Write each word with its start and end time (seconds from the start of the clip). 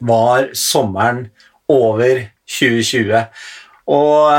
Var 0.00 0.50
sommeren 0.56 1.26
over 1.70 2.22
2020. 2.50 3.26
Og 3.90 4.32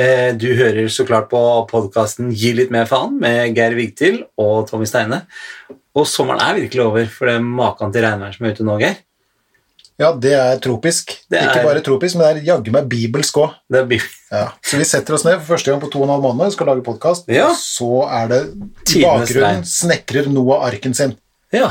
eh, 0.00 0.30
du 0.38 0.48
hører 0.56 0.88
så 0.92 1.04
klart 1.08 1.28
på 1.30 1.40
podkasten 1.70 2.30
Gi 2.32 2.52
litt 2.56 2.72
mer 2.74 2.88
faen 2.90 3.18
med 3.20 3.54
Geir 3.56 3.76
Vigtil 3.78 4.22
og 4.40 4.66
Tommy 4.70 4.88
Steine. 4.88 5.24
Og 5.94 6.06
sommeren 6.06 6.40
er 6.44 6.58
virkelig 6.62 6.84
over 6.86 7.06
for 7.10 7.30
det 7.30 7.38
maken 7.44 7.92
til 7.94 8.06
regnvær 8.06 8.34
som 8.36 8.46
er 8.46 8.54
ute 8.56 8.66
nå, 8.66 8.76
Geir. 8.82 8.98
Ja, 10.00 10.14
det 10.16 10.30
er 10.32 10.56
tropisk. 10.64 11.10
Det 11.28 11.36
er- 11.36 11.50
Ikke 11.50 11.66
bare 11.66 11.82
tropisk, 11.84 12.16
men 12.16 12.22
det 12.24 12.42
er 12.42 12.46
jaggu 12.54 12.70
meg 12.72 12.86
bibelsk 12.88 13.34
òg. 13.36 13.50
Det 13.68 14.00
Ja. 14.32 14.46
Så 14.64 14.78
vi 14.78 14.84
setter 14.84 15.12
oss 15.14 15.24
ned 15.24 15.38
for 15.42 15.56
første 15.56 15.70
gang 15.70 15.80
på 15.82 15.90
to 15.92 15.98
og 16.00 16.04
en 16.04 16.14
halv 16.14 16.22
måned 16.22 16.46
og 16.46 16.52
skal 16.52 16.66
lage 16.68 16.82
podkast. 16.82 17.28
Ja. 17.28 17.48
Og 17.50 17.56
så 17.56 18.08
er 18.08 18.28
det 18.28 18.40
i 18.96 19.02
bakgrunnen 19.02 19.64
snekrer 19.64 20.26
Noah 20.32 20.64
arken 20.70 20.94
sin. 20.94 21.18
Ja, 21.52 21.68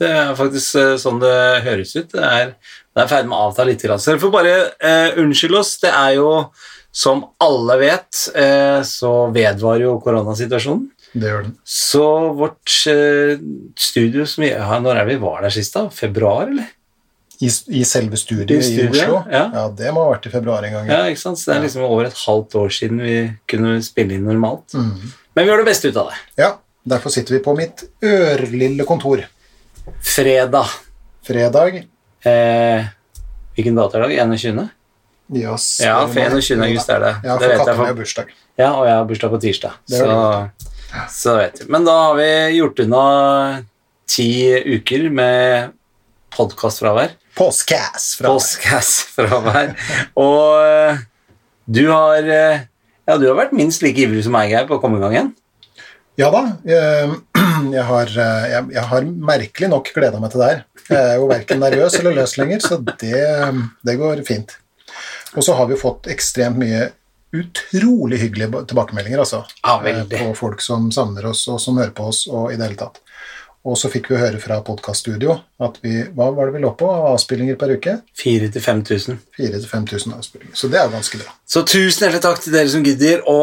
det 0.00 0.08
er 0.12 0.34
faktisk 0.36 0.78
eh, 0.80 0.94
sånn 1.00 1.20
det 1.22 1.36
høres 1.64 1.94
ut. 1.96 2.10
Det 2.12 2.22
er, 2.22 2.54
det 2.92 3.02
er 3.02 3.10
ferdig 3.10 3.30
med 3.30 3.38
å 3.38 3.50
avta 3.50 3.66
litt. 3.68 3.84
Så 4.00 4.16
får 4.20 4.32
bare 4.34 4.56
eh, 4.76 5.20
unnskylde 5.22 5.60
oss. 5.62 5.76
Det 5.82 5.92
er 5.92 6.16
jo, 6.18 6.30
som 6.92 7.24
alle 7.42 7.78
vet, 7.80 8.22
eh, 8.36 8.80
så 8.86 9.12
vedvarer 9.34 9.86
jo 9.86 9.96
koronasituasjonen. 10.04 10.86
Det 11.16 11.30
gjør 11.30 11.46
den. 11.46 11.54
Så 11.64 12.06
vårt 12.36 12.72
eh, 12.92 13.38
studio 13.80 14.26
som 14.28 14.42
vi 14.44 14.50
ja, 14.50 14.66
Når 14.82 14.98
er 15.00 15.06
vi 15.08 15.16
var 15.22 15.46
der 15.46 15.54
sist, 15.54 15.72
da? 15.78 15.86
Februar, 15.88 16.50
eller? 16.50 16.68
I, 17.36 17.48
I 17.76 17.82
selve 17.84 18.16
studiet 18.16 18.52
I 18.52 18.58
i, 18.80 18.84
Oslo. 18.88 19.18
ja. 19.28 19.64
det 19.76 19.90
må 19.92 20.06
ha 20.06 20.14
vært 20.14 20.28
i 20.28 20.32
februar 20.32 20.64
en 20.64 20.72
gang. 20.72 20.86
Ja, 20.88 21.02
ikke 21.08 21.20
sant? 21.20 21.40
Så 21.40 21.50
det 21.50 21.56
er 21.58 21.66
liksom 21.66 21.84
over 21.84 22.08
et 22.08 22.20
halvt 22.22 22.56
år 22.62 22.72
siden 22.72 23.02
vi 23.04 23.16
kunne 23.48 23.74
spille 23.84 24.16
inn 24.16 24.24
normalt. 24.28 24.72
Mm. 24.72 25.12
Men 25.36 25.44
vi 25.44 25.52
gjør 25.52 25.60
det 25.60 25.68
beste 25.68 25.92
ut 25.92 26.00
av 26.00 26.12
det. 26.12 26.22
Ja, 26.40 26.54
Derfor 26.86 27.10
sitter 27.10 27.34
vi 27.34 27.42
på 27.42 27.54
mitt 27.58 27.82
ørlille 28.04 28.84
kontor. 28.86 29.24
Fredag. 30.02 30.66
Fredag. 31.26 31.76
Eh, 32.26 32.86
hvilken 33.56 33.78
dato 33.78 33.98
er 34.00 34.08
det? 34.08 34.18
21.? 34.18 34.66
Yes, 35.34 35.80
Ja, 35.82 36.06
for 36.06 36.20
21. 36.38 36.60
august 36.62 36.90
er 36.90 37.00
det. 37.02 37.14
Ja, 37.26 37.36
det 37.38 37.48
for 37.50 37.64
katten 37.64 37.80
har 37.82 37.96
bursdag. 37.98 38.28
Ja, 38.58 38.68
og 38.78 38.86
jeg 38.86 38.94
har 38.94 39.06
bursdag 39.08 39.32
på 39.32 39.40
tirsdag. 39.42 39.72
Så, 39.90 40.10
så 41.10 41.34
vet 41.40 41.60
du. 41.60 41.64
Men 41.72 41.86
da 41.88 41.96
har 42.04 42.14
vi 42.20 42.28
gjort 42.60 42.82
unna 42.84 43.02
ti 44.06 44.28
uker 44.76 45.08
med 45.10 45.72
podkastfravær. 46.36 47.16
Postcass 47.36 48.14
fra 48.20 48.30
Postcast-fravær. 48.32 49.74
Og 50.22 50.62
eh, 50.62 51.02
du 51.66 51.82
har 51.90 52.22
eh, 52.22 52.62
Ja, 53.06 53.18
du 53.18 53.26
har 53.28 53.36
vært 53.38 53.52
minst 53.54 53.82
like 53.84 54.00
ivrig 54.02 54.22
som 54.24 54.32
meg, 54.34 54.50
Geir, 54.54 54.64
på 54.70 54.78
å 54.78 54.82
komme 54.82 54.98
i 54.98 55.02
gang 55.04 55.12
igjen. 55.16 55.34
Ja 56.16 56.30
da. 56.32 56.42
Jeg, 56.64 57.16
jeg, 57.76 57.86
har, 57.90 58.12
eh, 58.12 58.44
jeg, 58.52 58.68
jeg 58.76 58.84
har 58.90 59.08
merkelig 59.32 59.72
nok 59.72 59.90
gleda 59.96 60.20
meg 60.20 60.32
til 60.32 60.42
det 60.42 60.52
her. 60.52 60.62
Jeg 60.86 61.00
er 61.02 61.18
jo 61.20 61.26
verken 61.28 61.60
nervøs 61.60 61.98
eller 62.00 62.16
løs 62.16 62.36
lenger, 62.40 62.62
så 62.64 62.78
det, 62.80 63.24
det 63.84 63.96
går 64.00 64.22
fint. 64.28 64.56
Og 65.36 65.44
så 65.44 65.56
har 65.58 65.68
vi 65.68 65.76
fått 65.80 66.08
ekstremt 66.12 66.60
mye 66.60 66.86
utrolig 67.36 68.20
hyggelige 68.22 68.62
tilbakemeldinger 68.70 69.18
altså, 69.18 69.42
Ja, 69.60 69.76
eh, 69.88 70.04
på 70.08 70.30
folk 70.38 70.62
som 70.64 70.88
savner 70.94 71.26
oss, 71.32 71.44
og 71.52 71.60
som 71.60 71.76
hører 71.80 71.92
på 71.96 72.08
oss, 72.08 72.24
og 72.30 72.52
i 72.52 72.56
det 72.56 72.70
hele 72.70 72.80
tatt. 72.80 73.02
Og 73.66 73.74
så 73.78 73.88
fikk 73.90 74.12
vi 74.12 74.18
høre 74.20 74.38
fra 74.38 74.60
podkaststudio 74.62 75.34
at 75.66 75.80
vi 75.82 76.04
Hva 76.14 76.28
var 76.36 76.46
det 76.46 76.54
vi 76.54 76.62
lå 76.62 76.70
på 76.78 76.86
av 76.86 77.08
avspillinger 77.14 77.56
per 77.58 77.72
uke? 77.74 77.96
4000-5000. 78.20 79.18
4000-5000 79.38 80.14
avspillinger. 80.14 80.54
Så 80.54 80.70
det 80.70 80.78
er 80.78 80.92
ganske 80.92 81.18
bra. 81.18 81.34
Så 81.48 81.64
tusen 81.66 82.04
hjertelig 82.04 82.22
takk 82.22 82.42
til 82.44 82.54
dere 82.54 82.70
som 82.70 82.84
gidder 82.86 83.24
å 83.30 83.38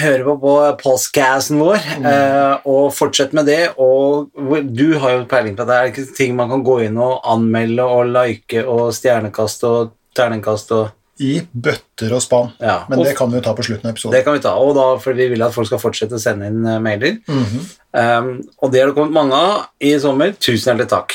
høre 0.00 0.24
på 0.28 0.36
på 0.46 0.54
postcassen 0.80 1.60
vår. 1.60 1.80
Eh, 2.06 2.66
og 2.70 2.88
fortsett 2.96 3.36
med 3.36 3.50
det. 3.50 3.74
Og 3.82 4.32
du 4.72 4.86
har 5.02 5.18
jo 5.18 5.28
peiling 5.28 5.58
på 5.58 5.66
at 5.66 5.72
det 5.72 5.78
er 5.78 5.92
ikke 5.92 6.08
ting 6.16 6.36
man 6.38 6.52
kan 6.54 6.64
gå 6.64 6.80
inn 6.86 6.96
og 7.02 7.20
anmelde 7.28 7.84
og 7.84 8.12
like 8.14 8.64
og 8.64 8.94
stjernekast 8.96 9.66
og 9.68 9.92
terningkast 10.16 10.72
og 10.72 10.95
I 11.20 11.40
bøtter 11.54 12.12
og 12.12 12.20
spann. 12.20 12.52
Ja, 12.60 12.84
Men 12.88 12.98
og- 12.98 13.06
det 13.06 13.16
kan 13.16 13.30
vi 13.30 13.38
jo 13.38 13.42
ta 13.42 13.54
på 13.54 13.64
slutten 13.64 13.86
av 13.88 13.94
episoden. 13.94 14.12
Det 14.12 14.24
kan 14.24 14.34
vi 14.34 14.40
ta. 14.40 14.54
Og 14.60 14.74
da, 14.74 14.98
for 14.98 15.12
vi 15.14 15.28
vil 15.28 15.42
at 15.42 15.54
folk 15.54 15.66
skal 15.66 15.78
fortsette 15.78 16.12
å 16.12 16.20
sende 16.20 16.46
inn 16.46 16.60
mailer. 16.62 16.80
mailer. 16.80 17.18
-hmm. 17.26 17.64
Um, 17.96 18.42
og 18.62 18.72
det 18.72 18.80
har 18.80 18.86
det 18.88 18.94
kommet 18.94 19.12
mange 19.12 19.32
av 19.32 19.66
i 19.80 19.98
sommer. 19.98 20.32
Tusen 20.32 20.76
hjertelig 20.76 20.88
takk. 20.88 21.14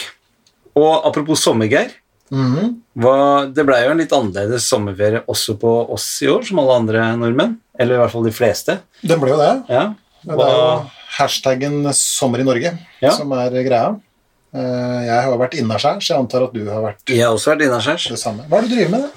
Og 0.75 1.05
apropos 1.05 1.39
sommergeir. 1.43 1.91
Mm 2.31 2.55
-hmm. 2.55 3.53
Det 3.53 3.65
ble 3.65 3.83
jo 3.83 3.91
en 3.91 3.97
litt 3.97 4.11
annerledes 4.11 4.67
sommerferie 4.67 5.21
også 5.27 5.57
på 5.59 5.89
oss 5.93 6.21
i 6.21 6.27
år, 6.27 6.43
som 6.43 6.59
alle 6.59 6.73
andre 6.75 7.17
nordmenn. 7.17 7.57
Eller 7.79 7.95
i 7.95 7.97
hvert 7.97 8.11
fall 8.11 8.23
de 8.23 8.31
fleste. 8.31 8.79
Det 9.03 9.19
ble 9.19 9.29
jo 9.29 9.37
det. 9.37 9.63
Ja. 9.69 9.93
Det 10.23 10.39
er 10.39 10.51
jo 10.51 10.89
hashtaggen 11.17 11.83
'sommer 11.93 12.39
i 12.39 12.43
Norge' 12.43 12.77
Ja. 13.01 13.11
som 13.11 13.31
er 13.31 13.49
greia. 13.49 13.99
Eh, 14.53 15.05
Jeg 15.05 15.23
har 15.23 15.37
vært 15.37 15.53
innaskjærs, 15.53 16.09
jeg 16.09 16.17
antar 16.17 16.43
at 16.43 16.53
du 16.53 16.69
har 16.69 16.81
vært 16.81 17.07
jeg 17.07 17.19
har 17.23 17.33
også 17.33 17.55
vært 17.55 17.61
innaskjærs. 17.61 18.23
Hva 18.49 18.57
er 18.57 18.61
det 18.61 18.69
du 18.69 18.75
driver 18.75 18.89
med? 18.91 19.01
da? 19.01 19.07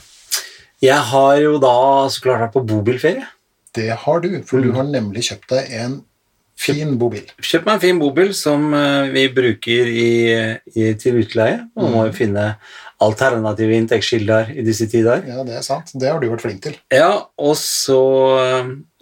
Jeg 0.85 1.01
har 1.11 1.37
jo 1.41 1.55
da 1.63 1.75
så 2.13 2.21
klart 2.25 2.43
vært 2.45 2.57
på 2.59 2.65
bobilferie. 2.69 3.27
Det 3.75 3.89
har 4.05 4.21
du, 4.23 4.29
for 4.47 4.61
Mm. 4.61 4.65
du 4.67 4.73
har 4.77 4.85
nemlig 4.91 5.23
kjøpt 5.31 5.49
deg 5.55 5.71
en 5.81 5.95
fin 6.57 6.93
bobil. 7.01 7.25
Kjøpt 7.43 7.67
meg 7.67 7.75
en 7.75 7.83
fin 7.83 7.99
bobil 7.99 8.29
som 8.39 8.69
eh, 8.79 9.09
vi 9.11 9.25
bruker 9.35 9.89
i, 9.91 10.11
i, 10.77 10.93
til 11.01 11.19
utleie. 11.25 11.57
Og 11.75 11.91
må 11.91 12.05
jo 12.07 12.13
finne 12.15 12.45
alternative 13.03 13.75
inntektskilder 13.81 14.53
i 14.55 14.63
disse 14.67 14.87
tider. 14.93 15.25
Ja, 15.27 15.43
det 15.45 15.57
er 15.59 15.65
sant. 15.67 15.91
Det 15.99 16.09
har 16.13 16.21
du 16.23 16.29
vært 16.31 16.45
flink 16.47 16.63
til. 16.63 16.77
Ja, 16.95 17.11
og 17.37 17.57
så, 17.59 17.99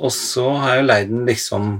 og 0.01 0.11
så 0.17 0.47
har 0.63 0.79
jeg 0.81 0.89
leid 0.89 1.13
den 1.13 1.27
liksom 1.29 1.75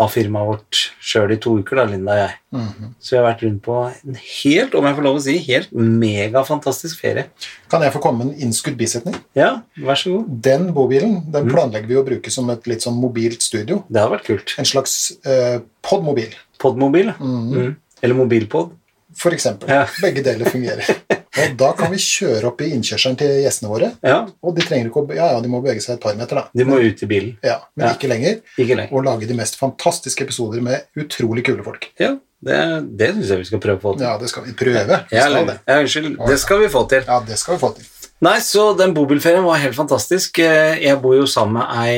av 0.00 0.08
firmaet 0.10 0.46
vårt 0.48 0.78
sjøl 1.00 1.30
i 1.30 1.36
to 1.38 1.52
uker, 1.60 1.76
da, 1.76 1.84
Linda 1.84 2.12
og 2.12 2.18
jeg. 2.18 2.34
Mhm. 2.52 2.94
Så 3.00 3.10
vi 3.14 3.16
har 3.20 3.26
vært 3.34 3.42
rundt 3.46 3.62
på 3.62 3.76
en 4.08 4.14
helt, 4.42 4.74
om 4.74 4.84
jeg 4.88 4.96
får 4.96 5.02
lov 5.06 5.16
å 5.16 5.22
si, 5.22 5.38
helt 5.38 5.70
megafantastisk 5.72 7.00
ferie. 7.00 7.26
Kan 7.70 7.82
jeg 7.82 7.92
få 7.94 8.00
komme 8.02 8.24
med 8.24 8.34
en 8.34 8.48
innskudd 8.48 8.76
bisetning? 8.80 9.14
Ja, 9.38 9.62
vær 9.78 9.94
så 10.00 10.16
god. 10.16 10.42
Den 10.42 10.72
bobilen 10.74 11.30
den 11.30 11.46
Mm. 11.46 11.52
planlegger 11.54 11.86
vi 11.86 11.94
å 12.00 12.04
bruke 12.06 12.30
som 12.30 12.50
et 12.50 12.66
litt 12.66 12.82
sånn 12.82 12.98
mobilt 13.00 13.42
studio. 13.42 13.84
Det 13.90 14.00
har 14.00 14.10
vært 14.10 14.24
kult. 14.24 14.54
En 14.58 14.64
slags 14.64 15.12
eh, 15.24 15.60
podmobil, 15.82 16.34
Podmobil, 16.58 17.06
mm 17.18 17.52
-hmm. 17.52 17.54
Mm. 17.54 17.76
Eller 18.02 18.14
mobilpod. 18.14 18.70
for 19.16 19.30
eksempel. 19.32 19.68
Ja. 19.68 19.86
Begge 20.02 20.22
deler 20.24 20.44
fungerer. 20.50 20.84
Og 21.42 21.56
da 21.58 21.72
kan 21.78 21.90
vi 21.90 21.98
kjøre 21.98 22.44
opp 22.50 22.60
i 22.62 22.68
innkjørselen 22.76 23.16
til 23.18 23.32
gjestene 23.42 23.70
våre. 23.72 23.88
Ja, 24.06 24.20
Og 24.42 24.54
de 24.56 24.62
trenger 24.62 24.86
ikke 24.90 25.02
å 25.02 25.14
Ja, 25.16 25.32
ja, 25.34 25.40
de 25.40 25.48
må 25.50 25.60
bevege 25.64 25.82
seg 25.82 25.96
et 25.96 26.00
par 26.04 26.14
meter, 26.14 26.34
da. 26.36 26.44
de 26.54 26.64
må 26.68 26.78
ut 26.78 27.02
i 27.02 27.06
bilen. 27.10 27.36
Ja, 27.42 27.60
men 27.76 27.88
Ja. 27.88 27.94
ikke 27.94 28.08
lenger. 28.12 28.40
Ikke 28.58 28.76
lenger. 28.76 28.92
Og 28.94 29.04
lage 29.04 29.26
de 29.26 29.34
mest 29.34 29.56
fantastiske 29.58 30.22
episoder 30.22 30.60
med 30.62 30.84
utrolig 30.96 31.44
kule 31.44 31.64
folk. 31.66 31.90
Ja, 31.98 32.16
det, 32.44 32.60
det 32.98 33.14
syns 33.14 33.28
jeg 33.32 33.38
vi 33.38 33.44
skal 33.48 33.60
prøve 33.64 33.78
å 33.78 33.82
få 33.82 33.96
til. 33.98 34.06
Ja, 34.06 34.18
det 34.20 34.28
skal 34.28 34.44
vi 34.44 34.52
prøve. 34.52 35.00
Vi 35.10 35.16
skal 35.20 35.46
det. 35.48 35.58
ja, 35.66 35.78
unnskyld. 35.80 36.18
Det 36.28 36.38
skal 36.40 36.60
vi 36.60 36.68
få 36.68 36.82
til. 36.88 37.02
Ja, 37.08 37.20
det 37.26 37.38
skal 37.40 37.54
vi 37.56 37.60
få 37.66 37.70
til. 37.78 37.84
Nei, 38.22 38.38
så 38.40 38.70
den 38.78 38.94
bobilferien 38.94 39.44
var 39.44 39.58
helt 39.60 39.74
fantastisk. 39.76 40.38
Eh, 40.38 40.78
Jeg 40.80 41.00
bor 41.02 41.16
jo 41.16 41.26
sammen 41.28 41.58
med 41.58 41.66
ei 41.82 41.96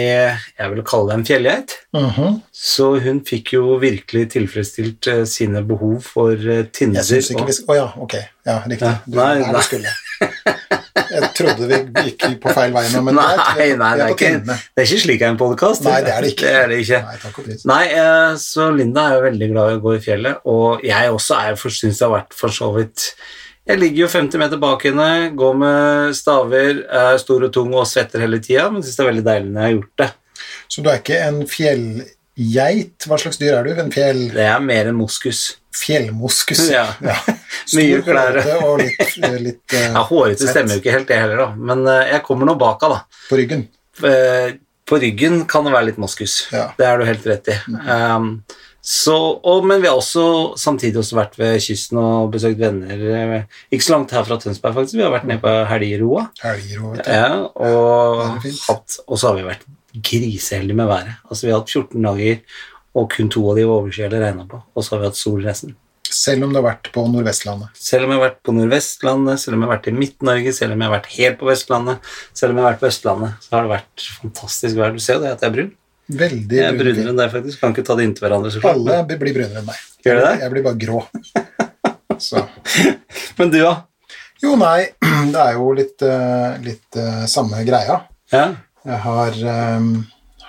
jeg 0.58 0.70
vil 0.72 0.82
kalle 0.82 1.10
det 1.12 1.18
en 1.18 1.26
fjellgeit. 1.28 1.74
Mhm. 1.94 2.40
Så 2.56 2.88
hun 3.04 3.20
fikk 3.24 3.52
jo 3.52 3.76
virkelig 3.78 4.30
tilfredsstilt 4.32 5.06
eh, 5.12 5.24
sine 5.28 5.62
behov 5.62 6.00
for 6.02 6.32
eh, 6.32 6.64
Tinder. 6.72 7.02
Jeg 7.04 7.22
syns 7.22 7.30
ikke 7.36 7.46
vi 7.46 7.52
skal 7.60 7.74
Å 7.74 7.78
ja, 7.78 7.86
ok. 8.02 8.16
Ja, 8.46 8.56
riktig. 8.64 8.88
Ja, 8.88 8.96
Du 9.06 9.16
nei, 9.20 9.30
er 9.44 9.52
nei. 9.52 9.62
skulle. 9.62 9.94
Jeg 11.06 11.28
trodde 11.36 11.68
vi 11.70 11.76
gikk 12.08 12.24
på 12.42 12.50
feil 12.56 12.72
vei 12.74 12.82
nå, 12.90 13.00
men 13.06 13.14
Nei, 13.14 13.28
det, 13.36 13.66
er 13.70 13.76
nei, 13.78 13.90
det 13.96 14.04
er 14.08 14.12
ikke, 14.16 14.30
det 14.42 14.82
er 14.82 14.88
ikke 14.88 15.00
slik 15.04 15.22
en 15.22 15.36
podkast. 15.38 15.84
Nei, 15.86 16.00
det 16.02 16.10
er 16.12 16.24
det 16.24 16.32
ikke. 16.32 16.46
Det 16.48 16.56
er 16.64 16.72
det 16.72 16.78
ikke. 16.82 16.98
Nei, 17.06 17.18
takk 17.22 17.38
og 17.38 17.46
pris. 17.46 17.62
Nei, 17.68 17.82
eh, 17.94 18.32
så 18.42 18.66
Linda 18.74 19.04
er 19.06 19.14
jo 19.20 19.24
veldig 19.28 19.48
glad 19.52 19.70
i 19.70 19.76
å 19.78 19.82
gå 19.84 19.94
i 19.94 20.00
fjellet, 20.02 20.40
og 20.50 20.82
jeg 20.84 21.12
også 21.14 21.38
er 21.38 21.60
syns 21.62 22.00
det 22.00 22.08
har 22.08 22.14
vært 22.16 22.36
for 22.36 22.56
så 22.58 22.72
vidt 22.74 23.06
Jeg 23.66 23.80
ligger 23.82 24.04
jo 24.04 24.08
50 24.12 24.38
meter 24.38 24.60
bak 24.62 24.84
henne, 24.86 25.06
går 25.34 25.56
med 25.58 26.12
staver, 26.14 26.84
er 26.86 27.16
stor 27.18 27.48
og 27.48 27.52
tung 27.54 27.72
og 27.74 27.86
svetter 27.90 28.22
hele 28.22 28.38
tida, 28.42 28.68
men 28.70 28.84
syns 28.84 28.94
det 28.98 29.02
er 29.02 29.08
veldig 29.10 29.24
deilig 29.26 29.48
når 29.50 29.58
jeg 29.58 29.66
har 29.66 29.74
gjort 29.78 30.02
det. 30.02 30.08
Så 30.70 30.82
du 30.84 30.90
er 30.92 31.00
ikke 31.00 31.18
en 31.24 31.40
fjellgeit? 31.50 33.06
Hva 33.08 33.18
slags 33.18 33.40
dyr 33.40 33.56
er 33.58 33.66
du? 33.66 33.72
En 33.82 33.90
fjell... 33.94 34.20
Det 34.36 34.44
er 34.46 34.62
mer 34.62 34.90
enn 34.92 34.98
moskus. 34.98 35.40
fjellmoskus? 35.74 36.62
Ja. 36.76 36.84
Stor, 37.66 37.80
Mye 37.80 37.98
klær. 38.06 38.38
og 38.68 38.82
litt, 38.84 39.16
litt 39.42 39.74
uh, 39.74 39.88
Ja, 39.96 40.02
Hårete 40.06 40.46
stemmer 40.46 40.76
jo 40.76 40.82
ikke 40.84 40.94
helt, 40.94 41.08
det 41.10 41.18
heller, 41.18 41.40
da, 41.42 41.48
men 41.72 41.82
uh, 41.88 42.04
jeg 42.06 42.22
kommer 42.26 42.46
nå 42.46 42.54
baka, 42.60 42.92
da. 42.92 43.00
på 43.30 43.38
ryggen. 43.40 43.64
Eh, 44.06 44.52
På 44.86 45.00
ryggen 45.02 45.40
kan 45.50 45.66
det 45.66 45.72
være 45.74 45.88
litt 45.88 45.98
moskus. 45.98 46.44
Ja. 46.54 46.68
Det 46.78 46.86
er 46.86 47.00
du 47.00 47.06
helt 47.08 47.24
rett 47.26 47.48
i. 47.50 47.56
Um, 47.66 48.28
så, 48.86 49.14
og, 49.42 49.64
men 49.66 49.80
vi 49.82 49.88
har 49.90 49.96
også 49.98 50.54
samtidig 50.62 51.00
også 51.00 51.16
vært 51.18 51.32
ved 51.40 51.56
kysten 51.64 51.98
og 51.98 52.28
besøkt 52.30 52.60
venner. 52.60 53.00
eh, 53.18 53.56
Ikke 53.74 53.82
så 53.82 53.96
langt 53.96 54.12
her 54.14 54.22
fra 54.28 54.36
Tønsberg, 54.38 54.76
faktisk. 54.76 55.00
Vi 55.00 55.02
har 55.02 55.10
vært 55.10 55.26
nede 55.26 55.42
på 55.42 55.54
Helgeroa. 55.72 56.28
Helgeroa. 56.44 57.00
Ja, 57.02 57.32
og, 57.50 58.44
hatt, 58.68 58.98
og 59.08 59.18
så 59.18 59.32
har 59.32 59.40
vi 59.40 59.48
vært 59.48 59.64
griseheldige 60.06 60.76
med 60.78 60.86
været. 60.86 61.16
Altså, 61.26 61.46
vi 61.48 61.50
har 61.52 61.64
hatt 61.64 61.72
14 61.74 62.06
dager, 62.06 62.38
og 62.96 63.08
kun 63.16 63.32
to 63.34 63.42
av 63.50 63.58
de 63.58 63.64
var 63.66 63.80
overskyet 63.82 64.06
eller 64.06 64.22
regna 64.28 64.46
på. 64.52 64.60
Og 64.76 64.84
så 64.86 64.94
har 64.94 65.02
vi 65.02 65.08
hatt 65.10 65.18
sol 65.18 65.42
resten. 65.44 65.74
Selv 66.06 66.46
om 66.46 66.52
du 66.54 66.60
har 66.60 66.68
vært 66.68 66.92
på 66.94 67.02
Nordvestlandet. 67.10 67.74
Selv 67.82 68.06
om 68.06 68.12
jeg 68.14 68.20
har 68.20 68.28
vært 68.28 68.38
på 68.46 68.54
Nordvestlandet, 68.54 69.40
selv 69.42 69.56
om 69.56 69.64
jeg 69.64 69.68
har 69.68 69.74
vært 69.74 69.88
i 69.90 69.96
Midt-Norge, 69.96 70.52
selv 70.54 70.76
om 70.76 70.84
jeg 70.84 70.88
har 70.92 70.94
vært 71.00 71.10
helt 71.16 71.40
på 71.42 71.48
Vestlandet, 71.50 72.12
selv 72.38 72.54
om 72.54 72.60
jeg 72.60 72.64
har 72.68 72.70
vært 72.76 72.84
på 72.84 72.90
Østlandet, 72.92 73.42
så 73.42 73.56
har 73.56 73.66
det 73.66 73.72
vært 73.74 74.06
fantastisk 74.22 74.78
vær. 74.78 74.94
Du 74.94 75.02
ser 75.02 75.18
jo 75.18 75.24
det 75.26 75.32
at 75.34 75.42
jeg 75.42 75.50
er 75.50 75.56
brun. 75.58 75.74
Veldig 76.08 76.56
Jeg 76.58 76.64
er 76.68 76.76
brun. 76.78 76.92
brunere 76.94 77.10
enn 77.12 77.18
deg, 77.18 77.30
faktisk. 77.32 77.60
Kan 77.60 77.72
ikke 77.74 77.84
ta 77.86 77.96
det 77.98 78.04
inntil 78.06 78.26
hverandre, 78.26 78.50
så 78.54 78.60
klart. 78.62 78.76
Alle 78.78 79.00
blir 79.10 79.34
brunere 79.34 79.58
enn 79.62 79.66
meg. 79.66 79.80
Gjør 80.06 80.20
det? 80.22 80.32
Jeg 80.44 80.52
blir 80.54 80.62
bare 80.66 80.78
grå. 80.78 81.00
Så. 82.26 82.40
Men 83.36 83.50
du, 83.52 83.58
da? 83.60 83.72
Jo, 84.42 84.54
nei, 84.60 84.86
det 85.34 85.40
er 85.42 85.56
jo 85.58 85.70
litt, 85.76 86.02
eh, 86.06 86.58
litt 86.64 86.96
eh, 87.00 87.24
samme 87.28 87.64
greia. 87.66 87.98
Ja. 88.32 88.46
Jeg 88.86 89.00
har, 89.02 89.40
um, 89.76 89.90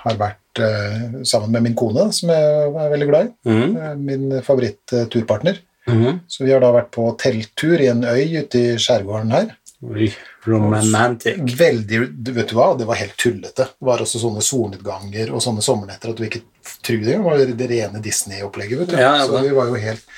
har 0.04 0.19
vært 0.19 0.62
uh, 0.62 1.24
sammen 1.25 1.51
med 1.56 1.65
min 1.65 1.75
kone, 1.77 2.06
som 2.13 2.30
jeg 2.30 2.68
er 2.69 2.92
veldig 2.94 3.07
glad 3.09 3.31
i. 3.31 3.31
Eh, 3.50 3.95
Min 3.98 4.27
favoritt-turpartner. 4.45 5.57
Mhm. 5.88 6.19
Så 6.27 6.44
vi 6.45 6.51
har 6.54 6.59
da 6.62 6.69
vært 6.75 6.92
på 6.94 7.07
telttur 7.18 7.80
i 7.81 7.88
en 7.89 8.04
øy 8.06 8.38
ute 8.44 8.59
i 8.59 8.75
skjærgården 8.81 9.31
her. 9.33 9.54
Oi, 9.88 10.09
romantic. 10.47 11.59
Veldig, 11.59 11.99
du 12.13 12.31
vet 12.35 12.49
du 12.49 12.55
hva, 12.57 12.71
det 12.79 12.88
var 12.88 12.99
helt 12.99 13.17
tullete. 13.19 13.67
Det 13.77 13.88
var 13.89 14.01
også 14.03 14.21
sånne 14.21 14.44
solnedganger 14.45 15.33
og 15.33 15.44
sånne 15.44 15.63
sommernetter 15.65 16.13
at 16.13 16.19
du 16.19 16.25
ikke 16.27 16.44
tror 16.85 17.03
det. 17.03 17.11
Det 17.11 17.19
var 17.25 17.44
det 17.61 17.69
rene 17.71 18.01
Disney-opplegget, 18.03 18.81
vet 18.81 18.94
du. 18.94 18.97
Ja, 18.99 19.13
ja, 19.19 19.27
så 19.27 19.44
vi 19.44 19.53
var 19.55 19.71
jo 19.71 19.81
helt... 19.81 20.17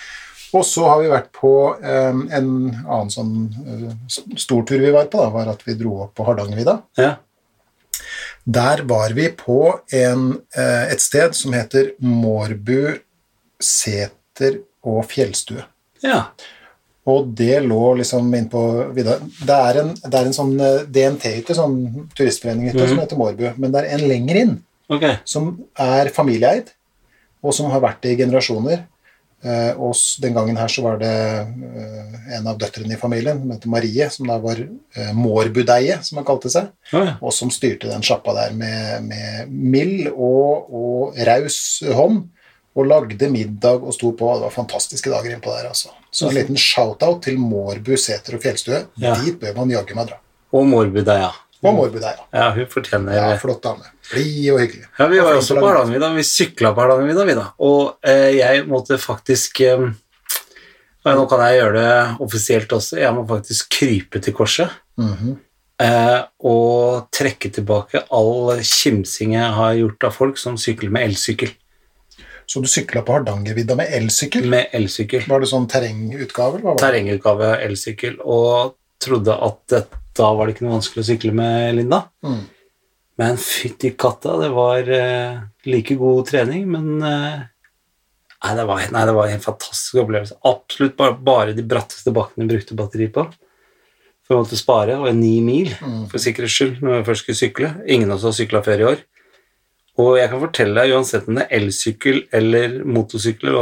Og 0.57 0.63
så 0.65 0.85
har 0.89 1.01
vi 1.03 1.09
vært 1.11 1.27
på 1.35 1.53
um, 1.77 2.21
en 2.33 2.47
annen 2.81 3.11
sånn 3.13 3.33
uh, 3.53 3.89
stortur 4.33 4.81
vi 4.81 4.93
var 4.95 5.05
på, 5.11 5.19
da, 5.21 5.27
var 5.33 5.51
at 5.51 5.61
vi 5.67 5.75
dro 5.77 5.91
opp 6.07 6.15
på 6.17 6.25
Hardangervidda. 6.25 6.79
Ja. 6.97 7.11
Der 8.49 8.81
var 8.89 9.13
vi 9.13 9.27
på 9.37 9.59
en, 9.93 10.23
uh, 10.57 10.85
et 10.89 11.03
sted 11.05 11.37
som 11.37 11.53
heter 11.53 11.91
Mårbu 12.01 12.97
seter 13.61 14.63
og 14.81 15.03
fjellstue. 15.11 15.67
ja. 16.05 16.23
Og 17.09 17.31
det 17.37 17.61
lå 17.65 17.93
liksom 18.01 18.27
innpå 18.35 18.63
videre. 18.95 19.19
Det 19.39 19.59
er 19.69 19.81
en, 19.83 19.93
det 20.03 20.13
er 20.19 20.29
en 20.29 20.35
sånn 20.35 20.53
eh, 20.61 20.85
DNT-hytte, 20.85 21.55
sånn 21.57 21.79
turistforening-hytte, 22.17 22.89
som 22.91 23.01
heter 23.01 23.19
Mårbu, 23.19 23.47
men 23.57 23.73
det 23.73 23.83
er 23.83 23.95
en 23.95 24.05
lenger 24.09 24.41
inn 24.43 24.55
okay. 24.91 25.19
som 25.27 25.53
er 25.79 26.11
familieeid, 26.15 26.73
og 27.39 27.55
som 27.55 27.69
har 27.71 27.83
vært 27.83 28.03
det 28.03 28.15
i 28.15 28.21
generasjoner. 28.23 28.83
Eh, 29.39 29.71
og 29.79 29.95
den 30.19 30.33
gangen 30.35 30.57
her 30.59 30.67
så 30.67 30.83
var 30.83 30.97
det 30.99 31.09
eh, 31.09 32.15
en 32.35 32.49
av 32.51 32.57
døtrene 32.59 32.97
i 32.97 32.99
familien, 32.99 33.39
som 33.39 33.53
heter 33.53 33.71
Marie, 33.71 34.09
som 34.11 34.27
da 34.27 34.35
var 34.43 34.59
eh, 34.59 35.13
Mårbudeie, 35.15 36.01
som 36.03 36.19
han 36.19 36.27
kalte 36.27 36.51
seg, 36.51 36.67
okay. 36.89 37.13
og 37.21 37.31
som 37.35 37.53
styrte 37.53 37.87
den 37.87 38.03
sjappa 38.03 38.35
der 38.35 38.57
med, 38.59 39.07
med 39.07 39.53
mild 39.53 40.09
og, 40.11 40.67
og 40.75 41.23
raus 41.29 41.79
hånd, 41.95 42.25
og 42.79 42.87
lagde 42.87 43.29
middag 43.31 43.83
og 43.83 43.93
sto 43.95 44.13
på. 44.15 44.31
Det 44.37 44.47
var 44.47 44.55
fantastiske 44.55 45.11
dager 45.11 45.35
innpå 45.35 45.51
der, 45.53 45.69
altså. 45.69 45.91
Så 46.11 46.29
en 46.29 46.37
liten 46.37 46.57
shout-out 46.57 47.21
til 47.27 47.37
Mårbu 47.41 47.93
seter 47.99 48.37
og 48.37 48.43
fjellstue. 48.43 48.85
Ja. 49.01 49.13
Dit 49.21 49.37
bør 49.41 49.59
man 49.61 49.73
jaggu 49.75 49.95
meg 49.97 50.09
dra. 50.09 50.19
Og 50.55 50.65
Morbudeia. 50.65 51.29
Og 51.59 51.75
Mårbudeia. 51.75 52.23
Ja, 52.33 52.49
hun 52.55 52.69
fortjener 52.71 53.17
Ja, 53.17 53.25
flott 53.37 53.61
dame. 53.63 53.89
Blid 54.09 54.47
og 54.53 54.61
hyggelig. 54.63 54.85
Ja, 54.97 55.07
Vi 55.11 55.19
var 55.19 55.35
jo 55.35 55.41
også 55.43 55.57
på. 55.59 55.65
Hardangervidda. 55.67 56.13
Vi 56.15 56.23
sykla 56.25 56.71
på 56.73 56.81
Hardangervidda, 56.81 57.25
vi 57.27 57.35
da. 57.37 57.45
Og 57.59 58.07
eh, 58.07 58.29
jeg 58.39 58.63
måtte 58.69 58.97
faktisk 59.01 59.61
eh, 59.67 59.89
Nå 61.09 61.23
kan 61.31 61.41
jeg 61.47 61.61
gjøre 61.61 61.79
det 61.79 62.23
offisielt 62.25 62.73
også. 62.75 62.97
Jeg 62.99 63.13
må 63.15 63.23
faktisk 63.27 63.69
krype 63.77 64.19
til 64.23 64.35
korset. 64.35 64.73
Mhm. 64.99 65.37
Eh, 65.79 66.17
og 66.43 67.05
trekke 67.15 67.47
tilbake 67.55 68.01
all 68.11 68.59
kimsing 68.67 69.37
jeg 69.37 69.51
har 69.55 69.77
gjort 69.77 70.03
av 70.09 70.11
folk 70.11 70.41
som 70.41 70.57
sykler 70.59 70.91
med 70.91 71.07
elsykkel. 71.07 71.53
Så 72.49 72.63
du 72.63 72.69
sykla 72.69 73.03
på 73.05 73.13
Hardangervidda 73.13 73.75
med 73.77 73.91
elsykkel? 73.93 74.47
Med 74.49 74.71
elsykkel. 74.73 75.27
Var 75.29 75.43
det 75.43 75.49
sånn 75.51 75.67
terrengutgave? 75.69 76.63
eller? 76.63 76.79
Terrengutgave 76.81 77.49
av 77.53 77.65
elsykkel. 77.67 78.15
Og 78.25 78.73
trodde 79.03 79.35
at 79.35 79.59
det, 79.69 79.83
da 80.17 80.31
var 80.33 80.47
det 80.47 80.55
ikke 80.55 80.65
noe 80.65 80.79
vanskelig 80.79 81.03
å 81.03 81.09
sykle 81.11 81.33
med 81.37 81.77
Linda. 81.77 81.99
Mm. 82.25 82.39
Men 83.21 83.37
fytti 83.43 83.91
katta, 83.99 84.39
det 84.41 84.49
var 84.55 84.89
eh, 84.95 85.37
like 85.69 85.97
god 85.99 86.29
trening, 86.31 86.63
men 86.71 87.03
eh, 87.03 87.43
nei, 88.45 88.55
det 88.57 88.65
var, 88.71 88.85
nei, 88.95 89.05
det 89.05 89.15
var 89.19 89.29
en 89.29 89.43
fantastisk 89.43 90.01
opplevelse. 90.05 90.39
Absolutt 90.49 90.97
bare, 90.97 91.17
bare 91.29 91.53
de 91.53 91.67
bratteste 91.67 92.15
bakkene 92.15 92.49
brukte 92.49 92.77
batteri 92.79 93.11
på. 93.13 93.27
For 94.25 94.37
å 94.37 94.41
måtte 94.41 94.57
spare, 94.57 94.97
og 94.97 95.13
ni 95.17 95.35
mil, 95.45 95.69
for 96.09 96.21
sikkerhets 96.21 96.55
skyld, 96.55 96.81
når 96.85 96.99
jeg 96.99 97.07
først 97.11 97.25
skulle 97.25 97.41
sykle. 97.43 97.71
Ingen 97.89 98.09
av 98.09 98.17
oss 98.17 98.27
har 98.29 98.37
sykla 98.39 98.65
før 98.65 98.81
i 98.81 98.89
år. 98.95 99.05
Og 99.99 100.15
jeg 100.15 100.31
kan 100.31 100.43
fortelle 100.45 100.79
deg, 100.79 100.95
uansett 100.95 101.27
om 101.27 101.39
det 101.39 101.45
er 101.47 101.55
elsykkel 101.59 102.21
eller 102.35 102.79
motorsykkel, 102.87 103.57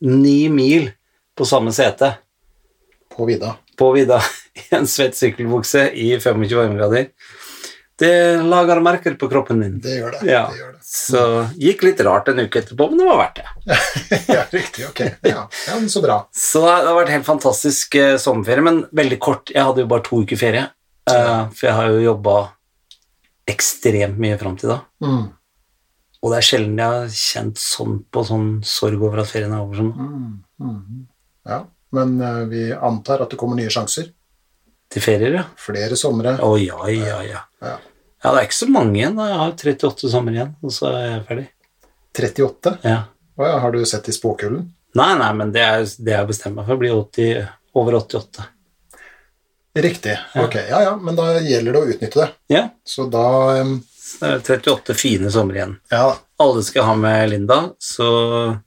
ni 0.00 0.38
mil 0.48 0.88
på 1.36 1.46
samme 1.48 1.72
sete 1.74 2.14
På 3.12 3.26
vidda. 3.28 3.56
på 3.76 3.90
vidda 3.92 4.20
i 4.60 4.68
en 4.78 4.86
svett 4.88 5.16
sykkelbukse 5.18 5.90
i 5.92 6.14
25 6.20 6.56
varmegrader. 6.56 7.10
Det 7.98 8.42
lager 8.42 8.80
merker 8.82 9.14
på 9.14 9.28
kroppen 9.30 9.60
din. 9.60 9.76
Det 9.82 9.98
gjør 9.98 10.16
det. 10.16 10.30
Ja. 10.30 10.48
det, 10.50 10.58
gjør 10.58 10.72
det. 10.72 10.80
Så 10.82 11.20
gikk 11.62 11.84
litt 11.86 12.00
rart 12.02 12.28
en 12.30 12.40
uke 12.42 12.58
etterpå, 12.58 12.88
men 12.90 12.98
det 12.98 13.06
var 13.06 13.20
verdt 13.20 13.38
det. 13.38 13.76
ja, 14.34 14.40
riktig. 14.50 14.88
Ok. 14.88 15.02
Ja, 15.22 15.44
ja 15.68 15.76
men 15.76 15.86
så 15.90 16.02
bra. 16.02 16.16
Så 16.34 16.64
det 16.64 16.88
har 16.88 16.98
vært 16.98 17.14
helt 17.14 17.28
fantastisk 17.28 17.94
eh, 18.00 18.16
sommerferie, 18.18 18.66
men 18.66 18.82
veldig 18.90 19.20
kort. 19.22 19.54
Jeg 19.54 19.62
hadde 19.62 19.84
jo 19.84 19.92
bare 19.92 20.06
to 20.08 20.24
uker 20.24 20.40
ferie, 20.40 20.66
eh, 21.10 21.46
for 21.54 21.70
jeg 21.70 21.78
har 21.78 21.94
jo 21.94 22.02
jobba 22.08 22.36
ekstremt 23.54 24.18
mye 24.18 24.40
fram 24.42 24.58
til 24.58 24.74
da. 24.74 24.80
Mm. 25.04 25.24
Og 26.24 26.32
det 26.32 26.40
er 26.40 26.46
sjelden 26.48 26.78
jeg 26.80 26.88
har 26.96 27.16
kjent 27.20 27.60
sånn 27.60 27.98
på 28.08 28.22
sånn 28.24 28.46
sorg 28.64 29.02
over 29.04 29.20
at 29.20 29.28
ferien 29.28 29.52
er 29.52 29.60
over. 29.60 29.76
Sånn. 29.76 29.90
Mm. 29.92 30.28
Mm. 30.64 31.02
Ja, 31.50 31.58
men 31.94 32.14
uh, 32.22 32.44
vi 32.48 32.70
antar 32.72 33.20
at 33.20 33.34
det 33.34 33.38
kommer 33.40 33.60
nye 33.60 33.72
sjanser. 33.72 34.08
Til 34.94 35.04
ferier, 35.04 35.36
ja. 35.36 35.42
Flere 35.60 35.98
somre. 36.00 36.38
Å 36.40 36.54
ja, 36.62 36.78
ja, 36.88 37.18
ja. 37.28 37.42
Ja. 37.60 37.74
Ja, 38.24 38.30
det 38.32 38.38
er 38.38 38.46
ikke 38.48 38.56
så 38.56 38.70
mange 38.72 38.96
igjen. 38.96 39.20
Jeg 39.20 39.36
har 39.36 39.52
38 39.52 40.08
sommer 40.08 40.32
igjen, 40.32 40.54
og 40.64 40.72
så 40.72 40.88
er 40.94 41.04
jeg 41.10 41.24
ferdig. 41.28 41.46
38. 42.16 42.72
Ja. 42.88 42.98
Å 43.36 43.50
ja, 43.50 43.60
har 43.60 43.74
du 43.74 43.84
sett 43.84 44.08
i 44.08 44.14
spåkullen? 44.16 44.64
Nei, 44.96 45.10
nei, 45.20 45.30
men 45.36 45.52
det 45.52 45.64
er 45.66 45.84
det 45.84 46.14
jeg 46.14 46.30
bestemmer 46.30 46.62
meg 46.62 46.70
for. 46.70 46.80
Blir 46.80 46.96
80, 46.96 47.48
over 47.76 47.98
88. 47.98 48.46
Riktig. 49.84 50.14
Ok, 50.38 50.54
ja 50.70 50.80
ja, 50.86 50.92
men 50.96 51.18
da 51.18 51.32
gjelder 51.42 51.74
det 51.74 51.80
å 51.82 51.88
utnytte 51.90 52.20
det. 52.22 52.28
Ja, 52.54 52.68
Så 52.86 53.08
da 53.10 53.26
det 53.58 53.80
38 54.20 54.94
fine 54.94 55.30
sommer 55.30 55.54
igjen. 55.58 55.76
Ja. 55.90 56.16
Alle 56.42 56.62
skal 56.66 56.84
ha 56.88 56.94
med 56.98 57.30
Linda, 57.30 57.58
så 57.78 58.58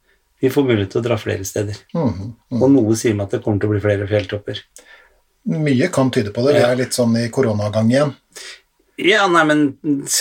vi 0.41 0.49
får 0.53 0.63
mulighet 0.67 0.91
til 0.93 1.01
å 1.01 1.05
dra 1.07 1.17
flere 1.17 1.45
steder. 1.47 1.77
Mhm. 1.93 2.33
Og 2.61 2.69
noe 2.71 2.95
sier 2.95 3.15
meg 3.17 3.27
at 3.27 3.31
det 3.37 3.43
kommer 3.45 3.59
til 3.61 3.69
å 3.69 3.73
bli 3.75 3.81
flere 3.83 4.07
fjelltopper. 4.09 4.61
Mye 5.47 5.87
kan 5.93 6.11
tyde 6.11 6.33
på 6.35 6.43
det. 6.45 6.57
Vi 6.57 6.63
er 6.67 6.75
litt 6.75 6.93
sånn 6.97 7.15
i 7.17 7.29
koronagang 7.33 7.89
igjen. 7.91 8.13
Ja, 8.97 9.27
nei, 9.31 9.43
men 9.47 9.61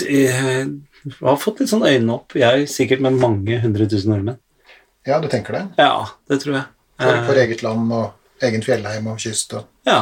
eh, 0.06 0.66
jeg 0.66 1.16
har 1.22 1.36
fått 1.40 1.60
litt 1.60 1.70
sånn 1.72 1.86
øynene 1.86 2.14
opp. 2.18 2.34
Jeg 2.38 2.68
sikkert 2.70 3.00
med 3.04 3.16
mange 3.18 3.58
hundre 3.62 3.86
tusen 3.90 4.12
nordmenn. 4.12 4.38
Ja, 5.06 5.18
du 5.22 5.28
tenker 5.32 5.52
det? 5.56 5.64
Ja, 5.78 6.06
det 6.28 6.40
tror 6.42 6.54
jeg. 6.60 6.66
For, 7.00 7.12
Eh, 7.12 7.26
for 7.26 7.36
eget 7.36 7.60
land 7.62 7.92
og 7.92 8.42
egen 8.46 8.62
fjellheim 8.64 9.06
og 9.12 9.18
kyst 9.20 9.52
og 9.58 9.66
Ja. 9.86 9.98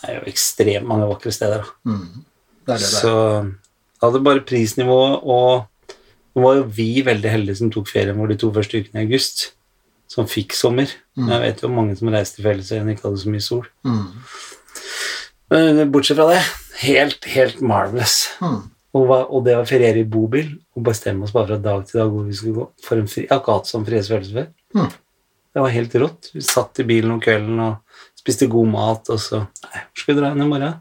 Det 0.00 0.10
er 0.10 0.20
jo 0.20 0.30
ekstremt 0.30 0.86
mange 0.86 1.08
vakre 1.10 1.32
steder. 1.32 1.64
Mhm. 1.84 2.24
Det 2.66 2.74
er 2.74 2.78
det 2.78 2.84
det 2.84 3.00
Så 3.00 3.14
er. 3.40 3.42
jeg 3.42 3.54
hadde 4.06 4.24
bare 4.26 4.44
prisnivået, 4.46 5.20
og 5.22 5.94
nå 6.34 6.42
var 6.42 6.58
jo 6.58 6.64
vi 6.76 6.88
veldig 7.06 7.30
heldige 7.30 7.60
som 7.60 7.70
tok 7.74 7.90
ferien 7.90 8.18
vår 8.18 8.32
de 8.32 8.40
to 8.42 8.50
første 8.54 8.80
ukene 8.82 9.02
i 9.02 9.06
august, 9.06 9.46
som 10.10 10.28
fikk 10.30 10.56
sommer. 10.58 10.90
Mm. 11.18 11.30
Jeg 11.30 11.42
vet 11.44 11.62
jo 11.64 11.72
mange 11.72 11.96
som 11.98 12.10
reiste 12.12 12.42
i 12.42 12.46
fellesferien 12.46 12.90
ikke 12.92 13.08
hadde 13.08 13.22
så 13.22 13.32
mye 13.32 13.44
sol. 13.44 13.66
Mm. 13.86 14.04
Men 15.54 15.82
bortsett 15.94 16.18
fra 16.18 16.28
det, 16.32 16.40
helt, 16.82 17.28
helt 17.34 17.62
marvelous. 17.64 18.16
Mm. 18.42 18.60
Og, 18.94 19.10
og 19.10 19.40
det 19.46 19.56
å 19.58 19.66
feriere 19.66 20.04
i 20.04 20.08
bobil 20.08 20.52
og 20.76 20.84
bestemme 20.86 21.26
oss 21.26 21.34
bare 21.34 21.52
fra 21.52 21.62
dag 21.62 21.86
til 21.86 22.00
dag 22.00 22.12
hvor 22.12 22.26
vi 22.28 22.36
skulle 22.38 22.60
gå 22.60 22.66
for 22.84 23.00
en 23.00 23.08
fri, 23.10 23.24
Jeg 23.24 23.32
har 23.32 23.42
ikke 23.42 23.56
hatt 23.56 23.70
sånn 23.70 23.86
frihetsfølelse 23.88 24.36
før. 24.36 24.52
Mhm. 24.78 24.92
Det 25.54 25.62
var 25.62 25.70
helt 25.70 25.92
rått. 26.02 26.28
Vi 26.34 26.40
satt 26.42 26.80
i 26.82 26.86
bilen 26.86 27.12
om 27.14 27.20
kvelden 27.22 27.60
og 27.62 28.00
spiste 28.18 28.48
god 28.50 28.70
mat, 28.72 29.10
og 29.14 29.20
så 29.22 29.44
Nei, 29.44 29.82
hvor 29.84 30.02
skal 30.02 30.14
vi 30.14 30.20
dra 30.20 30.30
hen 30.32 30.42
i 30.42 30.48
morgen? 30.50 30.80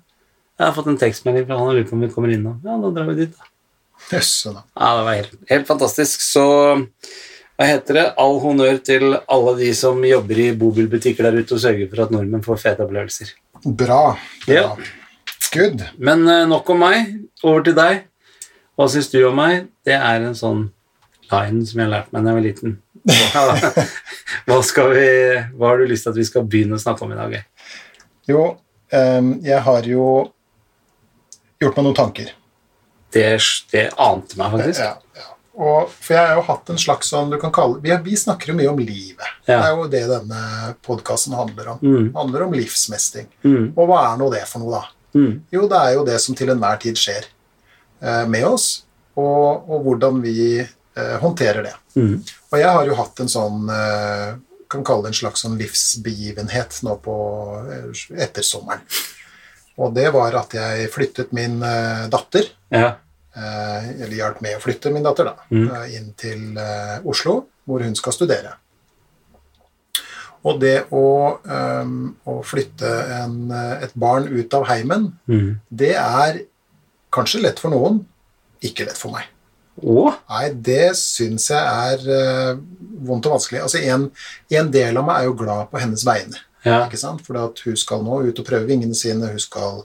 Jeg 0.60 0.68
har 0.68 0.76
fått 0.76 0.90
en 0.92 1.00
tekstmelding 1.02 1.46
fra 1.48 1.58
han 1.60 1.70
og 1.72 1.78
lurer 1.78 1.90
på 1.90 1.96
om 1.98 2.04
vi 2.06 2.12
kommer 2.14 2.34
innom. 2.34 2.60
Ja, 2.66 2.78
da 2.82 2.92
drar 2.94 3.08
vi 3.10 3.20
dit, 3.24 3.38
da. 3.38 3.50
Yes, 4.12 4.32
da. 4.46 4.66
Ja, 4.76 4.90
det 4.98 5.06
var 5.08 5.16
helt, 5.18 5.38
helt 5.50 5.70
fantastisk. 5.70 6.22
Så 6.22 6.44
hva 7.54 7.70
heter 7.70 7.98
det? 7.98 8.04
All 8.22 8.40
honnør 8.44 8.80
til 8.86 9.16
alle 9.16 9.54
de 9.60 9.70
som 9.78 10.02
jobber 10.06 10.40
i 10.42 10.50
bobilbutikker 10.58 11.28
der 11.28 11.40
ute 11.42 11.56
og 11.56 11.62
sørger 11.64 11.90
for 11.92 12.06
at 12.06 12.14
nordmenn 12.14 12.46
får 12.46 12.62
fete 12.62 12.86
opplevelser. 12.86 13.34
Bra. 13.64 13.74
bra. 13.78 14.00
Ja. 14.50 14.66
Good. 15.54 15.84
Men 15.98 16.26
eh, 16.28 16.48
nok 16.50 16.70
om 16.74 16.82
meg. 16.82 17.14
Over 17.46 17.66
til 17.68 17.78
deg. 17.78 18.04
Hva 18.74 18.88
syns 18.90 19.12
du 19.14 19.20
om 19.28 19.38
meg? 19.38 19.68
Det 19.86 19.94
er 19.94 20.26
en 20.26 20.38
sånn 20.38 20.66
line 21.30 21.62
som 21.70 21.80
jeg 21.80 21.86
har 21.86 21.94
lært 21.94 22.14
meg 22.14 22.26
da 22.26 22.34
jeg 22.34 22.40
var 22.40 22.48
liten. 22.48 22.80
Hva, 24.48 24.60
vi, 24.96 25.08
hva 25.54 25.70
har 25.70 25.82
du 25.82 25.90
lyst 25.90 26.06
til 26.08 26.14
at 26.14 26.18
vi 26.18 26.26
skal 26.28 26.46
begynne 26.48 26.78
å 26.78 26.82
snakke 26.82 27.04
om 27.06 27.12
i 27.14 27.18
dag? 27.20 27.34
Jo, 28.28 28.46
em, 28.96 29.34
jeg 29.44 29.60
har 29.66 29.88
jo 29.88 30.06
gjort 31.68 31.78
meg 31.80 31.86
noen 31.90 31.98
tanker. 32.00 32.32
Det, 33.14 33.28
det 33.72 33.84
ante 34.02 34.38
meg 34.40 34.56
faktisk. 34.58 34.80
Ja, 34.82 34.96
ja. 35.20 35.30
Og, 35.54 35.92
for 36.02 36.16
jeg 36.16 36.26
har 36.26 36.40
jo 36.40 36.46
hatt 36.48 36.70
en 36.74 36.80
slags 36.82 37.12
sånn 37.14 37.30
du 37.30 37.36
kan 37.38 37.52
kalle 37.54 37.78
Vi, 37.84 37.92
vi 38.08 38.16
snakker 38.18 38.50
jo 38.50 38.56
mye 38.58 38.72
om 38.72 38.80
livet. 38.82 39.28
Ja. 39.46 39.60
Det 39.60 39.68
er 39.68 39.76
jo 39.78 39.84
det 39.92 40.02
denne 40.10 40.40
podkasten 40.82 41.36
handler 41.38 41.76
om. 41.76 41.84
Mm. 41.84 42.08
Det 42.08 42.18
handler 42.18 42.46
om 42.48 42.56
livsmestring. 42.58 43.28
Mm, 43.46 43.68
Og 43.76 43.84
hva 43.92 44.00
er 44.08 44.18
nå 44.18 44.32
det 44.34 44.42
for 44.50 44.64
noe, 44.64 44.80
da? 44.80 45.20
mm, 45.20 45.36
Jo, 45.54 45.68
det 45.70 45.78
er 45.84 45.92
jo 46.00 46.06
det 46.10 46.18
som 46.24 46.34
til 46.40 46.50
enhver 46.56 46.82
tid 46.82 46.98
skjer 46.98 47.28
eh, 48.02 48.24
med 48.34 48.48
oss, 48.50 48.66
og, 49.14 49.70
og 49.70 49.86
hvordan 49.86 50.18
vi 50.26 50.40
eh, 50.64 51.16
håndterer 51.22 51.68
det. 51.70 51.76
mm, 52.02 52.16
Og 52.50 52.58
jeg 52.64 52.74
har 52.80 52.90
jo 52.90 52.98
hatt 52.98 53.22
en 53.22 53.30
sånn 53.30 53.70
eh, 53.70 54.34
kan 54.74 54.82
kalle 54.90 55.06
det 55.06 55.12
en 55.14 55.20
slags 55.22 55.44
sånn 55.46 55.60
livsbegivenhet 55.62 56.80
nå 56.82 56.96
på 57.06 57.14
etter 58.18 58.42
sommeren. 58.42 58.82
Og 59.82 59.94
det 59.96 60.12
var 60.14 60.36
at 60.38 60.54
jeg 60.54 60.90
flyttet 60.94 61.32
min 61.34 61.62
eh, 61.66 62.08
datter, 62.14 62.50
Ja. 62.72 62.96
eh, 63.36 63.88
eller 64.04 64.16
hjalp 64.20 64.42
med 64.42 64.58
å 64.58 64.62
flytte 64.62 64.92
min 64.94 65.04
datter, 65.04 65.26
da, 65.26 65.36
Mm. 65.52 65.70
eh, 65.72 65.96
inn 65.98 66.14
til 66.18 66.58
Oslo, 67.06 67.46
hvor 67.66 67.82
hun 67.82 67.96
skal 67.96 68.14
studere. 68.14 68.54
Og 70.44 70.60
det 70.60 70.86
å, 70.92 71.40
um, 71.48 72.18
å 72.28 72.42
flytte 72.44 72.90
en, 73.22 73.38
et 73.82 73.94
barn 73.96 74.26
ut 74.28 74.54
av 74.54 74.66
heimen, 74.68 75.14
Mm. 75.30 75.60
det 75.72 75.94
er 75.96 76.42
kanskje 77.14 77.42
lett 77.42 77.60
for 77.60 77.72
noen, 77.72 78.02
ikke 78.62 78.86
lett 78.86 78.98
for 78.98 79.12
meg. 79.14 79.24
Åh? 79.82 80.14
Nei, 80.30 80.50
det 80.54 80.92
syns 81.00 81.48
jeg 81.50 81.58
er 81.64 82.04
uh, 82.54 82.60
vondt 83.08 83.26
og 83.26 83.38
vanskelig. 83.40 83.62
Altså, 83.64 83.80
en, 83.88 84.12
en 84.52 84.70
del 84.72 84.98
av 84.98 85.06
meg 85.08 85.22
er 85.22 85.30
jo 85.30 85.34
glad 85.40 85.72
på 85.72 85.80
hennes 85.80 86.04
vegne. 86.06 86.38
Ja. 86.66 86.86
Ikke 86.88 86.98
sant? 87.00 87.22
For 87.26 87.38
at 87.38 87.60
hun 87.66 87.76
skal 87.76 88.04
nå 88.04 88.22
ut 88.30 88.40
og 88.40 88.46
prøve 88.48 88.68
vingene 88.70 88.96
sine, 88.96 89.28
hun 89.34 89.40
skal, 89.40 89.84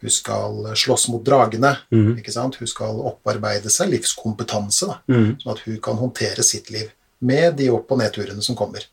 hun 0.00 0.10
skal 0.14 0.60
slåss 0.78 1.08
mot 1.10 1.24
dragene. 1.26 1.76
Mm. 1.92 2.16
Ikke 2.20 2.32
sant? 2.32 2.56
Hun 2.60 2.66
skal 2.70 3.00
opparbeide 3.10 3.70
seg 3.70 3.90
livskompetanse, 3.90 4.86
da, 4.86 4.98
Mm. 5.08 5.36
sånn 5.42 5.52
at 5.52 5.64
hun 5.66 5.80
kan 5.80 5.96
håndtere 5.96 6.42
sitt 6.46 6.70
liv 6.70 6.90
med 7.20 7.56
de 7.56 7.68
opp- 7.70 7.90
og 7.92 7.98
nedturene 7.98 8.42
som 8.42 8.56
kommer. 8.56 8.86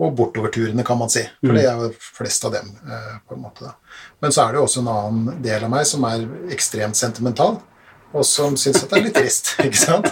Og 0.00 0.14
bortoverturene, 0.16 0.84
kan 0.84 0.98
man 0.98 1.08
si. 1.10 1.22
For 1.40 1.52
det 1.52 1.64
er 1.64 1.76
jo 1.78 1.90
flest 1.98 2.44
av 2.44 2.52
dem. 2.52 2.70
eh, 2.90 3.18
på 3.28 3.34
en 3.36 3.42
måte 3.42 3.60
da. 3.64 3.74
Men 4.20 4.30
så 4.32 4.48
er 4.48 4.52
det 4.52 4.58
jo 4.58 4.64
også 4.66 4.80
en 4.80 4.88
annen 4.88 5.42
del 5.42 5.64
av 5.64 5.70
meg 5.70 5.86
som 5.86 6.04
er 6.04 6.26
ekstremt 6.50 6.96
sentimental, 6.96 7.60
og 8.14 8.24
som 8.24 8.54
syns 8.56 8.82
at 8.82 8.90
det 8.90 8.98
er 8.98 9.04
litt 9.04 9.14
trist. 9.14 9.54
ikke 9.58 9.76
sant? 9.76 10.06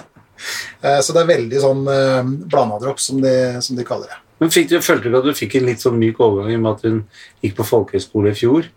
Eh, 0.83 1.01
Så 1.01 1.13
det 1.13 1.23
er 1.23 1.37
veldig 1.37 1.61
sånn 1.61 1.89
eh, 1.89 2.23
blanda 2.49 2.79
dropp, 2.81 3.01
som 3.01 3.21
som 3.61 3.77
de 3.77 3.85
kaller 3.85 4.07
det. 4.09 4.17
Men 4.41 4.51
fikk 4.55 4.69
du, 4.71 4.79
følte 4.81 5.11
du 5.13 5.17
at 5.19 5.25
du 5.29 5.35
fikk 5.37 5.59
en 5.61 5.67
litt 5.69 5.83
sånn 5.85 5.99
myk 6.01 6.21
overgang 6.25 6.51
i 6.53 6.57
og 6.59 6.63
med 6.65 6.73
at 6.79 6.85
hun 6.89 7.01
gikk 7.45 7.57
på 7.61 7.67
folkehøyskole 7.69 8.33
i 8.33 8.39
fjor? 8.39 8.69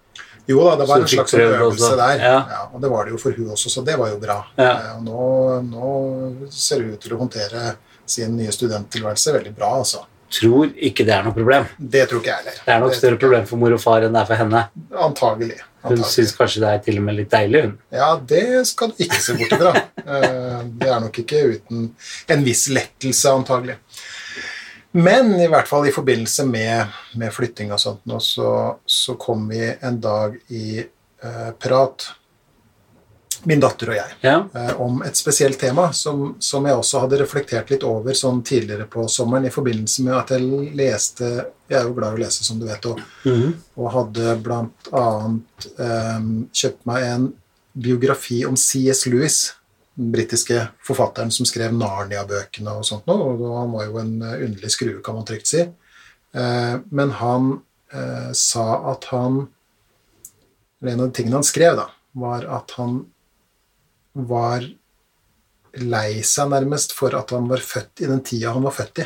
Jo 0.51 0.59
da, 0.67 0.73
det 0.81 0.87
var 0.89 0.99
en 0.99 1.07
slags 1.07 1.33
øvelse 1.39 1.91
der. 1.95 2.17
Ja. 2.19 2.37
Ja, 2.51 2.61
og 2.73 2.81
det 2.83 2.89
var 2.91 3.05
det 3.07 3.13
jo 3.15 3.19
for 3.21 3.31
hun 3.37 3.53
også, 3.55 3.69
så 3.71 3.83
det 3.87 3.95
var 3.99 4.09
jo 4.11 4.17
bra. 4.19 4.41
Ja. 4.59 4.71
Eh, 4.73 4.95
Og 4.97 5.05
nå, 5.07 5.27
nå 5.69 6.49
ser 6.51 6.83
hun 6.83 6.97
ut 6.97 6.99
til 7.05 7.15
å 7.15 7.21
håndtere 7.21 7.77
sin 8.05 8.35
nye 8.35 8.51
studenttilværelse 8.51 9.37
veldig 9.37 9.53
bra, 9.55 9.69
altså. 9.79 10.03
Tror 10.33 10.71
ikke 10.81 11.05
det 11.07 11.13
er 11.15 11.23
noe 11.23 11.35
problem. 11.37 11.67
Det 11.77 12.07
tror 12.09 12.19
ikke 12.19 12.31
jeg 12.33 12.41
heller. 12.41 12.59
Det 12.65 12.73
er 12.73 12.79
nok 12.81 12.95
større 12.97 13.19
problem 13.21 13.45
for 13.47 13.61
mor 13.61 13.75
og 13.75 13.79
far 13.83 14.03
enn 14.03 14.15
det 14.17 14.23
er 14.23 14.29
for 14.33 14.41
henne. 14.41 14.63
Antagelig. 15.07 15.59
Hun 15.83 15.99
syns 16.07 16.31
kanskje 16.35 16.61
det 16.63 16.69
er 16.73 16.81
til 16.85 16.97
og 16.99 17.03
med 17.07 17.17
litt 17.21 17.29
deilig, 17.31 17.61
hun. 17.67 17.73
Ja, 17.93 18.09
det 18.33 18.43
skal 18.67 18.91
du 18.95 19.01
ikke 19.03 19.19
se 19.21 19.35
bort 19.39 19.51
ifra. 19.55 19.73
Eh, 20.03 20.59
Det 20.79 20.89
er 20.89 20.99
nok 21.03 21.19
ikke 21.23 21.41
uten 21.53 21.85
en 22.35 22.43
viss 22.43 22.65
lettelse, 22.73 23.29
antagelig. 23.31 23.77
Men 24.95 25.31
i 25.41 25.47
hvert 25.49 25.67
fall 25.67 25.87
i 25.89 25.93
forbindelse 25.95 26.45
med, 26.45 26.91
med 27.17 27.33
flytting 27.33 27.71
og 27.73 27.79
sånt 27.81 28.03
nå, 28.09 28.19
så, 28.21 28.49
så 28.85 29.15
kom 29.17 29.47
vi 29.49 29.63
en 29.81 29.95
dag 30.03 30.35
i 30.53 30.79
eh, 30.83 31.47
prat, 31.57 32.05
min 33.49 33.59
datter 33.59 33.89
og 33.91 33.95
jeg, 33.97 34.11
Ja. 34.23 34.35
eh, 34.55 34.69
om 34.79 35.01
et 35.03 35.17
spesielt 35.19 35.57
tema 35.59 35.89
som, 35.97 36.35
som 36.39 36.63
jeg 36.69 36.77
også 36.79 37.01
hadde 37.03 37.17
reflektert 37.19 37.73
litt 37.73 37.83
over 37.83 38.15
sånn 38.15 38.39
tidligere 38.45 38.85
på 38.87 39.03
sommeren 39.11 39.49
i 39.49 39.51
forbindelse 39.51 40.05
med 40.05 40.13
at 40.15 40.29
jeg 40.37 40.69
leste 40.77 41.31
Jeg 41.67 41.79
er 41.81 41.87
jo 41.89 41.95
glad 41.97 42.13
i 42.13 42.19
å 42.21 42.23
lese, 42.23 42.43
som 42.45 42.59
du 42.61 42.67
vet, 42.69 42.85
og, 42.85 43.01
Mhm. 43.25 43.53
og 43.81 43.91
hadde 43.97 44.35
blant 44.45 44.89
annet 44.93 45.67
eh, 45.79 46.19
kjøpt 46.53 46.85
meg 46.85 47.03
en 47.09 47.27
biografi 47.73 48.43
om 48.45 48.55
C.S. 48.55 49.07
Lewis, 49.09 49.39
den 49.95 50.11
britiske 50.11 50.67
forfatteren 50.85 51.31
som 51.31 51.45
skrev 51.45 51.73
Narnia-bøkene 51.77 52.77
og 52.79 52.85
sånt 52.87 53.07
noe, 53.09 53.33
og 53.35 53.57
han 53.59 53.73
var 53.75 53.87
jo 53.89 53.99
en 54.01 54.13
eh, 54.21 54.37
underlig 54.47 54.71
skrue, 54.73 55.01
kan 55.05 55.17
man 55.19 55.27
trygt 55.29 55.51
si. 55.51 55.65
Eh, 56.33 56.75
men 56.89 57.13
han 57.19 57.51
eh, 57.93 58.31
sa 58.37 58.67
at 58.93 59.11
han 59.13 59.45
En 60.83 60.99
av 60.99 61.05
de 61.07 61.15
tingene 61.15 61.37
han 61.39 61.45
skrev, 61.47 61.77
da, 61.79 61.85
var 62.19 62.43
at 62.51 62.73
han 62.75 62.97
var 64.11 64.65
lei 65.79 66.19
seg 66.27 66.49
nærmest 66.51 66.91
for 66.91 67.15
at 67.15 67.31
han 67.31 67.47
var 67.47 67.63
født 67.63 68.03
i 68.03 68.09
den 68.09 68.19
tida 68.19 68.51
han 68.51 68.65
var 68.67 68.75
født 68.75 68.99
i. 68.99 69.05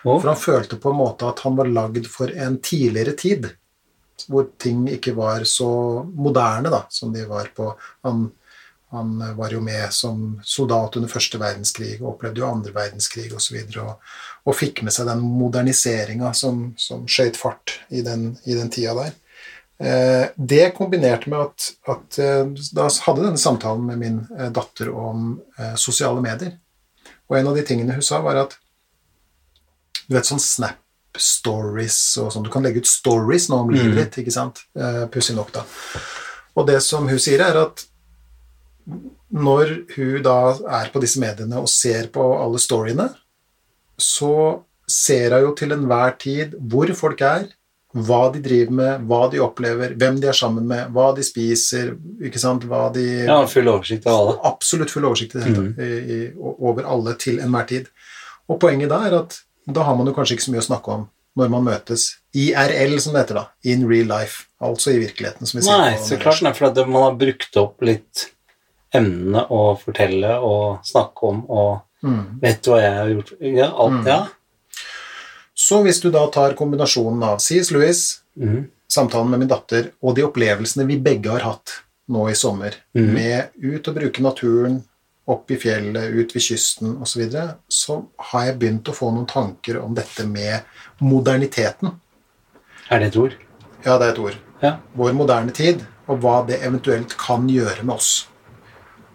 For 0.00 0.30
han 0.30 0.40
følte 0.40 0.78
på 0.80 0.94
en 0.94 0.96
måte 0.96 1.28
at 1.28 1.42
han 1.44 1.58
var 1.58 1.68
lagd 1.68 2.08
for 2.08 2.32
en 2.32 2.56
tidligere 2.64 3.12
tid, 3.20 3.50
hvor 4.32 4.48
ting 4.56 4.86
ikke 4.88 5.12
var 5.16 5.44
så 5.48 5.68
moderne 6.08 6.72
da, 6.72 6.86
som 6.88 7.12
de 7.12 7.26
var 7.28 7.52
på. 7.56 7.68
Han, 8.08 8.30
han 8.90 9.10
var 9.36 9.52
jo 9.54 9.60
med 9.62 9.92
som 9.94 10.40
soldat 10.42 10.96
under 10.98 11.10
første 11.10 11.38
verdenskrig 11.38 11.96
og 12.00 12.16
opplevde 12.16 12.42
jo 12.42 12.48
andre 12.48 12.72
verdenskrig 12.74 13.28
osv. 13.36 13.56
Og, 13.62 13.72
så 13.74 13.84
og, 13.84 14.14
og 14.50 14.56
fikk 14.58 14.82
med 14.86 14.94
seg 14.94 15.06
den 15.10 15.22
moderniseringa 15.22 16.32
som, 16.36 16.70
som 16.80 17.06
skøyt 17.10 17.38
fart 17.38 17.76
i 17.88 18.02
den, 18.06 18.32
i 18.44 18.58
den 18.58 18.72
tida 18.72 18.96
der. 18.98 19.14
Eh, 19.80 20.26
det 20.36 20.72
kombinerte 20.76 21.30
med 21.30 21.46
at, 21.46 21.70
at 21.94 22.18
eh, 22.20 22.42
da 22.76 22.88
hadde 23.06 23.28
denne 23.28 23.40
samtalen 23.40 23.86
med 23.88 24.02
min 24.02 24.18
eh, 24.36 24.50
datter 24.52 24.90
om 24.90 25.32
eh, 25.58 25.76
sosiale 25.78 26.20
medier. 26.24 26.58
Og 27.30 27.38
en 27.38 27.52
av 27.52 27.56
de 27.56 27.64
tingene 27.64 27.94
hun 27.96 28.04
sa, 28.04 28.18
var 28.24 28.42
at 28.42 28.58
du 30.08 30.16
vet 30.16 30.26
sånn 30.26 30.42
Snap 30.42 30.80
stories 31.18 31.98
og 32.22 32.30
sånn. 32.32 32.44
Du 32.46 32.50
kan 32.52 32.64
legge 32.64 32.82
ut 32.82 32.88
stories 32.88 33.48
nå 33.50 33.64
om 33.64 33.70
livet 33.72 33.98
ditt, 33.98 34.20
ikke 34.22 34.34
sant? 34.34 34.62
Eh, 34.78 35.04
Pussig 35.10 35.36
nok, 35.38 35.52
da. 35.54 35.64
Og 36.58 36.66
det 36.68 36.80
som 36.86 37.08
hun 37.08 37.20
sier, 37.22 37.42
er 37.42 37.58
at 37.64 37.84
når 39.30 39.72
hun 39.94 40.18
da 40.24 40.38
er 40.80 40.90
på 40.92 41.02
disse 41.02 41.20
mediene 41.22 41.60
og 41.62 41.70
ser 41.70 42.10
på 42.12 42.24
alle 42.40 42.60
storyene, 42.62 43.08
så 44.00 44.34
ser 44.90 45.36
hun 45.36 45.48
jo 45.48 45.56
til 45.58 45.74
enhver 45.76 46.16
tid 46.20 46.56
hvor 46.70 46.90
folk 46.98 47.22
er, 47.26 47.48
hva 47.90 48.28
de 48.30 48.38
driver 48.42 48.74
med, 48.78 49.06
hva 49.10 49.24
de 49.32 49.40
opplever, 49.42 49.96
hvem 49.98 50.20
de 50.22 50.28
er 50.30 50.36
sammen 50.36 50.66
med, 50.70 50.92
hva 50.94 51.08
de 51.16 51.24
spiser, 51.26 51.96
ikke 52.22 52.38
sant, 52.38 52.66
hva 52.70 52.84
de 52.94 53.06
ja, 53.26 53.40
full 53.50 53.70
oversikt 53.70 54.06
av 54.06 54.18
alle. 54.18 54.34
Absolutt 54.46 54.92
full 54.94 55.08
oversikt 55.08 55.34
i 55.34 55.42
dette, 55.42 55.64
mm. 55.64 55.80
i, 55.80 56.18
over 56.38 56.86
alle 56.86 57.16
til 57.18 57.40
enhver 57.42 57.66
tid. 57.70 57.88
Og 58.50 58.60
poenget 58.62 58.92
da 58.92 59.00
er 59.08 59.18
at 59.24 59.40
da 59.70 59.86
har 59.86 59.98
man 59.98 60.06
jo 60.06 60.14
kanskje 60.14 60.38
ikke 60.38 60.46
så 60.46 60.54
mye 60.54 60.62
å 60.62 60.68
snakke 60.70 60.94
om 60.98 61.08
når 61.38 61.50
man 61.52 61.66
møtes 61.66 62.06
IRL, 62.34 62.96
som 63.02 63.14
det 63.14 63.24
heter 63.24 63.38
da, 63.38 63.44
in 63.70 63.84
real 63.90 64.08
life, 64.10 64.46
altså 64.62 64.94
i 64.94 65.00
virkeligheten, 65.02 65.46
som 65.46 65.58
vi 65.58 65.66
sier. 65.66 65.82
Nei, 65.82 65.98
så 66.02 66.18
klart 66.20 66.42
er 66.46 66.56
fordi 66.58 66.86
man 66.90 67.06
har 67.06 67.18
brukt 67.18 67.58
opp 67.60 67.86
litt 67.86 68.26
emnene 68.94 69.46
å 69.50 69.76
fortelle 69.78 70.38
og 70.38 70.84
snakke 70.86 71.30
om 71.30 71.44
og 71.48 71.78
Mm. 72.02 72.40
Vet 72.40 72.62
du 72.64 72.70
hva 72.72 72.80
jeg 72.80 72.92
har 72.96 73.08
gjort? 73.12 73.30
Ja, 73.44 73.66
alt, 73.76 74.06
ja. 74.08 74.20
Så 75.52 75.82
hvis 75.84 76.00
du 76.00 76.08
da 76.10 76.22
tar 76.32 76.54
kombinasjonen 76.56 77.22
av 77.26 77.42
C.S. 77.44 77.68
Lewis, 77.74 78.22
mm. 78.40 78.62
samtalen 78.88 79.28
med 79.28 79.42
min 79.42 79.50
datter 79.50 79.90
og 80.00 80.14
de 80.16 80.24
opplevelsene 80.24 80.86
vi 80.88 80.96
begge 80.96 81.28
har 81.34 81.44
hatt 81.44 81.82
nå 82.08 82.24
i 82.30 82.34
sommer, 82.34 82.74
Mhm. 82.94 83.12
med 83.14 83.50
ut 83.62 83.88
og 83.88 83.94
bruke 83.94 84.22
naturen, 84.22 84.82
opp 85.28 85.50
i 85.50 85.56
fjellet, 85.60 86.10
ut 86.10 86.32
ved 86.34 86.42
kysten 86.42 86.96
osv., 86.96 87.04
så, 87.06 87.18
videre, 87.20 87.54
så 87.68 88.06
har 88.18 88.46
jeg 88.46 88.58
begynt 88.58 88.88
å 88.88 88.96
få 88.96 89.12
noen 89.12 89.28
tanker 89.28 89.78
om 89.84 89.94
dette 89.94 90.26
med 90.26 90.62
moderniteten. 91.00 91.92
Er 92.90 92.98
det 92.98 93.08
et 93.12 93.16
ord? 93.16 93.36
Ja, 93.84 93.98
det 93.98 94.08
er 94.08 94.12
et 94.12 94.18
ord. 94.18 94.36
Ja. 94.62 94.78
Vår 94.96 95.12
moderne 95.12 95.52
tid, 95.52 95.84
og 96.08 96.20
hva 96.20 96.46
det 96.46 96.62
eventuelt 96.62 97.16
kan 97.16 97.46
gjøre 97.46 97.84
med 97.84 97.94
oss. 97.94 98.26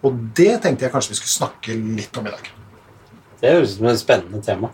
Og 0.03 0.17
det 0.37 0.51
tenkte 0.63 0.85
jeg 0.85 0.93
kanskje 0.93 1.13
vi 1.13 1.19
skulle 1.21 1.35
snakke 1.37 1.77
litt 1.99 2.17
om 2.19 2.27
i 2.27 2.33
dag. 2.33 2.49
Det 3.41 3.53
høres 3.53 3.75
ut 3.75 3.79
som 3.79 3.87
et 3.91 4.01
spennende 4.01 4.41
tema. 4.45 4.71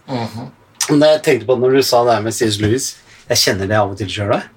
Men 0.90 1.06
jeg 1.08 1.22
tenkte 1.28 1.48
på 1.50 1.56
når 1.62 1.78
du 1.78 1.84
sa 1.86 2.01
det 2.08 2.18
her 2.18 2.25
med 2.25 2.34
C.S. 2.36 2.58
Lewis 2.62 2.88
Jeg 3.30 3.38
kjenner 3.38 3.70
det 3.70 3.78
av 3.78 3.94
og 3.94 4.00
til 4.00 4.10
sjøl 4.12 4.34
òg. 4.36 4.50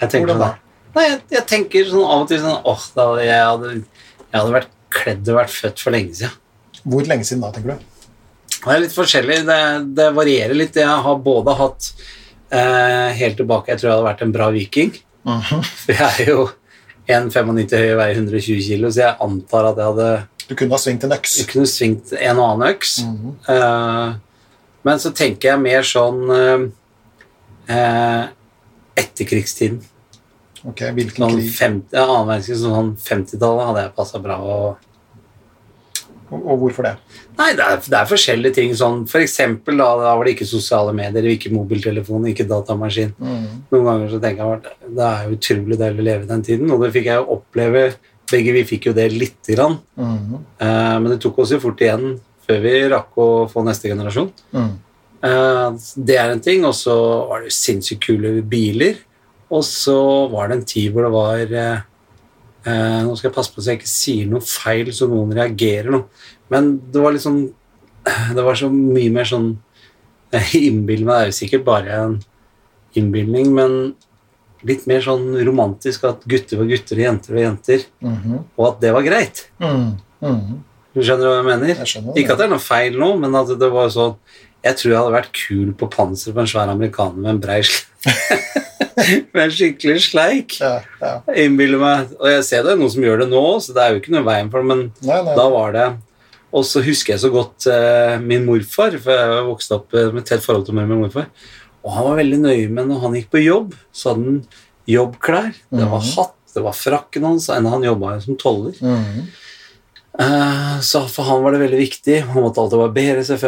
Jeg 0.00 0.10
tenker 0.12 0.32
Hvordan 0.32 0.42
da? 0.42 0.50
sånn 0.50 0.66
Nei, 0.90 1.04
jeg, 1.06 1.18
jeg 1.36 1.46
tenker 1.46 1.86
sånn 1.86 2.04
av 2.04 2.24
og 2.24 2.28
til 2.30 2.40
sånn 2.42 2.64
Åh, 2.66 2.86
jeg 3.22 3.82
jeg 4.30 4.38
hadde 4.38 4.54
vært 4.54 4.70
kledd 4.94 5.28
og 5.30 5.38
vært 5.40 5.50
født 5.54 5.82
for 5.82 5.94
lenge 5.94 6.14
siden. 6.14 6.34
Hvor 6.86 7.06
lenge 7.06 7.26
siden 7.26 7.42
da, 7.42 7.50
tenker 7.54 7.74
du? 7.74 7.86
Det 8.60 8.72
er 8.74 8.82
litt 8.84 8.94
forskjellig. 8.94 9.38
Det, 9.48 9.58
det 9.98 10.08
varierer 10.14 10.54
litt. 10.58 10.76
Jeg 10.78 11.04
har 11.06 11.16
både 11.24 11.54
hatt 11.58 11.88
eh, 12.52 13.08
Helt 13.18 13.38
tilbake 13.40 13.72
Jeg 13.72 13.80
tror 13.80 13.88
jeg 13.88 13.96
hadde 13.96 14.08
vært 14.10 14.24
en 14.26 14.34
bra 14.36 14.50
viking. 14.54 14.92
For 15.24 15.92
jeg 15.94 16.24
er 16.26 16.30
jo 16.30 16.44
1,95 17.16 17.76
høy 17.76 17.92
og 17.94 18.00
veier 18.00 18.18
120 18.18 18.66
kilo, 18.66 18.90
så 18.90 19.04
jeg 19.04 19.18
antar 19.26 19.70
at 19.70 19.80
jeg 19.80 19.92
hadde 19.92 20.10
Du 20.48 20.56
kunne 20.58 20.74
ha 20.74 20.82
svingt 20.82 21.06
en 21.06 21.14
øks. 21.14 21.38
jeg 21.38 21.48
kunne 21.52 21.70
svingt 21.70 22.12
en 22.16 22.42
og 22.42 22.48
annen 22.48 22.68
øks. 22.72 22.98
Eh, 23.54 24.18
men 24.86 25.00
så 25.02 25.12
tenker 25.14 25.52
jeg 25.52 25.62
mer 25.62 25.84
sånn 25.86 26.20
uh, 26.32 26.62
uh, 27.68 28.22
etterkrigstiden. 28.98 29.80
Ok, 30.68 30.82
hvilken 30.96 31.24
Sånn 31.24 31.36
krig? 31.38 31.50
50, 31.56 31.96
ja, 31.96 32.56
sånn 32.60 32.94
50-tallet 33.00 33.68
hadde 33.70 33.84
jeg 33.84 33.94
passa 33.96 34.20
bra. 34.24 34.38
Og, 34.40 34.89
Og, 36.30 36.38
og 36.38 36.60
hvorfor 36.62 36.86
det? 36.86 36.92
nei, 37.40 37.48
det 37.58 37.64
er, 37.64 37.80
det 37.82 37.98
er 37.98 38.08
forskjellige 38.10 38.56
ting. 38.58 38.74
Sånn, 38.78 39.02
for 39.10 39.22
eksempel, 39.24 39.80
da, 39.80 39.88
da 39.98 40.14
var 40.18 40.26
det 40.26 40.36
ikke 40.36 40.48
sosiale 40.48 40.94
medier, 40.96 41.26
ikke 41.32 41.52
mobiltelefon, 41.54 42.28
ikke 42.30 42.48
datamaskin. 42.50 43.14
Noen 43.20 43.88
ganger 43.88 44.12
så 44.12 44.20
tenker 44.22 44.44
jeg 44.44 44.60
at 44.60 44.88
det 45.00 45.08
er 45.10 45.34
utrolig 45.36 45.80
deilig 45.80 46.04
å 46.04 46.08
leve 46.10 46.26
i 46.26 46.30
den 46.30 46.46
tiden, 46.46 46.70
og 46.74 46.84
det 46.84 46.92
fikk 46.96 47.10
jeg 47.10 47.22
jo 47.22 47.38
oppleve. 47.38 47.84
Begge 48.30 48.54
vi 48.54 48.66
fikk 48.68 48.90
jo 48.90 48.94
det 48.94 49.08
lite 49.10 49.56
grann, 49.56 49.80
mm. 49.98 50.34
eh, 50.62 50.96
men 51.02 51.08
det 51.10 51.18
tok 51.24 51.40
oss 51.42 51.50
jo 51.50 51.58
fort 51.62 51.80
igjen 51.82 52.12
før 52.46 52.60
vi 52.62 52.74
rakk 52.92 53.18
å 53.18 53.28
få 53.50 53.64
neste 53.66 53.90
generasjon. 53.90 54.30
Mm. 54.54 54.70
Eh, 55.26 55.66
det 55.96 56.16
er 56.16 56.32
en 56.32 56.42
ting, 56.44 56.64
og 56.68 56.76
så 56.78 56.94
var 57.30 57.44
det 57.44 57.54
sinnssykt 57.54 58.06
kule 58.06 58.36
biler. 58.46 59.00
Og 59.50 59.64
så 59.66 59.98
var 60.30 60.48
det 60.48 60.60
en 60.60 60.68
tid 60.68 60.92
hvor 60.94 61.06
det 61.06 61.14
var 61.14 61.54
eh, 61.58 61.86
eh, 62.66 63.00
Nå 63.06 63.16
skal 63.16 63.30
jeg 63.30 63.34
passe 63.36 63.52
på 63.54 63.62
så 63.62 63.72
jeg 63.72 63.80
ikke 63.80 63.88
sier 63.92 64.26
noe 64.30 64.40
feil, 64.44 64.92
så 64.92 65.08
noen 65.08 65.32
reagerer 65.36 65.90
nå. 65.94 66.04
Men 66.50 66.78
det 66.92 67.00
var 67.02 67.12
liksom 67.16 67.40
Det 68.36 68.44
var 68.44 68.54
så 68.58 68.70
mye 68.72 69.10
mer 69.12 69.24
sånn 69.28 69.50
Jeg 70.32 70.62
innbiller 70.70 71.04
meg, 71.08 71.14
det 71.16 71.22
er 71.22 71.32
jo 71.32 71.38
sikkert 71.40 71.64
bare 71.66 71.96
en 72.04 72.18
innbilning, 72.98 73.52
men 73.54 73.74
litt 74.66 74.84
mer 74.90 75.00
sånn 75.02 75.32
romantisk 75.46 76.04
at 76.08 76.24
gutter 76.28 76.58
var 76.60 76.68
gutter 76.70 76.98
og 76.98 77.04
jenter 77.06 77.34
var 77.36 77.42
jenter, 77.46 77.84
Mhm. 78.04 78.38
og 78.58 78.64
at 78.68 78.80
det 78.82 78.92
var 78.92 79.02
greit. 79.02 79.48
Mm. 79.58 79.96
-hmm. 80.20 80.58
Du 80.94 81.00
skjønner 81.02 81.26
hva 81.26 81.36
jeg 81.36 81.44
mener? 81.46 81.68
Jeg. 81.68 82.02
Ikke 82.16 82.32
at 82.32 82.38
det 82.38 82.44
er 82.46 82.50
noe 82.50 82.58
feil 82.58 82.98
nå, 82.98 83.16
men 83.18 83.34
at 83.34 83.46
det 83.58 83.70
var 83.72 83.88
sånn 83.88 84.16
Jeg 84.64 84.76
tror 84.76 84.90
jeg 84.92 84.98
hadde 85.00 85.14
vært 85.14 85.32
kul 85.32 85.68
på 85.80 85.86
panseret 85.92 86.34
på 86.36 86.42
en 86.42 86.50
svær 86.50 86.68
amerikaner 86.68 87.16
med 87.24 87.30
en 87.34 87.40
brei 87.40 87.62
Med 89.32 89.40
en 89.46 89.52
skikkelig 89.54 90.02
sleik. 90.04 90.58
Ja, 90.60 90.80
ja. 91.00 91.12
Innbiller 91.40 91.80
meg 91.80 92.10
Og 92.18 92.26
jeg 92.28 92.42
ser 92.44 92.66
det 92.66 92.74
er 92.74 92.80
noen 92.80 92.92
som 92.92 93.04
gjør 93.06 93.22
det 93.22 93.28
nå, 93.32 93.42
så 93.64 93.72
det 93.76 93.82
er 93.84 93.94
jo 93.94 94.00
ikke 94.02 94.12
noe 94.16 94.26
veien 94.26 94.50
for 94.52 94.60
det, 94.60 94.68
men 94.72 94.82
Nei, 95.08 95.20
nei. 95.24 95.36
da 95.38 95.46
var 95.52 95.72
det 95.76 95.86
Og 96.52 96.66
så 96.68 96.82
husker 96.84 97.14
jeg 97.14 97.22
så 97.24 97.30
godt 97.32 97.68
uh, 97.72 98.18
min 98.20 98.44
morfar, 98.48 98.96
for 99.00 99.16
jeg 99.16 99.46
vokste 99.48 99.78
opp 99.78 99.94
eh, 99.96 100.10
med 100.12 100.26
tett 100.28 100.42
forhold 100.44 100.66
til 100.66 100.74
min 100.76 100.90
morfar. 100.90 101.28
Og 101.86 101.94
han 101.94 102.08
var 102.10 102.18
veldig 102.20 102.40
nøye 102.42 102.66
med 102.74 102.90
når 102.90 103.04
han 103.06 103.14
gikk 103.16 103.28
på 103.32 103.40
jobb, 103.44 103.76
så 103.94 104.10
hadde 104.12 104.24
han 104.26 104.40
jobbklær. 104.90 105.52
Det 105.70 105.86
var 105.86 106.02
Mhm. 106.02 106.10
hatt, 106.18 106.34
det 106.56 106.64
var 106.66 106.74
frakken 106.74 107.24
hans, 107.28 107.46
enda 107.54 107.70
han 107.72 107.86
jobba 107.86 108.16
som 108.26 108.36
toller. 108.36 108.74
Mm 108.82 108.98
Eh, 109.00 109.39
Så 110.82 111.04
for 111.08 111.22
han 111.28 111.42
var 111.44 111.54
det 111.54 111.60
veldig 111.62 111.78
viktig. 111.78 112.16
Han 112.32 112.42
måtte 112.42 112.60
alltid 112.60 112.80
barbere 112.80 113.22
seg. 113.24 113.40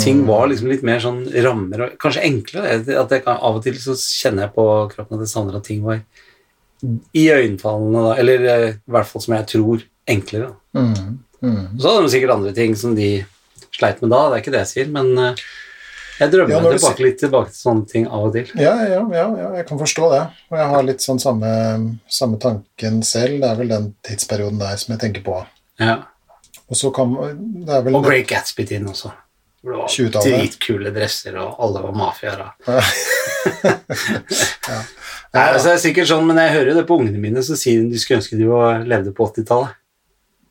Ting 0.00 0.22
Mm. 0.22 0.26
var 0.26 0.48
liksom 0.48 0.68
litt 0.70 0.82
mer 0.86 0.98
sånn 1.02 1.20
rammer 1.44 1.82
og 1.84 1.98
kanskje 1.98 2.24
enklere. 2.24 2.80
At 2.98 3.10
jeg 3.10 3.24
kan, 3.24 3.36
av 3.36 3.56
og 3.56 3.62
til 3.62 3.74
så 3.74 3.94
kjenner 3.94 4.46
jeg 4.46 4.54
på 4.54 4.64
kroppen 4.94 5.18
jeg 5.20 5.28
savner 5.28 5.56
at 5.56 5.64
ting 5.64 5.82
var 5.82 6.00
iøynefallende, 7.14 8.04
da. 8.08 8.14
Eller 8.20 8.44
eh, 8.48 8.68
i 8.74 8.90
hvert 8.90 9.06
fall 9.06 9.22
som 9.22 9.34
jeg 9.36 9.46
tror 9.46 9.84
enklere. 10.08 10.52
Mm. 10.74 11.18
Mhm. 11.40 11.80
Så 11.80 11.88
hadde 11.88 12.04
de 12.06 12.12
sikkert 12.14 12.34
andre 12.36 12.52
ting 12.56 12.74
som 12.76 12.94
de 12.94 13.24
sleit 13.72 14.00
med 14.02 14.10
da, 14.12 14.28
det 14.28 14.36
er 14.38 14.42
ikke 14.42 14.52
det 14.54 14.62
jeg 14.66 14.72
sier, 14.74 14.88
men 14.92 15.12
eh, 15.18 15.34
jeg 16.20 16.32
drømmer 16.34 16.52
Ja, 16.52 16.60
når 16.60 16.76
du 16.76 17.04
litt 17.04 17.20
tilbake 17.22 17.48
til 17.48 17.60
sånne 17.62 17.88
ting 17.88 18.06
av 18.06 18.26
og 18.26 18.34
til. 18.34 18.50
Ja, 18.60 18.74
ja, 18.84 19.00
ja, 19.08 19.24
ja, 19.38 19.46
jeg 19.56 19.66
kan 19.70 19.80
forstå 19.80 20.10
det. 20.12 20.20
Og 20.50 20.58
jeg 20.58 20.66
har 20.68 20.82
litt 20.84 21.00
sånn 21.00 21.20
samme, 21.22 21.52
samme 22.12 22.36
tanken 22.42 23.00
selv. 23.06 23.40
Det 23.40 23.48
er 23.48 23.56
vel 23.56 23.72
den 23.72 23.86
tidsperioden 24.04 24.60
der 24.60 24.76
som 24.76 24.92
jeg 24.92 25.00
tenker 25.00 25.24
på. 25.24 25.38
Ja. 25.80 25.96
Og 26.70 26.76
så 26.78 26.92
kan 26.94 27.16
Det 27.64 27.74
er 27.74 27.82
vel 27.86 27.96
Og 27.98 28.04
Great 28.06 28.28
Gatsby-tiden 28.30 28.86
også. 28.92 29.10
Hvor 29.60 29.72
det 29.74 29.78
var 29.82 29.88
20-tallet. 29.92 30.36
dritkule 30.38 30.90
dresser, 30.94 31.34
og 31.42 31.58
alle 31.60 31.82
var 31.84 31.96
mafiaer. 32.04 32.46
Ja. 32.68 32.80
Ja. 34.70 34.78
Nei, 35.34 35.42
altså, 35.54 35.68
det 35.70 35.74
er 35.76 35.82
sikkert 35.82 36.08
sånn, 36.10 36.26
men 36.28 36.38
jeg 36.40 36.52
hører 36.54 36.70
jo 36.72 36.78
det 36.80 36.86
på 36.88 36.96
ungene 37.00 37.20
mine, 37.22 37.42
så 37.46 37.56
sier 37.58 37.82
de 37.82 37.90
de 37.92 38.00
skulle 38.02 38.18
ønske 38.20 38.38
de 38.38 38.46
var, 38.50 38.82
levde 38.86 39.12
på 39.16 39.26
80-tallet. 39.30 39.76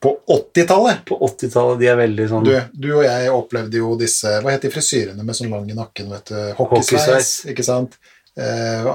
På 0.00 0.14
80-tallet! 0.32 1.02
På 1.08 1.18
80-tallet, 1.26 1.80
de 1.82 1.88
er 1.92 1.98
veldig 2.00 2.26
sånn 2.30 2.46
Du, 2.48 2.54
du 2.72 2.86
og 2.94 3.02
jeg 3.04 3.32
opplevde 3.36 3.82
jo 3.82 3.90
disse 4.00 4.30
Hva 4.40 4.54
het 4.54 4.62
de 4.64 4.70
frisyrene 4.72 5.26
med 5.28 5.36
sånn 5.36 5.50
lang 5.52 5.66
i 5.68 5.76
nakken? 5.76 6.08
vet 6.14 6.32
du? 6.32 6.38
Hockeysveis. 6.56 7.32
ikke 7.52 7.66
sant? 7.66 7.98
Eh, 8.40 8.86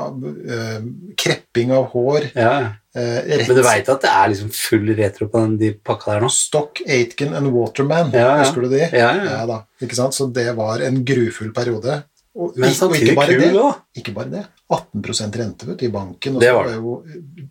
eh, 0.55 0.81
krepping 1.21 1.71
av 1.75 1.91
hår. 1.93 2.31
ja. 2.33 2.55
Eh, 2.95 3.17
rett, 3.27 3.47
Men 3.49 3.57
du 3.57 3.61
veit 3.65 3.89
at 3.91 4.03
det 4.05 4.07
er 4.09 4.29
liksom 4.31 4.51
full 4.55 4.87
retro 4.95 5.27
på 5.27 5.41
den 5.43 5.57
de 5.59 5.73
pakka 5.83 6.13
der 6.13 6.21
nå? 6.23 6.29
Stock, 6.31 6.79
Aitken 6.87 7.33
and 7.35 7.51
Waterman. 7.51 8.13
Ja, 8.15 8.37
ja. 8.37 8.37
Husker 8.39 8.63
du 8.63 8.69
de? 8.71 8.85
Ja, 8.87 9.09
ja. 9.17 9.25
Ja 9.33 9.41
da, 9.49 9.57
ikke 9.83 9.97
sant? 9.97 10.15
Så 10.15 10.29
det 10.31 10.47
var 10.55 10.79
en 10.79 11.01
grufull 11.03 11.51
periode. 11.53 11.97
Og, 12.35 12.55
Men 12.59 12.71
samtidig 12.75 13.11
ikke 13.11 13.19
bare 13.19 13.35
kul 13.35 13.43
det. 13.43 13.51
òg. 13.59 13.81
Ikke 13.99 14.15
bare 14.15 14.31
det. 14.31 14.45
18 14.71 15.35
rente 15.41 15.67
ut 15.67 15.83
i 15.83 15.91
banken. 15.91 16.39
Det 16.39 16.47
så 16.49 16.55
var 16.55 16.71
var 16.71 16.79
jo 16.79 16.95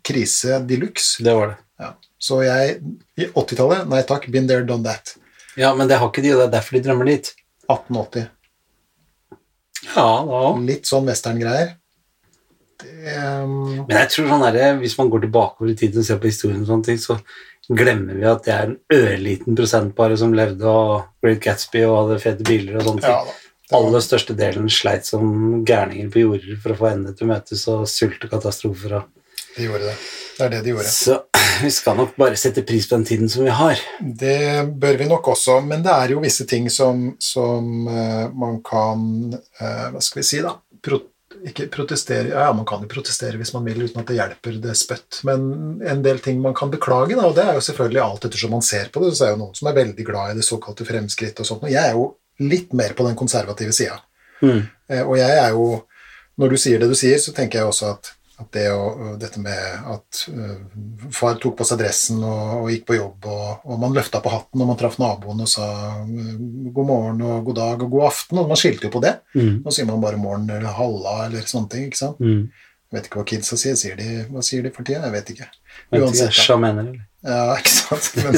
krise 0.03 0.59
de 0.67 0.81
luxe. 0.81 1.23
Det 1.25 1.37
var 1.37 1.53
det. 1.53 1.57
Ja. 1.85 1.93
Så 2.19 2.41
jeg 2.45 2.81
I 3.21 3.29
80-tallet, 3.29 3.89
nei 3.89 4.03
takk, 4.09 4.27
been 4.33 4.49
there, 4.49 4.65
done 4.65 4.85
that. 4.85 5.15
Ja, 5.61 5.75
men 5.75 5.89
det 5.89 6.01
har 6.01 6.09
ikke 6.09 6.25
de, 6.25 6.33
og 6.35 6.41
det 6.41 6.49
er 6.49 6.57
derfor 6.57 6.79
de 6.79 6.85
drømmer 6.89 7.13
dit. 7.13 7.35
1880. 7.69 8.31
Ja, 9.95 10.09
da 10.25 10.45
Litt 10.65 10.89
sånn 10.89 11.05
westerngreier. 11.09 11.77
Det 12.85 13.15
um, 13.17 13.55
Men 13.89 13.97
jeg 14.03 14.11
tror 14.15 14.29
sånn 14.31 14.45
der, 14.47 14.77
hvis 14.81 14.97
man 15.01 15.11
går 15.13 15.25
tilbakeover 15.27 15.73
i 15.73 15.77
tid 15.81 15.97
og 16.01 16.07
ser 16.07 16.21
på 16.23 16.31
historien, 16.31 16.63
og 16.65 16.71
sånne 16.71 16.89
ting, 16.91 17.01
så 17.03 17.19
glemmer 17.73 18.19
vi 18.21 18.27
at 18.29 18.45
det 18.45 18.53
er 18.55 18.69
en 18.69 18.77
ørliten 18.93 19.57
prosent 19.57 19.95
bare 19.97 20.19
som 20.21 20.35
levde 20.37 20.69
av 20.69 21.07
Great 21.25 21.41
Gatsby 21.45 21.85
og 21.89 21.97
hadde 22.03 22.21
fete 22.23 22.47
biler 22.47 22.77
og 22.79 22.89
sånne 22.91 23.05
ting. 23.07 23.11
Ja. 23.17 23.25
Var- 23.25 23.41
Aller 23.75 24.03
største 24.05 24.35
delen 24.37 24.69
sleit 24.69 25.07
som 25.09 25.65
gærninger 25.65 26.11
på 26.13 26.21
jorder 26.21 26.59
for 26.61 26.75
å 26.75 26.77
få 26.79 26.91
endene 26.91 27.17
til 27.17 27.25
å 27.27 27.31
møtes 27.33 27.63
og 27.73 27.87
sult 27.89 28.27
og. 28.29 29.07
De 29.57 29.65
gjorde 29.65 29.89
det. 29.89 29.95
Det 30.37 30.45
er 30.45 30.51
det 30.53 30.61
de 30.67 30.75
gjorde. 30.75 30.91
Så 30.93 31.17
vi 31.63 31.71
skal 31.73 31.97
nok 31.97 32.13
bare 32.19 32.37
sette 32.37 32.65
pris 32.67 32.89
på 32.91 32.99
den 32.99 33.07
tiden 33.09 33.31
som 33.31 33.47
vi 33.47 33.55
har. 33.55 33.81
Det 34.03 34.67
bør 34.81 34.99
vi 35.01 35.09
nok 35.09 35.29
også, 35.33 35.61
men 35.65 35.83
det 35.85 35.95
er 35.95 36.15
jo 36.15 36.23
visse 36.25 36.47
ting 36.51 36.69
som, 36.71 37.07
som 37.23 37.89
eh, 37.89 38.29
man 38.35 38.61
kan 38.67 39.05
eh, 39.33 39.91
Hva 39.95 40.03
skal 40.03 40.21
vi 40.21 40.27
si, 40.29 40.43
da? 40.45 40.57
Pro 40.85 41.01
ikke 41.45 41.67
protestere 41.73 42.31
Ja, 42.33 42.53
man 42.57 42.67
kan 42.69 42.83
jo 42.85 42.89
protestere 42.89 43.37
hvis 43.41 43.53
man 43.55 43.67
vil, 43.69 43.83
uten 43.85 44.01
at 44.01 44.09
det 44.09 44.17
hjelper 44.17 44.59
det 44.65 44.75
spøtt. 44.81 45.21
Men 45.29 45.81
en 45.85 46.03
del 46.05 46.19
ting 46.25 46.41
man 46.43 46.55
kan 46.57 46.73
beklage, 46.73 47.17
da, 47.17 47.27
og 47.29 47.35
det 47.37 47.45
er 47.45 47.59
jo 47.59 47.65
selvfølgelig 47.69 48.03
alt 48.05 48.25
ettersom 48.29 48.55
man 48.57 48.65
ser 48.65 48.89
på 48.95 49.03
det. 49.05 49.13
Så 49.17 49.25
er 49.27 49.33
det 49.33 49.37
jo 49.37 49.43
noen 49.45 49.59
som 49.59 49.69
er 49.71 49.77
veldig 49.79 50.07
glad 50.09 50.33
i 50.33 50.39
det 50.41 50.47
såkalte 50.47 50.87
fremskritt 50.89 51.41
og 51.41 51.49
sånt. 51.49 51.67
Og 51.67 51.73
jeg 51.73 51.83
er 51.85 51.99
jo 51.99 52.07
litt 52.43 52.73
mer 52.75 52.97
på 52.97 53.07
den 53.07 53.17
konservative 53.19 53.73
sida. 53.77 54.01
Mm. 54.43 54.63
Eh, 54.91 55.03
Og 55.05 55.17
jeg 55.19 55.39
er 55.39 55.51
jo 55.55 55.85
Når 56.37 56.51
du 56.51 56.57
sier 56.59 56.81
det 56.83 56.89
du 56.91 56.97
sier, 56.99 57.19
så 57.23 57.31
tenker 57.31 57.61
jeg 57.61 57.69
også 57.71 57.93
at, 57.93 58.09
at 58.43 58.49
det 58.57 58.65
og, 58.75 59.15
dette 59.23 59.39
med 59.43 59.87
at 59.93 60.25
øh, 60.33 60.57
far 61.15 61.37
tok 61.39 61.55
på 61.61 61.67
seg 61.69 61.79
dressen 61.79 62.19
og, 62.27 62.65
og 62.65 62.71
gikk 62.73 62.87
på 62.89 62.97
jobb, 62.99 63.29
og, 63.31 63.67
og 63.71 63.81
man 63.83 63.95
løfta 63.95 64.19
på 64.25 64.33
hatten 64.33 64.65
og 64.65 64.71
man 64.73 64.79
traff 64.81 64.99
naboen 64.99 65.45
og 65.45 65.51
sa 65.51 65.69
øh, 66.03 66.35
god 66.75 66.89
morgen 66.89 67.23
og 67.23 67.47
god 67.47 67.59
dag 67.61 67.85
og 67.87 67.95
god 67.95 68.07
aften, 68.09 68.43
og 68.43 68.51
man 68.51 68.59
skilte 68.59 68.89
jo 68.89 68.95
på 68.97 69.03
det. 69.05 69.17
Mm. 69.39 69.61
Nå 69.63 69.75
sier 69.75 69.87
man 69.91 70.03
bare 70.03 70.19
morgen 70.21 70.51
eller 70.51 70.75
halla 70.81 71.17
eller 71.29 71.47
sånne 71.47 71.71
ting. 71.71 71.87
ikke 71.91 72.03
sant? 72.03 72.19
Mm. 72.19 72.49
Jeg 72.91 72.99
vet 72.99 73.09
ikke 73.09 73.21
hva 73.21 73.27
kidsa 73.27 73.59
sier. 73.59 73.79
sier 73.79 73.99
de, 73.99 74.09
hva 74.31 74.43
sier 74.47 74.67
de 74.67 74.71
for 74.75 74.87
tida? 74.87 75.07
Jeg 75.07 75.15
vet 75.15 75.31
ikke. 75.35 75.49
Uansett. 75.99 76.35
Sjamener, 76.35 76.91
eller? 76.91 77.07
Ja, 77.25 77.55
ikke 77.61 77.73
sant? 77.73 78.11
Men, 78.21 78.37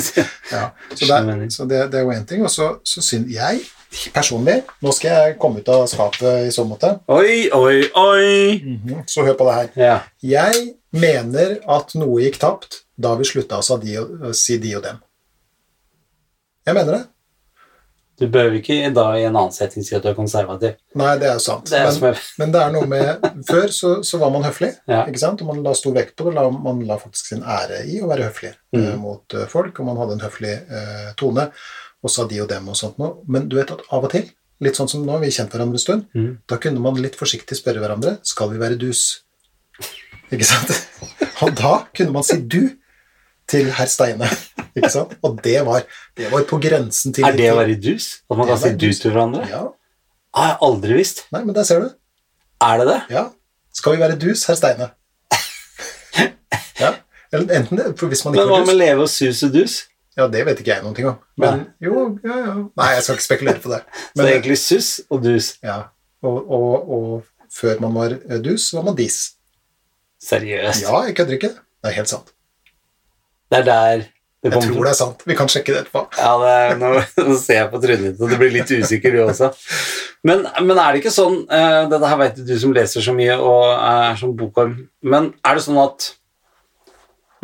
ja. 0.52 0.68
Så, 0.96 1.08
det, 1.08 1.52
så 1.52 1.66
det, 1.68 1.80
det 1.92 1.98
er 2.00 2.06
jo 2.06 2.14
én 2.14 2.28
ting. 2.28 2.44
Og 2.46 2.52
så, 2.52 2.70
så 2.86 3.04
syns 3.04 3.32
jeg 3.32 3.64
personlig 4.14 4.60
Nå 4.84 4.92
skal 4.94 5.12
jeg 5.12 5.38
komme 5.42 5.62
ut 5.62 5.70
av 5.72 5.86
skapet 5.90 6.48
i 6.48 6.52
så 6.54 6.64
måte. 6.68 6.96
Oi, 7.12 7.48
oi, 7.54 7.88
oi! 7.96 8.60
Mhm, 8.62 9.04
Så 9.06 9.24
hør 9.26 9.38
på 9.38 9.48
det 9.48 9.54
her. 9.54 9.72
Ja. 9.76 9.98
Jeg 10.22 10.76
mener 10.92 11.58
at 11.68 11.94
noe 11.94 12.22
gikk 12.24 12.40
tapt 12.42 12.82
da 12.96 13.14
vi 13.16 13.28
slutta 13.28 13.60
å 13.60 13.76
å 13.76 14.32
si 14.34 14.58
de 14.58 14.76
og 14.76 14.82
dem. 14.86 15.02
Jeg 16.66 16.74
mener 16.74 16.92
det. 16.98 17.04
Du 18.16 18.24
behøver 18.32 18.62
ikke 18.62 18.88
da 18.96 19.10
i 19.18 19.26
en 19.28 19.34
annen 19.36 19.52
setting 19.52 19.84
si 19.84 19.92
at 19.96 20.04
du 20.04 20.08
er 20.08 20.16
konservativ. 20.16 20.78
Nei, 20.96 21.10
det 21.20 21.28
er 21.28 21.34
jo 21.36 21.42
sant. 21.44 21.68
Det 21.68 21.76
er 21.76 21.90
Men, 22.00 22.14
er 22.14 22.22
men 22.40 22.54
det 22.54 22.62
er 22.62 22.70
noe 22.72 22.88
med 22.88 23.26
Før 23.50 23.74
så, 23.76 23.90
så 24.08 24.20
var 24.22 24.32
man 24.32 24.46
høflig, 24.46 24.70
Ja. 24.92 25.02
ikke 25.04 25.20
sant? 25.20 25.42
og 25.44 25.50
man 25.50 25.60
la 25.66 25.74
stor 25.76 25.92
vekt 25.98 26.16
på 26.16 26.28
det. 26.28 26.32
La, 26.38 26.46
man 26.50 26.80
la 26.88 26.96
faktisk 27.00 27.34
sin 27.34 27.44
ære 27.44 27.82
i 27.92 28.00
å 28.00 28.08
være 28.08 28.30
høflig 28.30 28.54
mm. 28.72 28.80
uh, 28.86 28.94
mot 29.02 29.36
eh, 29.36 29.44
folk, 29.52 29.82
og 29.82 29.90
man 29.90 30.00
hadde 30.00 30.16
en 30.16 30.24
høflig 30.24 30.54
uh, 30.70 31.10
tone 31.20 31.50
og 32.06 32.12
sa 32.14 32.24
de 32.30 32.38
og 32.44 32.48
dem 32.50 32.68
og 32.72 32.76
sånt 32.78 32.98
noe. 33.02 33.16
Men 33.28 33.48
du 33.50 33.56
vet 33.58 33.70
at 33.74 33.82
av 33.92 34.06
og 34.06 34.12
til, 34.14 34.28
litt 34.64 34.78
sånn 34.78 34.88
som 34.88 35.02
nå, 35.04 35.18
vi 35.20 35.28
har 35.28 35.36
kjent 35.42 35.52
hverandre 35.54 35.76
en 35.76 35.82
stund, 35.82 36.06
Mm. 36.16 36.32
da 36.48 36.56
kunne 36.62 36.80
man 36.80 36.96
litt 37.02 37.18
forsiktig 37.18 37.58
spørre 37.58 37.82
hverandre 37.82 38.16
skal 38.26 38.50
vi 38.54 38.58
være 38.62 38.78
dus. 38.80 39.02
Ikke 40.32 40.46
sant? 40.48 40.72
Og 41.44 41.52
da 41.58 41.74
kunne 41.94 42.14
man 42.14 42.24
si 42.26 42.38
du 42.40 42.62
til 43.46 43.68
herr 43.76 43.86
Steine. 43.92 44.26
Ikke 44.74 44.90
sant? 44.90 45.12
Og 45.22 45.36
det 45.44 45.60
var, 45.66 45.84
det 46.18 46.30
var 46.32 46.42
på 46.48 46.58
grensen 46.62 47.12
til 47.14 47.26
Er 47.28 47.36
det 47.36 47.50
å 47.52 47.58
være 47.60 47.76
dus? 47.78 48.08
At 48.30 48.38
man 48.40 48.48
kan 48.48 48.58
si 48.58 48.72
du 48.74 48.86
dus. 48.88 48.98
til 49.04 49.12
hverandre? 49.14 49.44
Ja. 49.52 49.60
Har 50.36 50.48
jeg 50.50 50.58
aldri 50.66 50.96
visst. 50.98 51.22
Nei, 51.32 51.44
men 51.46 51.54
der 51.56 51.64
ser 51.68 51.84
du. 51.84 51.90
Er 52.64 52.80
det 52.82 52.86
det? 52.88 52.98
Ja. 53.14 53.26
Skal 53.76 53.94
vi 53.94 54.02
være 54.02 54.16
dus, 54.20 54.46
herr 54.48 54.56
Steine? 54.58 54.90
Ja. 56.80 56.90
Eller 57.32 57.54
enten 57.56 57.78
det, 57.78 57.86
for 57.98 58.10
hvis 58.12 58.20
man 58.24 58.34
ikke 58.34 58.44
Men 58.44 58.52
hva 58.52 58.66
med 58.68 58.76
leve 58.76 59.04
og 59.06 59.08
sus 59.10 59.42
og 59.46 59.54
dus? 59.54 59.76
Ja, 60.16 60.26
det 60.32 60.46
vet 60.48 60.60
ikke 60.62 60.72
jeg 60.72 60.84
noen 60.84 60.96
ting 60.96 61.08
om. 61.10 61.18
Men 61.40 61.66
jo, 61.82 62.06
ja, 62.24 62.36
ja. 62.40 62.54
Nei, 62.80 62.90
jeg 62.96 63.04
skal 63.04 63.18
ikke 63.18 63.26
spekulere 63.26 63.60
på 63.60 63.72
det. 63.74 63.82
Så 64.14 64.22
det 64.22 64.28
er 64.28 64.36
egentlig 64.38 64.58
suss 64.62 64.90
og 65.10 65.24
dus. 65.24 65.54
ja. 65.64 65.82
og, 66.24 66.38
og, 66.58 66.92
og 66.96 67.52
før 67.52 67.80
man 67.84 67.94
var 67.94 68.16
eh, 68.16 68.40
dus, 68.44 68.70
var 68.74 68.86
man 68.88 68.96
dis. 68.96 69.18
Seriøst. 70.24 70.86
Ja, 70.86 71.02
jeg 71.06 71.16
kødder 71.16 71.36
ikke. 71.36 71.52
Det 71.52 71.92
er 71.92 71.98
helt 72.00 72.10
sant. 72.10 72.32
Det 73.52 73.60
er 73.60 73.66
der 73.68 74.06
det 74.46 74.52
Jeg 74.52 74.62
tror 74.62 74.84
det 74.84 74.90
er 74.90 74.98
sant. 74.98 75.22
Vi 75.26 75.34
kan 75.34 75.48
sjekke 75.50 75.72
det 75.74 75.80
etterpå. 75.84 76.02
Ja, 76.18 76.32
det 76.40 76.50
er, 76.56 76.74
nå, 76.80 76.90
nå 77.28 77.36
ser 77.40 77.60
jeg 77.62 77.70
på 77.72 77.80
trynet 77.82 78.04
ditt, 78.04 78.20
og 78.20 78.30
du 78.30 78.36
blir 78.40 78.52
litt 78.54 78.70
usikker, 78.70 79.16
du 79.16 79.24
også. 79.24 79.50
Men, 80.26 80.44
men 80.62 80.78
er 80.80 80.92
det 80.92 81.02
ikke 81.02 81.14
sånn 81.14 81.42
uh, 81.46 81.86
Dette 81.90 82.10
her 82.10 82.18
vet 82.20 82.38
du 82.46 82.54
som 82.58 82.72
leser 82.74 83.04
så 83.04 83.14
mye 83.14 83.36
og 83.38 83.64
er 83.74 84.16
som 84.20 84.32
bokorm, 84.38 84.76
men 85.06 85.30
er 85.46 85.58
det 85.58 85.64
sånn 85.66 85.80
at 85.82 86.08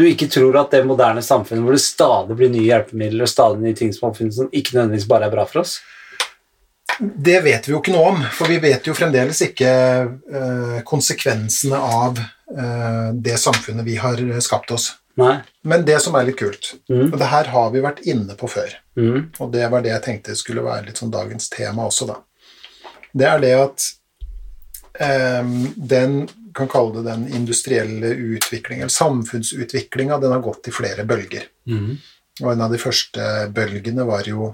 du 0.03 0.09
ikke 0.11 0.29
tror 0.33 0.59
at 0.61 0.75
det 0.75 0.83
moderne 0.89 1.23
samfunnet 1.25 1.65
hvor 1.65 1.77
det 1.77 1.83
stadig 1.85 2.37
blir 2.39 2.51
nye 2.53 2.67
hjelpemidler 2.69 3.25
og 3.27 3.31
stadig 3.31 3.63
nye 3.63 3.79
ting 3.79 3.93
som 3.95 4.11
oppfinnes, 4.11 4.41
ikke 4.53 4.75
nødvendigvis 4.77 5.09
bare 5.11 5.29
er 5.31 5.35
bra 5.35 5.47
for 5.49 5.63
oss? 5.63 5.79
Det 7.01 7.39
vet 7.43 7.67
vi 7.67 7.73
jo 7.73 7.79
ikke 7.81 7.95
noe 7.95 8.11
om, 8.13 8.19
for 8.37 8.51
vi 8.53 8.59
vet 8.63 8.87
jo 8.87 8.93
fremdeles 8.95 9.41
ikke 9.47 9.71
eh, 9.73 10.81
konsekvensene 10.87 11.79
av 11.79 12.19
eh, 12.21 13.09
det 13.17 13.39
samfunnet 13.41 13.87
vi 13.87 13.97
har 14.03 14.21
skapt 14.45 14.75
oss. 14.77 14.91
Nei. 15.21 15.39
Men 15.69 15.85
det 15.89 15.99
som 16.05 16.15
er 16.17 16.29
litt 16.29 16.39
kult, 16.41 16.75
Mm. 16.89 17.13
og 17.13 17.19
det 17.21 17.29
her 17.33 17.49
har 17.53 17.71
vi 17.73 17.81
vært 17.85 18.03
inne 18.09 18.37
på 18.37 18.49
før, 18.49 18.75
Mm. 18.97 19.31
og 19.41 19.53
det 19.53 19.71
var 19.73 19.81
det 19.83 19.91
jeg 19.93 20.03
tenkte 20.05 20.37
skulle 20.37 20.63
være 20.65 20.87
litt 20.87 20.97
sånn 21.01 21.11
dagens 21.13 21.49
tema 21.53 21.87
også, 21.89 22.07
da. 22.07 22.17
Det 23.15 23.27
er 23.29 23.41
det 23.41 23.53
at 23.61 23.89
eh, 25.01 25.43
den 25.77 26.29
kan 26.55 26.69
kalle 26.69 26.99
det 26.99 27.05
den 27.11 27.29
industrielle 27.35 28.15
utviklingen, 28.15 28.87
eller 28.87 28.95
samfunnsutviklinga, 28.95 30.19
den 30.19 30.33
har 30.33 30.43
gått 30.45 30.69
i 30.69 30.75
flere 30.75 31.05
bølger. 31.09 31.47
Mm. 31.69 31.97
Og 32.43 32.53
en 32.53 32.65
av 32.65 32.73
de 32.73 32.81
første 32.81 33.29
bølgene 33.53 34.07
var 34.09 34.29
jo 34.29 34.53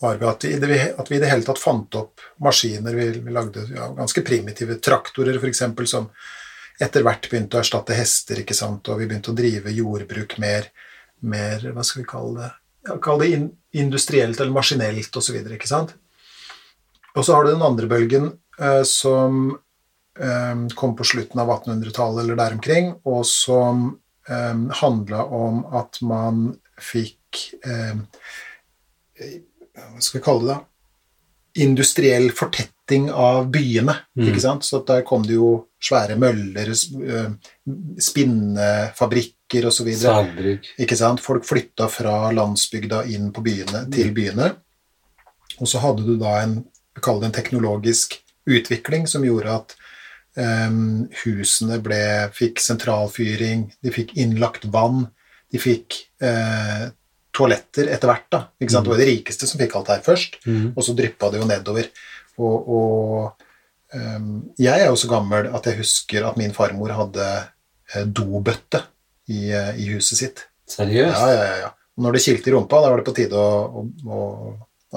var 0.00 0.20
at, 0.30 0.44
vi, 0.44 0.78
at 0.80 1.10
vi 1.10 1.16
i 1.16 1.20
det 1.20 1.28
hele 1.28 1.44
tatt 1.44 1.60
fant 1.60 1.94
opp 1.96 2.22
maskiner. 2.40 2.94
Vi, 2.96 3.08
vi 3.20 3.32
lagde 3.32 3.66
ja, 3.74 3.90
ganske 3.96 4.22
primitive 4.24 4.78
traktorer, 4.80 5.36
f.eks., 5.36 5.62
som 5.90 6.08
etter 6.80 7.04
hvert 7.04 7.28
begynte 7.28 7.58
å 7.58 7.60
erstatte 7.60 7.96
hester, 7.96 8.40
ikke 8.40 8.56
sant? 8.56 8.88
og 8.88 9.00
vi 9.00 9.08
begynte 9.08 9.34
å 9.34 9.36
drive 9.36 9.72
jordbruk 9.76 10.38
mer, 10.40 10.70
mer 11.20 11.66
hva 11.74 11.84
skal 11.84 12.02
vi 12.02 12.08
kalle 12.08 12.36
det, 12.38 12.50
ja, 12.88 12.96
kalle 13.04 13.26
det 13.26 13.34
in, 13.36 13.48
industrielt 13.84 14.40
eller 14.40 14.54
maskinelt 14.56 15.20
osv. 15.20 15.36
ikke 15.36 15.68
sant? 15.68 15.92
Og 17.12 17.26
så 17.26 17.36
har 17.36 17.44
du 17.44 17.52
den 17.52 17.66
andre 17.66 17.90
bølgen 17.90 18.30
eh, 18.60 18.82
som 18.88 19.58
kom 20.74 20.96
på 20.96 21.04
slutten 21.04 21.40
av 21.40 21.50
1800-tallet 21.50 22.24
eller 22.24 22.36
der 22.36 22.56
omkring, 22.58 22.90
og 23.08 23.22
som 23.26 23.86
eh, 24.28 24.56
handla 24.82 25.24
om 25.24 25.62
at 25.76 26.00
man 26.04 26.50
fikk 26.80 27.46
eh, 27.64 27.96
Hva 29.20 30.00
skal 30.00 30.18
vi 30.18 30.24
kalle 30.24 30.44
det, 30.44 30.54
da? 30.54 30.60
Industriell 31.60 32.30
fortetting 32.32 33.08
av 33.10 33.48
byene. 33.52 33.94
Mm. 34.16 34.28
ikke 34.28 34.42
sant? 34.42 34.64
Så 34.64 34.80
der 34.86 35.02
kom 35.06 35.24
det 35.26 35.34
jo 35.34 35.50
svære 35.82 36.16
møller, 36.20 36.70
spinnefabrikker 38.00 39.66
osv. 39.68 39.90
Sagbruk. 39.98 40.68
Ikke 40.80 40.98
sant? 40.98 41.22
Folk 41.24 41.44
flytta 41.48 41.88
fra 41.90 42.30
landsbygda 42.36 43.02
inn 43.12 43.32
på 43.34 43.44
byene, 43.44 43.82
til 43.92 44.14
byene. 44.16 44.52
Og 45.60 45.68
så 45.68 45.82
hadde 45.82 46.06
du 46.06 46.14
da 46.20 46.38
en, 46.44 46.60
kall 47.02 47.20
det 47.20 47.30
en 47.30 47.38
teknologisk 47.40 48.16
utvikling 48.50 49.06
som 49.10 49.24
gjorde 49.26 49.58
at 49.60 49.76
em, 50.36 51.08
husene 51.24 51.78
ble, 51.82 52.00
fikk 52.36 52.60
sentralfyring, 52.62 53.68
de 53.82 53.90
fikk 53.94 54.14
innlagt 54.20 54.64
vann, 54.70 55.08
de 55.50 55.58
fikk 55.58 55.96
eh, 56.22 56.88
toaletter 57.34 57.88
etter 57.94 58.10
hvert. 58.10 58.26
da, 58.30 58.40
ikke 58.60 58.74
sant? 58.74 58.86
Det 58.86 58.92
var 58.94 59.00
de 59.02 59.08
rikeste 59.10 59.46
som 59.50 59.60
fikk 59.60 59.76
alt 59.78 59.88
her 59.94 60.02
først, 60.06 60.40
Mm. 60.46 60.72
og 60.76 60.82
så 60.84 60.94
dryppa 60.98 61.30
det 61.30 61.40
jo 61.40 61.46
nedover. 61.50 61.90
Og, 62.38 62.68
og 62.68 63.44
um, 63.94 64.30
jeg 64.58 64.80
er 64.80 64.86
jo 64.88 64.96
så 64.96 65.08
gammel 65.10 65.50
at 65.54 65.66
jeg 65.66 65.78
husker 65.82 66.24
at 66.28 66.38
min 66.40 66.54
farmor 66.56 66.94
hadde 66.96 67.26
eh, 67.94 68.06
dobøtte 68.06 68.84
i, 69.28 69.50
eh, 69.52 69.74
i 69.78 69.90
huset 69.94 70.18
sitt. 70.18 70.44
Seriøst? 70.70 71.18
Ja, 71.18 71.28
ja, 71.34 71.44
ja, 71.44 71.56
ja. 71.66 71.70
Og 71.98 72.04
når 72.06 72.16
det 72.16 72.22
kilte 72.24 72.48
i 72.50 72.54
rumpa, 72.54 72.80
da 72.80 72.90
var 72.92 73.00
det 73.02 73.06
på 73.10 73.14
tide 73.18 73.36
å, 73.36 73.82
å, 74.06 74.20
å, 74.20 74.52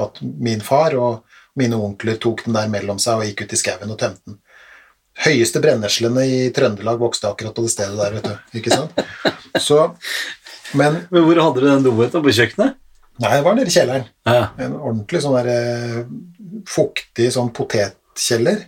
at 0.06 0.22
min 0.22 0.62
far 0.64 0.94
og 0.96 1.24
mine 1.60 1.78
onkler 1.78 2.16
tok 2.22 2.46
den 2.46 2.56
der 2.58 2.70
mellom 2.72 2.98
seg 3.02 3.20
og 3.20 3.28
gikk 3.28 3.44
ut 3.46 3.54
i 3.54 3.60
skauen 3.60 3.92
og 3.94 4.00
tømte 4.02 4.24
den. 4.30 4.38
Høyeste 5.24 5.62
brenneslene 5.62 6.24
i 6.26 6.38
Trøndelag 6.56 6.98
vokste 7.02 7.30
akkurat 7.30 7.54
på 7.54 7.62
det 7.68 7.72
stedet 7.74 7.98
der, 8.00 8.16
vet 8.18 8.26
du. 8.32 8.58
Ikke 8.60 8.74
sant? 8.74 8.98
Så, 9.62 9.78
men 10.74 11.04
Men 11.14 11.28
hvor 11.28 11.38
hadde 11.44 11.62
du 11.62 11.68
den 11.70 11.84
dobøtta? 11.86 12.22
På 12.24 12.34
kjøkkenet? 12.34 12.80
Nei, 13.22 13.30
det 13.38 13.44
var 13.46 13.54
nede 13.54 13.70
i 13.70 13.74
kjelleren. 13.76 14.08
Ja. 14.26 14.48
En 14.58 14.74
ordentlig 14.80 15.20
sånn 15.22 15.36
der 15.38 15.50
eh, 15.54 16.00
fuktig 16.66 17.28
sånn 17.36 17.52
potetkjeller. 17.54 18.64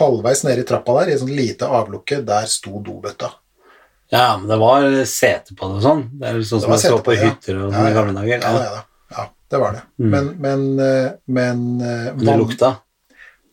Halvveis 0.00 0.42
nede 0.42 0.64
i 0.64 0.66
trappa 0.66 0.96
der, 0.98 1.12
i 1.12 1.14
et 1.14 1.20
sånt 1.22 1.30
lite 1.36 1.68
avlukke, 1.70 2.18
der 2.26 2.48
sto 2.50 2.80
dobøtta. 2.82 3.30
ja, 4.10 4.32
men 4.40 4.48
det 4.50 4.56
var 4.58 4.88
sete 5.06 5.54
på 5.54 5.68
det 5.70 5.78
og 5.78 5.84
sånn. 5.86 6.02
Det 6.18 6.26
er 6.32 6.40
sånn 6.48 6.64
som 6.64 6.74
man 6.74 6.82
så 6.82 6.98
på 6.98 7.14
det, 7.14 7.20
hytter 7.22 7.60
og 7.62 7.70
Ja, 7.72 7.84
i 7.86 7.92
ja. 7.92 7.94
gamle 8.00 8.16
dager. 8.18 8.42
Ja, 8.42 8.50
Ja. 8.50 8.64
ja, 8.74 8.82
ja 9.14 9.28
det 9.54 9.60
var 9.62 9.76
det. 9.78 9.84
Mm. 10.02 10.10
Men, 10.10 10.32
men, 10.42 10.66
eh, 10.88 11.08
men 11.38 11.62
eh, 11.80 12.10
Men 12.16 12.26
det 12.26 12.36
lukta. 12.42 12.72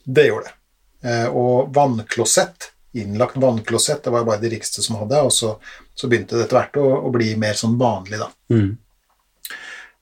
Det 0.06 0.26
gjorde 0.32 0.50
det. 0.50 0.56
Eh, 1.04 1.28
Og 1.28 1.72
vannklosett, 1.74 2.72
innlagt 2.94 3.38
vannklosett, 3.40 4.04
det 4.04 4.12
var 4.14 4.26
bare 4.28 4.42
de 4.42 4.50
rikeste 4.52 4.84
som 4.84 5.00
hadde, 5.00 5.22
og 5.24 5.32
så, 5.34 5.56
så 5.96 6.10
begynte 6.12 6.36
det 6.36 6.46
etter 6.46 6.60
hvert 6.60 6.80
å, 6.82 6.88
å 7.08 7.12
bli 7.14 7.32
mer 7.40 7.56
sånn 7.58 7.78
vanlig, 7.80 8.20
da. 8.20 8.28
Mm. 8.52 8.78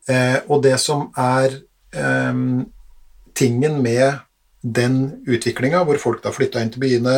Eh, 0.09 0.37
og 0.49 0.63
det 0.65 0.75
som 0.81 1.07
er 1.17 1.59
eh, 1.93 2.41
tingen 3.37 3.79
med 3.85 4.25
den 4.61 5.23
utviklinga, 5.29 5.85
hvor 5.87 6.01
folk 6.01 6.23
da 6.23 6.33
flytta 6.35 6.63
inn 6.63 6.73
til 6.73 6.83
byene, 6.83 7.15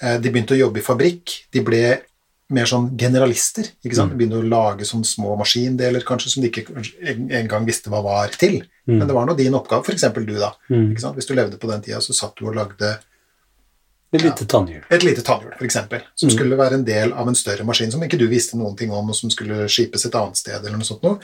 eh, 0.00 0.16
de 0.18 0.32
begynte 0.32 0.56
å 0.56 0.62
jobbe 0.64 0.80
i 0.80 0.86
fabrikk, 0.86 1.36
de 1.54 1.62
ble 1.62 1.84
mer 2.54 2.68
sånn 2.70 2.86
generalister. 2.98 3.66
ikke 3.84 3.96
sant? 3.98 4.12
De 4.14 4.18
begynner 4.20 4.40
å 4.42 4.48
lage 4.48 4.86
sånne 4.88 5.04
små 5.08 5.34
maskindeler 5.40 6.04
kanskje 6.06 6.30
som 6.34 6.42
de 6.44 6.50
ikke 6.50 6.68
en- 7.10 7.28
engang 7.30 7.66
visste 7.66 7.90
hva 7.92 8.02
var 8.02 8.28
til. 8.38 8.62
Mm. 8.88 8.98
Men 8.98 9.06
det 9.08 9.14
var 9.16 9.26
nå 9.26 9.36
din 9.36 9.52
oppgave, 9.58 9.84
f.eks. 9.84 10.06
du, 10.14 10.34
da. 10.38 10.52
Mm. 10.70 10.92
Ikke 10.92 11.00
sant? 11.00 11.16
Hvis 11.16 11.26
du 11.28 11.34
levde 11.34 11.58
på 11.58 11.68
den 11.70 11.82
tida, 11.82 11.98
så 12.00 12.14
satt 12.14 12.36
du 12.36 12.46
og 12.48 12.54
lagde 12.56 12.98
Et 14.14 14.22
lite 14.22 14.44
tannhjul. 14.46 14.82
et 14.90 15.02
lite 15.02 15.22
tannhjul, 15.26 15.52
f.eks., 15.58 15.74
som 16.14 16.28
Mm. 16.28 16.34
skulle 16.36 16.56
være 16.56 16.74
en 16.74 16.84
del 16.84 17.12
av 17.12 17.26
en 17.26 17.34
større 17.34 17.64
maskin 17.66 17.90
som 17.90 18.00
ikke 18.00 18.18
du 18.18 18.28
visste 18.28 18.54
noen 18.56 18.76
ting 18.76 18.92
om, 18.92 19.08
og 19.10 19.14
som 19.16 19.28
skulle 19.30 19.66
skipes 19.66 20.06
et 20.06 20.14
annet 20.14 20.36
sted, 20.36 20.60
eller 20.64 20.76
noe 20.78 20.86
sånt 20.86 21.02
noe. 21.02 21.18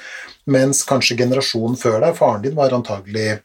Mens 0.47 0.83
kanskje 0.85 1.17
generasjonen 1.17 1.79
før 1.79 2.01
deg, 2.01 2.17
faren 2.17 2.43
din, 2.43 2.55
var 2.57 2.71
antagelig 2.71 3.41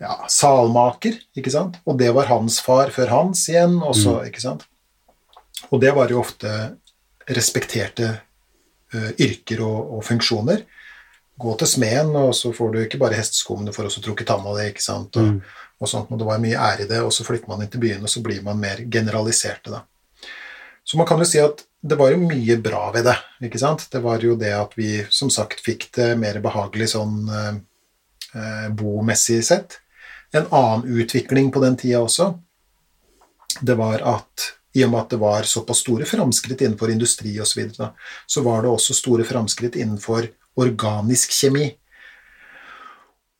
ja, 0.00 0.16
salmaker, 0.26 1.18
ikke 1.36 1.50
sant? 1.52 1.76
Og 1.86 1.98
det 1.98 2.14
var 2.14 2.24
hans 2.26 2.60
far 2.60 2.88
før 2.90 3.08
hans 3.08 3.44
igjen, 3.48 3.76
også, 3.82 4.24
ikke 4.26 4.40
sant? 4.40 4.64
Og 5.70 5.80
det 5.80 5.94
var 5.94 6.08
jo 6.08 6.18
ofte 6.20 6.76
respekterte 7.26 8.08
eh, 8.94 9.10
yrker 9.18 9.62
og, 9.64 9.98
og 9.98 10.04
funksjoner. 10.04 10.64
Gå 11.42 11.56
til 11.58 11.66
smeden, 11.66 12.14
og 12.16 12.34
så 12.36 12.52
får 12.54 12.72
du 12.72 12.78
ikke 12.82 13.00
bare 13.00 13.16
hestesko, 13.18 13.56
for 13.56 13.66
du 13.66 13.72
får 13.72 13.88
også 13.88 14.02
trukket 14.04 14.28
tanna 14.28 14.52
di, 14.58 14.68
ikke 14.72 14.84
sant? 14.84 15.16
Og, 15.16 15.22
Mm. 15.32 15.40
og 15.82 15.88
sånt, 15.88 16.10
og 16.12 16.18
det 16.20 16.26
var 16.28 16.38
mye 16.38 16.58
ære 16.58 16.84
i 16.84 16.88
det, 16.90 17.00
og 17.02 17.10
så 17.12 17.24
flytter 17.26 17.48
man 17.48 17.62
inn 17.64 17.70
til 17.72 17.80
byen, 17.82 18.02
og 18.04 18.10
så 18.12 18.20
blir 18.22 18.42
man 18.46 18.60
mer 18.60 18.84
generaliserte, 18.86 19.70
da. 19.72 19.80
Så 20.84 20.96
man 20.98 21.06
kan 21.06 21.18
jo 21.18 21.24
si 21.26 21.38
at 21.42 21.64
det 21.82 21.98
var 21.98 22.12
jo 22.12 22.20
mye 22.22 22.56
bra 22.62 22.90
ved 22.94 23.04
det, 23.08 23.16
ikke 23.48 23.58
sant? 23.58 23.88
Det 23.90 24.02
var 24.02 24.22
jo 24.22 24.36
det 24.38 24.52
at 24.54 24.76
vi, 24.78 25.04
som 25.10 25.30
sagt, 25.30 25.60
fikk 25.64 25.88
det 25.96 26.12
mer 26.18 26.38
behagelig 26.42 26.92
sånn 26.92 27.16
eh, 27.30 27.54
eh, 28.38 28.68
bomessig 28.70 29.40
sett. 29.44 29.80
En 30.32 30.46
annen 30.50 30.86
utvikling 31.02 31.50
på 31.52 31.60
den 31.64 31.76
tida 31.76 31.98
også, 32.02 32.32
det 33.60 33.74
var 33.78 34.00
at 34.06 34.46
i 34.72 34.84
og 34.84 34.90
med 34.92 35.00
at 35.02 35.12
det 35.12 35.20
var 35.20 35.48
såpass 35.48 35.82
store 35.84 36.06
framskritt 36.08 36.64
innenfor 36.64 36.90
industri 36.92 37.34
osv., 37.40 37.52
så, 37.52 37.60
videre, 37.60 37.90
så 38.26 38.42
var 38.44 38.62
det 38.62 38.72
også 38.72 38.96
store 38.96 39.26
framskritt 39.28 39.76
innenfor 39.76 40.30
organisk 40.60 41.32
kjemi. 41.36 41.68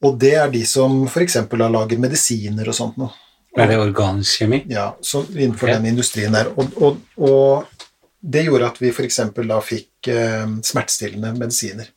Og 0.02 0.18
det 0.18 0.34
er 0.34 0.50
de 0.50 0.64
som 0.66 1.04
f.eks. 1.06 1.38
lager 1.52 2.00
medisiner 2.02 2.68
og 2.68 2.76
sånt 2.76 2.98
noe. 3.00 3.14
Er 3.56 3.68
det 3.68 3.78
organisk 3.80 4.42
kjemi? 4.42 4.62
Ja, 4.72 4.90
så 5.00 5.22
innenfor 5.28 5.68
okay. 5.68 5.78
den 5.78 5.92
industrien 5.92 6.32
der. 6.34 6.50
Og, 6.56 6.72
og, 6.82 7.00
og 7.20 7.82
det 8.20 8.46
gjorde 8.46 8.70
at 8.72 8.80
vi 8.80 8.90
f.eks. 8.92 9.20
da 9.36 9.58
fikk 9.64 10.08
eh, 10.12 10.46
smertestillende 10.64 11.34
medisiner. 11.36 11.90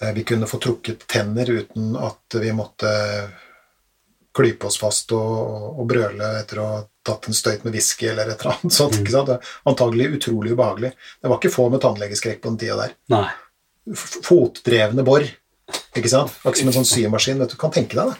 Eh, 0.00 0.12
vi 0.16 0.24
kunne 0.24 0.48
få 0.50 0.58
trukket 0.58 1.06
tenner 1.06 1.50
uten 1.50 1.94
at 2.00 2.40
vi 2.40 2.52
måtte 2.56 2.90
klype 4.40 4.66
oss 4.66 4.80
fast 4.80 5.12
og, 5.16 5.76
og 5.76 5.86
brøle 5.90 6.32
etter 6.40 6.62
å 6.62 6.66
ha 6.70 6.80
tatt 7.06 7.28
en 7.28 7.36
støyt 7.36 7.66
med 7.66 7.76
whisky 7.76 8.08
eller 8.10 8.32
et 8.32 8.40
eller 8.42 8.56
annet 8.56 8.76
sånt. 8.76 8.98
ikke 9.00 9.14
sant? 9.14 9.52
Antagelig 9.68 10.10
utrolig 10.16 10.56
ubehagelig. 10.56 10.94
Det 11.20 11.30
var 11.30 11.40
ikke 11.40 11.52
få 11.54 11.68
med 11.72 11.84
tannlegeskrekk 11.84 12.42
på 12.42 12.52
den 12.52 12.58
tida 12.64 12.80
der. 12.82 12.96
Nei. 13.12 13.28
Fotdrevne 14.26 15.04
bor, 15.06 15.24
ikke 15.96 16.12
sant? 16.12 16.34
Akkurat 16.42 16.60
som 16.62 16.72
en 16.72 16.78
sånn 16.80 16.90
symaskin. 16.90 17.40
vet 17.40 17.54
Du 17.54 17.60
kan 17.60 17.72
tenke 17.74 17.98
deg 17.98 18.12
det. 18.12 18.18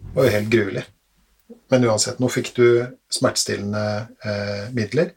Det 0.00 0.16
var 0.16 0.26
jo 0.26 0.34
helt 0.36 0.50
gruelig. 0.52 0.86
Men 1.70 1.86
uansett, 1.86 2.18
nå 2.22 2.30
fikk 2.30 2.52
du 2.56 2.66
smertestillende 3.12 3.84
eh, 4.24 4.66
midler, 4.74 5.12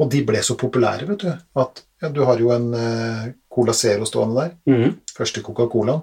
og 0.00 0.10
de 0.10 0.22
ble 0.26 0.40
så 0.44 0.56
populære, 0.58 1.06
vet 1.08 1.22
du, 1.22 1.30
at 1.60 1.84
ja, 2.02 2.10
du 2.12 2.24
har 2.26 2.40
jo 2.40 2.50
en 2.52 2.66
eh, 2.76 3.26
Cola 3.52 3.72
Zero 3.76 4.08
stående 4.08 4.42
der. 4.42 4.54
Mm. 4.68 4.96
Første 5.16 5.42
Coca-Cola. 5.44 6.00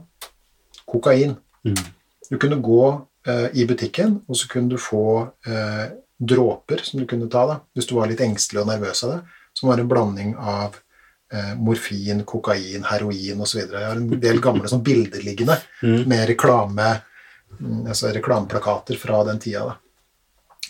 Kokain. 0.89 1.35
Mm. 1.67 1.81
Du 2.29 2.37
kunne 2.39 2.61
gå 2.63 2.83
i 3.53 3.65
butikken, 3.69 4.21
og 4.27 4.35
så 4.35 4.47
kunne 4.49 4.69
du 4.69 4.77
få 4.81 5.01
eh, 5.47 5.91
dråper 6.21 6.81
som 6.85 6.99
du 7.01 7.05
kunne 7.09 7.29
ta 7.29 7.45
da, 7.49 7.59
hvis 7.75 7.87
du 7.89 7.95
var 7.97 8.07
litt 8.11 8.21
engstelig 8.21 8.61
og 8.63 8.67
nervøs 8.69 9.03
av 9.07 9.11
det, 9.15 9.19
som 9.57 9.69
var 9.69 9.79
en 9.81 9.87
blanding 9.91 10.35
av 10.37 10.75
eh, 11.33 11.53
morfin, 11.57 12.23
kokain, 12.25 12.83
heroin 12.89 13.41
osv. 13.41 13.59
Jeg 13.63 13.85
har 13.87 13.95
en 13.99 14.09
del 14.21 14.39
gamle 14.43 14.67
sånn 14.69 14.83
bilder 14.85 15.23
liggende 15.25 15.57
Mm. 15.81 16.03
med 16.07 16.27
reklame, 16.29 17.01
mm, 17.59 17.87
altså 17.87 18.11
reklameplakater 18.13 18.97
fra 19.01 19.23
den 19.25 19.39
tida. 19.39 19.65
Da. 19.65 19.77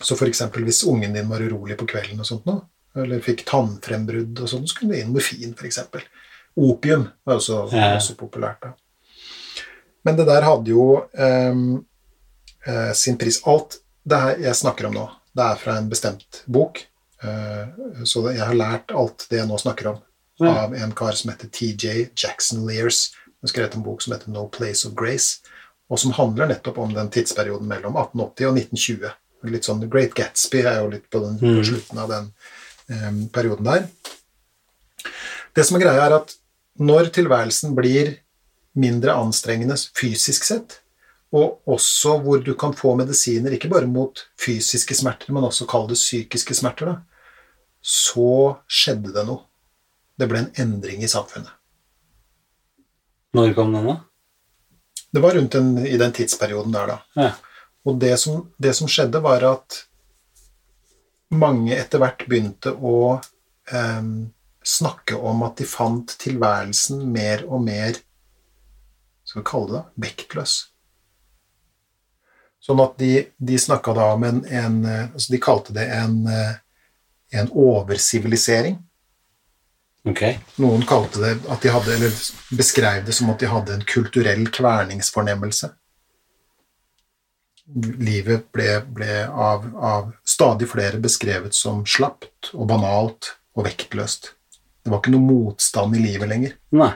Så 0.02 0.16
eksempel 0.28 0.64
hvis 0.64 0.84
ungen 0.88 1.14
din 1.14 1.28
var 1.30 1.40
urolig 1.44 1.76
på 1.78 1.86
kvelden 1.88 2.20
og 2.20 2.26
sånt 2.26 2.46
nå, 2.48 2.62
eller 2.96 3.20
fikk 3.24 3.44
tannfrembrudd 3.46 4.40
og 4.42 4.50
sånt, 4.50 4.68
så 4.70 4.78
kunne 4.80 4.94
du 4.96 5.00
inn 5.02 5.12
morfin, 5.14 5.54
eksempel. 5.68 6.02
Opium 6.58 7.08
var 7.26 7.36
også, 7.40 7.70
Ja. 7.74 7.96
også 7.98 8.16
populært 8.16 8.62
da. 8.62 8.74
Men 10.06 10.16
det 10.18 10.26
der 10.28 10.42
hadde 10.42 10.68
jo 10.72 11.06
ehm, 11.14 11.86
eh, 12.68 12.92
sin 12.94 13.18
pris. 13.18 13.42
Alt 13.48 13.80
det 14.04 14.18
her 14.22 14.38
jeg 14.40 14.56
snakker 14.56 14.88
om 14.90 14.94
nå, 14.98 15.08
det 15.38 15.44
er 15.46 15.56
fra 15.62 15.78
en 15.78 15.90
bestemt 15.90 16.42
bok. 16.48 16.84
Eh, 17.24 17.68
så 18.06 18.24
jeg 18.34 18.42
har 18.42 18.58
lært 18.58 18.92
alt 18.98 19.28
det 19.30 19.38
jeg 19.44 19.48
nå 19.48 19.58
snakker 19.62 19.92
om, 19.94 20.00
Ja. 20.42 20.64
av 20.66 20.74
en 20.74 20.92
kar 20.98 21.12
som 21.14 21.30
heter 21.30 21.48
TJ 21.54 22.10
Jackson 22.18 22.66
Lears. 22.66 23.12
Han 23.42 23.48
skrev 23.48 23.76
en 23.76 23.84
bok 23.84 24.02
som 24.02 24.14
heter 24.14 24.30
No 24.34 24.48
Place 24.48 24.86
of 24.88 24.96
Grace, 24.96 25.38
og 25.90 26.00
som 26.00 26.12
handler 26.18 26.48
nettopp 26.48 26.78
om 26.82 26.94
den 26.94 27.10
tidsperioden 27.10 27.68
mellom 27.68 27.94
1880 27.96 28.48
og 28.48 28.56
1920. 28.58 29.12
Litt 29.44 29.64
sånn 29.66 29.88
Great 29.90 30.14
Gatsby 30.18 30.62
er 30.66 30.80
jo 30.82 30.90
litt 30.90 31.10
på, 31.10 31.20
den, 31.20 31.38
på 31.40 31.46
Mm. 31.46 31.64
slutten 31.66 31.98
av 31.98 32.10
den 32.10 32.34
eh, 32.90 33.28
perioden 33.34 33.64
der. 33.66 33.88
Det 35.56 35.66
som 35.66 35.78
er 35.78 35.86
greia, 35.86 36.06
er 36.08 36.16
at 36.22 36.34
når 36.80 37.10
tilværelsen 37.14 37.76
blir 37.76 38.18
mindre 38.76 39.14
anstrengende 39.14 39.76
fysisk 39.98 40.44
sett, 40.48 40.80
og 41.32 41.62
også 41.72 42.18
hvor 42.26 42.42
du 42.44 42.52
kan 42.60 42.74
få 42.76 42.94
medisiner 43.00 43.54
ikke 43.56 43.70
bare 43.72 43.88
mot 43.88 44.20
fysiske 44.40 44.96
smerter, 44.98 45.32
men 45.32 45.48
også 45.48 45.68
kall 45.70 45.88
det 45.88 46.00
psykiske 46.00 46.58
smerter, 46.58 46.92
da, 46.92 46.96
så 47.82 48.58
skjedde 48.68 49.14
det 49.16 49.24
noe. 49.28 49.46
Det 50.20 50.28
ble 50.30 50.44
en 50.44 50.52
endring 50.60 51.02
i 51.02 51.10
samfunnet. 51.10 51.54
Når 53.34 53.54
kom 53.56 53.72
den, 53.74 53.88
da? 53.88 53.96
Det 55.12 55.24
var 55.24 55.36
rundt 55.36 55.56
den, 55.56 55.72
i 55.88 55.98
den 55.98 56.12
tidsperioden 56.16 56.76
der, 56.76 56.92
da. 56.92 56.98
Ja. 57.16 57.32
Og 57.88 57.98
det 58.00 58.14
som, 58.20 58.44
det 58.62 58.76
som 58.78 58.92
skjedde, 58.92 59.24
var 59.24 59.44
at 59.48 59.80
mange 61.32 61.74
etter 61.78 62.04
hvert 62.04 62.28
begynte 62.28 62.76
å 62.76 63.18
eh, 63.72 64.04
snakke 64.68 65.16
om 65.16 65.44
at 65.48 65.58
de 65.64 65.68
fant 65.68 66.16
tilværelsen 66.22 67.06
mer 67.12 67.48
og 67.48 67.64
mer 67.66 67.96
Skal 69.24 69.42
vi 69.42 69.48
kalle 69.48 69.70
det 69.70 69.78
det? 69.78 70.04
Vektløs. 70.04 70.56
Sånn 72.62 72.82
at 72.84 72.94
de, 73.02 73.26
de 73.42 73.58
snakka 73.58 73.94
da 73.98 74.12
om 74.14 74.24
en, 74.28 74.44
en 74.46 74.76
altså 74.86 75.34
De 75.34 75.40
kalte 75.42 75.74
det 75.74 75.88
en, 75.96 76.20
en 77.34 77.48
oversivilisering. 77.58 78.76
Ok. 80.08 80.22
Noen 80.62 80.82
kalte 80.90 81.22
det 81.22 81.36
at 81.54 81.62
de 81.62 81.72
hadde, 81.74 81.94
eller 81.94 82.16
beskrev 82.58 83.04
det 83.06 83.14
som 83.14 83.30
at 83.34 83.42
de 83.42 83.50
hadde 83.52 83.76
en 83.78 83.86
kulturell 83.86 84.48
kverningsfornemmelse. 84.54 85.70
Livet 88.02 88.48
ble, 88.52 88.70
ble 88.98 89.20
av, 89.26 89.68
av 89.78 90.10
stadig 90.28 90.68
flere 90.72 91.00
beskrevet 91.02 91.56
som 91.56 91.86
slapt 91.86 92.50
og 92.56 92.66
banalt 92.74 93.36
og 93.56 93.68
vektløst. 93.70 94.34
Det 94.82 94.90
var 94.90 95.04
ikke 95.04 95.14
noe 95.14 95.28
motstand 95.28 95.96
i 95.96 96.02
livet 96.02 96.32
lenger. 96.32 96.58
Nei. 96.74 96.92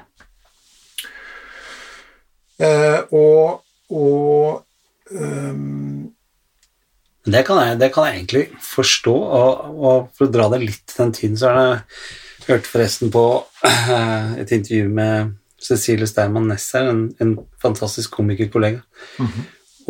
Eh, 2.58 3.02
og 3.14 3.62
og 3.86 4.64
ehm, 5.12 6.12
Det 7.26 7.42
kan, 7.46 7.58
jeg, 7.58 7.80
det 7.82 7.90
kan 7.94 8.06
jeg 8.06 8.20
egentlig 8.20 8.46
forstå, 8.62 9.14
og, 9.14 9.80
og 9.82 10.10
for 10.14 10.28
å 10.28 10.34
dra 10.34 10.50
det 10.54 10.62
litt 10.62 10.84
til 10.86 11.04
den 11.04 11.14
tiden, 11.18 11.38
så 11.42 11.50
er 11.50 11.56
det 11.58 11.66
jeg 12.46 12.52
hørte 12.52 12.70
forresten 12.70 13.10
på 13.14 13.26
et 13.66 14.52
intervju 14.54 14.90
med 14.94 15.34
Cecilie 15.66 16.06
Steinmann 16.06 16.46
Næss 16.52 16.68
her, 16.78 16.92
en, 16.92 17.08
en 17.22 17.32
fantastisk 17.62 18.14
komikerkollega. 18.20 18.84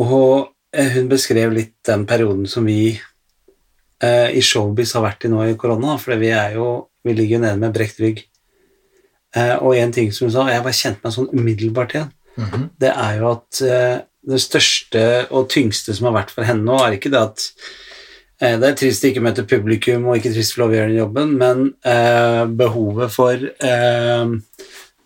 Og 0.00 0.48
eh, 0.72 0.94
hun 0.96 1.10
beskrev 1.10 1.52
litt 1.52 1.74
den 1.84 2.06
perioden 2.08 2.46
som 2.48 2.64
vi 2.68 2.94
eh, 2.96 4.30
i 4.32 4.40
showbiz 4.44 4.94
har 4.96 5.04
vært 5.04 5.28
i 5.28 5.32
nå 5.32 5.44
i 5.44 5.58
korona, 5.60 5.98
for 6.00 6.16
vi 6.16 6.32
vi 7.06 7.14
ligger 7.14 7.36
jo 7.36 7.42
nede 7.44 7.60
med 7.60 7.74
brekt 7.76 8.00
rygg. 8.02 8.24
Eh, 9.36 9.56
og 9.60 9.76
en 9.76 9.92
ting 9.92 10.12
som 10.12 10.26
hun 10.26 10.34
sa, 10.34 10.48
jeg 10.50 10.64
bare 10.64 10.80
kjente 10.80 11.04
meg 11.04 11.14
sånn 11.14 11.32
umiddelbart 11.34 11.94
igjen, 11.94 12.12
mhm, 12.40 12.68
det 12.80 12.92
er 12.92 13.20
jo 13.20 13.30
at 13.34 13.60
eh, 13.66 13.96
det 14.26 14.42
største 14.42 15.02
og 15.30 15.48
tyngste 15.52 15.94
som 15.94 16.08
har 16.08 16.16
vært 16.20 16.32
for 16.34 16.46
henne 16.46 16.66
nå, 16.66 16.78
er 16.82 16.96
ikke 16.96 17.12
det 17.14 17.22
at 17.22 17.46
eh, 18.42 18.56
det 18.58 18.70
er 18.70 18.78
trist 18.80 19.04
å 19.06 19.10
ikke 19.10 19.24
møte 19.24 19.46
publikum 19.48 20.08
og 20.08 20.18
ikke 20.18 20.34
trist 20.34 20.54
å 20.54 20.58
få 20.58 20.62
lov 20.64 20.74
å 20.74 20.78
gjøre 20.78 20.92
den 20.92 21.00
jobben, 21.00 21.34
men 21.40 21.66
eh, 21.86 22.42
behovet 22.62 23.14
for 23.14 23.48
eh, 23.70 24.36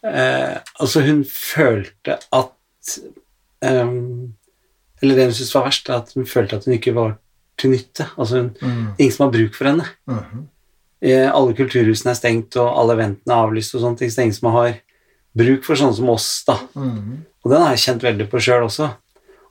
eh, 0.09 0.55
Altså, 0.81 1.05
hun 1.05 1.25
følte 1.29 2.17
at 2.33 2.95
eh, 3.67 3.97
Eller 5.01 5.19
det 5.19 5.29
hun 5.29 5.37
syntes 5.37 5.57
var 5.57 5.69
verst, 5.69 5.91
er 5.91 6.01
at 6.01 6.15
hun 6.17 6.29
følte 6.29 6.61
at 6.61 6.69
hun 6.69 6.77
ikke 6.77 6.97
var 6.97 7.19
til 7.61 7.75
nytte. 7.75 8.07
Altså, 8.17 8.41
hun, 8.41 8.51
mm. 8.61 8.87
ingen 8.99 9.13
som 9.13 9.27
har 9.27 9.35
bruk 9.37 9.57
for 9.57 9.69
henne. 9.69 9.87
Mm 10.09 10.19
-hmm. 10.19 10.47
Alle 11.33 11.55
kulturhusene 11.57 12.11
er 12.11 12.15
stengt, 12.15 12.57
og 12.57 12.81
alle 12.81 12.93
eventene 12.93 13.35
er 13.35 13.43
avlyst, 13.45 13.75
og 13.75 13.99
ting, 13.99 14.11
så 14.11 14.17
det 14.17 14.23
er 14.23 14.29
ingen 14.29 14.35
som 14.35 14.53
har 14.53 14.75
bruk 15.37 15.65
for 15.65 15.79
sånne 15.79 15.97
som 15.97 16.09
oss, 16.09 16.45
da. 16.47 16.59
Mhm. 16.75 17.25
Og 17.45 17.51
den 17.53 17.63
har 17.63 17.71
jeg 17.75 17.85
kjent 17.85 18.03
veldig 18.05 18.27
på 18.31 18.41
sjøl 18.43 18.67
også. 18.67 18.91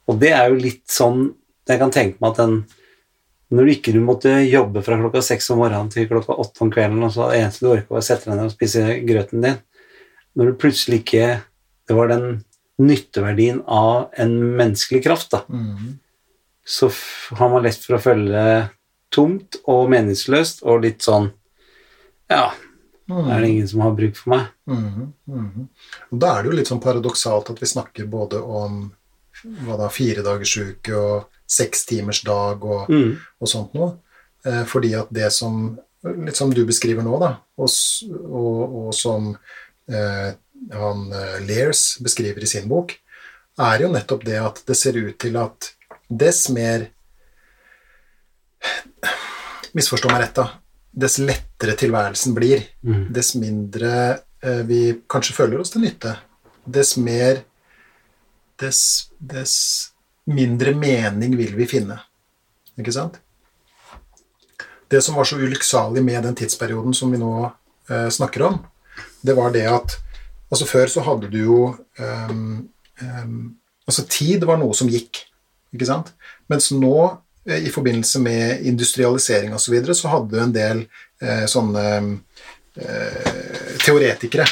Og 0.10 0.18
det 0.22 0.32
er 0.34 0.50
jo 0.50 0.60
litt 0.60 0.86
sånn 0.90 1.30
Jeg 1.70 1.80
kan 1.82 1.92
tenke 1.94 2.18
meg 2.24 2.32
at 2.34 2.42
den 2.42 2.56
Når 3.54 3.66
du 3.66 3.72
ikke 3.74 3.94
du 3.94 4.02
måtte 4.06 4.32
jobbe 4.46 4.82
fra 4.86 4.98
klokka 5.00 5.22
seks 5.26 5.50
om 5.54 5.62
morgenen 5.62 5.90
til 5.94 6.08
klokka 6.10 6.36
åtte 6.42 6.62
om 6.66 6.72
kvelden, 6.74 7.02
og 7.06 7.14
så 7.14 7.30
det 7.32 7.40
eneste 7.44 7.66
du 7.66 7.72
orker, 7.72 7.90
var 7.90 8.02
å 8.04 8.06
sette 8.06 8.30
deg 8.30 8.38
ned 8.38 8.50
og 8.50 8.54
spise 8.54 8.86
grøten 9.10 9.46
din 9.46 9.58
Når 10.38 10.52
du 10.52 10.60
plutselig 10.62 11.02
ikke 11.04 11.42
Det 11.90 11.98
var 11.98 12.12
den 12.12 12.44
nytteverdien 12.80 13.64
av 13.68 14.14
en 14.18 14.36
menneskelig 14.56 15.02
kraft, 15.04 15.32
da, 15.34 15.42
Mm. 15.50 15.98
så 16.64 16.88
har 17.36 17.50
man 17.52 17.64
lett 17.66 17.82
for 17.84 17.98
å 17.98 18.00
føle 18.00 18.70
tomt 19.12 19.58
og 19.68 19.90
meningsløst 19.92 20.62
og 20.64 20.86
litt 20.86 21.02
sånn 21.04 21.32
Ja, 22.30 22.54
er 23.10 23.42
det 23.42 23.50
ingen 23.50 23.68
som 23.68 23.82
har 23.82 23.92
bruk 23.98 24.16
for 24.16 24.30
meg? 24.36 24.46
Mm. 24.70 25.14
mhm. 25.28 25.68
Og 26.14 26.20
Da 26.22 26.38
er 26.38 26.44
det 26.44 26.52
jo 26.52 26.58
litt 26.58 26.68
sånn 26.72 26.80
paradoksalt 26.82 27.50
at 27.50 27.60
vi 27.60 27.66
snakker 27.66 28.08
både 28.08 28.40
om 28.40 28.94
hva 29.44 29.78
da, 29.78 29.90
uke 30.76 30.96
og 30.96 31.28
sekstimersdag 31.50 32.64
og, 32.64 32.90
Mm. 32.90 33.18
og 33.42 33.48
sånt 33.48 33.74
noe. 33.74 33.98
Eh, 34.46 34.64
fordi 34.66 34.94
at 35.00 35.08
det 35.12 35.32
som 35.34 35.78
Litt 36.02 36.38
som 36.40 36.48
du 36.50 36.62
beskriver 36.64 37.04
nå, 37.04 37.18
da, 37.20 37.34
og, 37.60 37.68
og, 38.24 38.76
og 38.88 38.94
som 38.96 39.34
eh, 39.92 40.30
han 40.72 41.02
eh, 41.12 41.42
Lears 41.44 41.98
beskriver 42.00 42.40
i 42.40 42.48
sin 42.48 42.70
bok, 42.72 42.94
er 43.60 43.82
jo 43.84 43.90
nettopp 43.92 44.24
det 44.24 44.38
at 44.40 44.62
det 44.66 44.78
ser 44.80 44.96
ut 44.96 45.18
til 45.20 45.36
at 45.36 45.74
dess 46.08 46.48
mer 46.56 46.88
Misforstå 49.76 50.10
meg 50.10 50.24
rett, 50.24 50.40
da. 50.40 50.48
Dess 51.04 51.20
lettere 51.22 51.76
tilværelsen 51.78 52.34
blir, 52.34 52.64
Mm. 52.82 53.12
dess 53.14 53.36
mindre 53.36 53.92
eh, 54.42 54.64
vi 54.64 54.80
kanskje 55.08 55.36
føler 55.36 55.60
oss 55.60 55.70
til 55.76 55.82
nytte, 55.84 56.16
dess 56.66 56.96
mer 56.98 57.44
dess, 58.60 59.10
dess 59.18 59.56
mindre 60.30 60.76
mening 60.78 61.36
vil 61.38 61.56
vi 61.58 61.68
finne. 61.70 62.00
Ikke 62.80 62.94
sant? 62.96 63.20
Det 64.90 65.02
som 65.06 65.18
var 65.18 65.28
så 65.30 65.38
ulykksalig 65.38 66.04
med 66.04 66.24
den 66.26 66.38
tidsperioden 66.38 66.96
som 66.98 67.12
vi 67.14 67.20
nå 67.22 67.34
eh, 67.46 68.10
snakker 68.10 68.48
om, 68.48 68.60
det 69.22 69.36
var 69.38 69.54
det 69.54 69.68
at 69.70 69.98
altså 70.50 70.66
Før 70.66 70.90
så 70.90 71.02
hadde 71.06 71.28
du 71.30 71.38
jo 71.44 71.58
um, 72.00 72.70
um, 73.02 73.36
Altså 73.86 74.06
tid 74.10 74.44
var 74.46 74.58
noe 74.62 74.74
som 74.78 74.90
gikk, 74.90 75.24
ikke 75.74 75.88
sant? 75.90 76.12
Mens 76.50 76.68
nå, 76.74 76.96
eh, 77.50 77.64
i 77.66 77.72
forbindelse 77.74 78.22
med 78.22 78.66
industrialisering 78.70 79.54
osv., 79.54 79.64
så, 79.66 79.74
videre, 79.74 79.96
så 79.98 80.12
hadde 80.14 80.30
du 80.30 80.42
en 80.44 80.54
del 80.54 80.84
eh, 81.22 81.46
sånne 81.50 81.86
eh, 82.78 83.32
teoretikere 83.82 84.46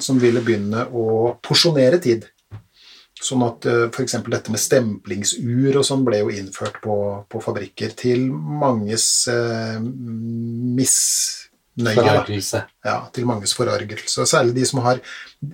som 0.00 0.20
ville 0.22 0.42
begynne 0.46 0.84
å 0.86 1.34
porsjonere 1.42 1.98
tid. 2.02 2.28
Sånn 3.20 3.42
at 3.44 3.66
f.eks. 3.68 4.16
dette 4.32 4.52
med 4.52 4.60
stemplingsur 4.62 5.76
og 5.76 5.84
sånn 5.84 6.06
ble 6.06 6.22
jo 6.22 6.30
innført 6.32 6.78
på, 6.80 6.94
på 7.28 7.42
fabrikker 7.44 7.92
til 7.98 8.30
manges 8.32 9.28
eh, 9.28 9.76
misnøye. 10.80 11.98
Forargelse. 11.98 12.62
Ja, 12.86 12.96
til 13.12 13.28
manges 13.28 13.52
forargelse. 13.56 14.24
Særlig 14.24 14.56
de 14.56 14.64
som 14.72 14.80
har 14.86 15.02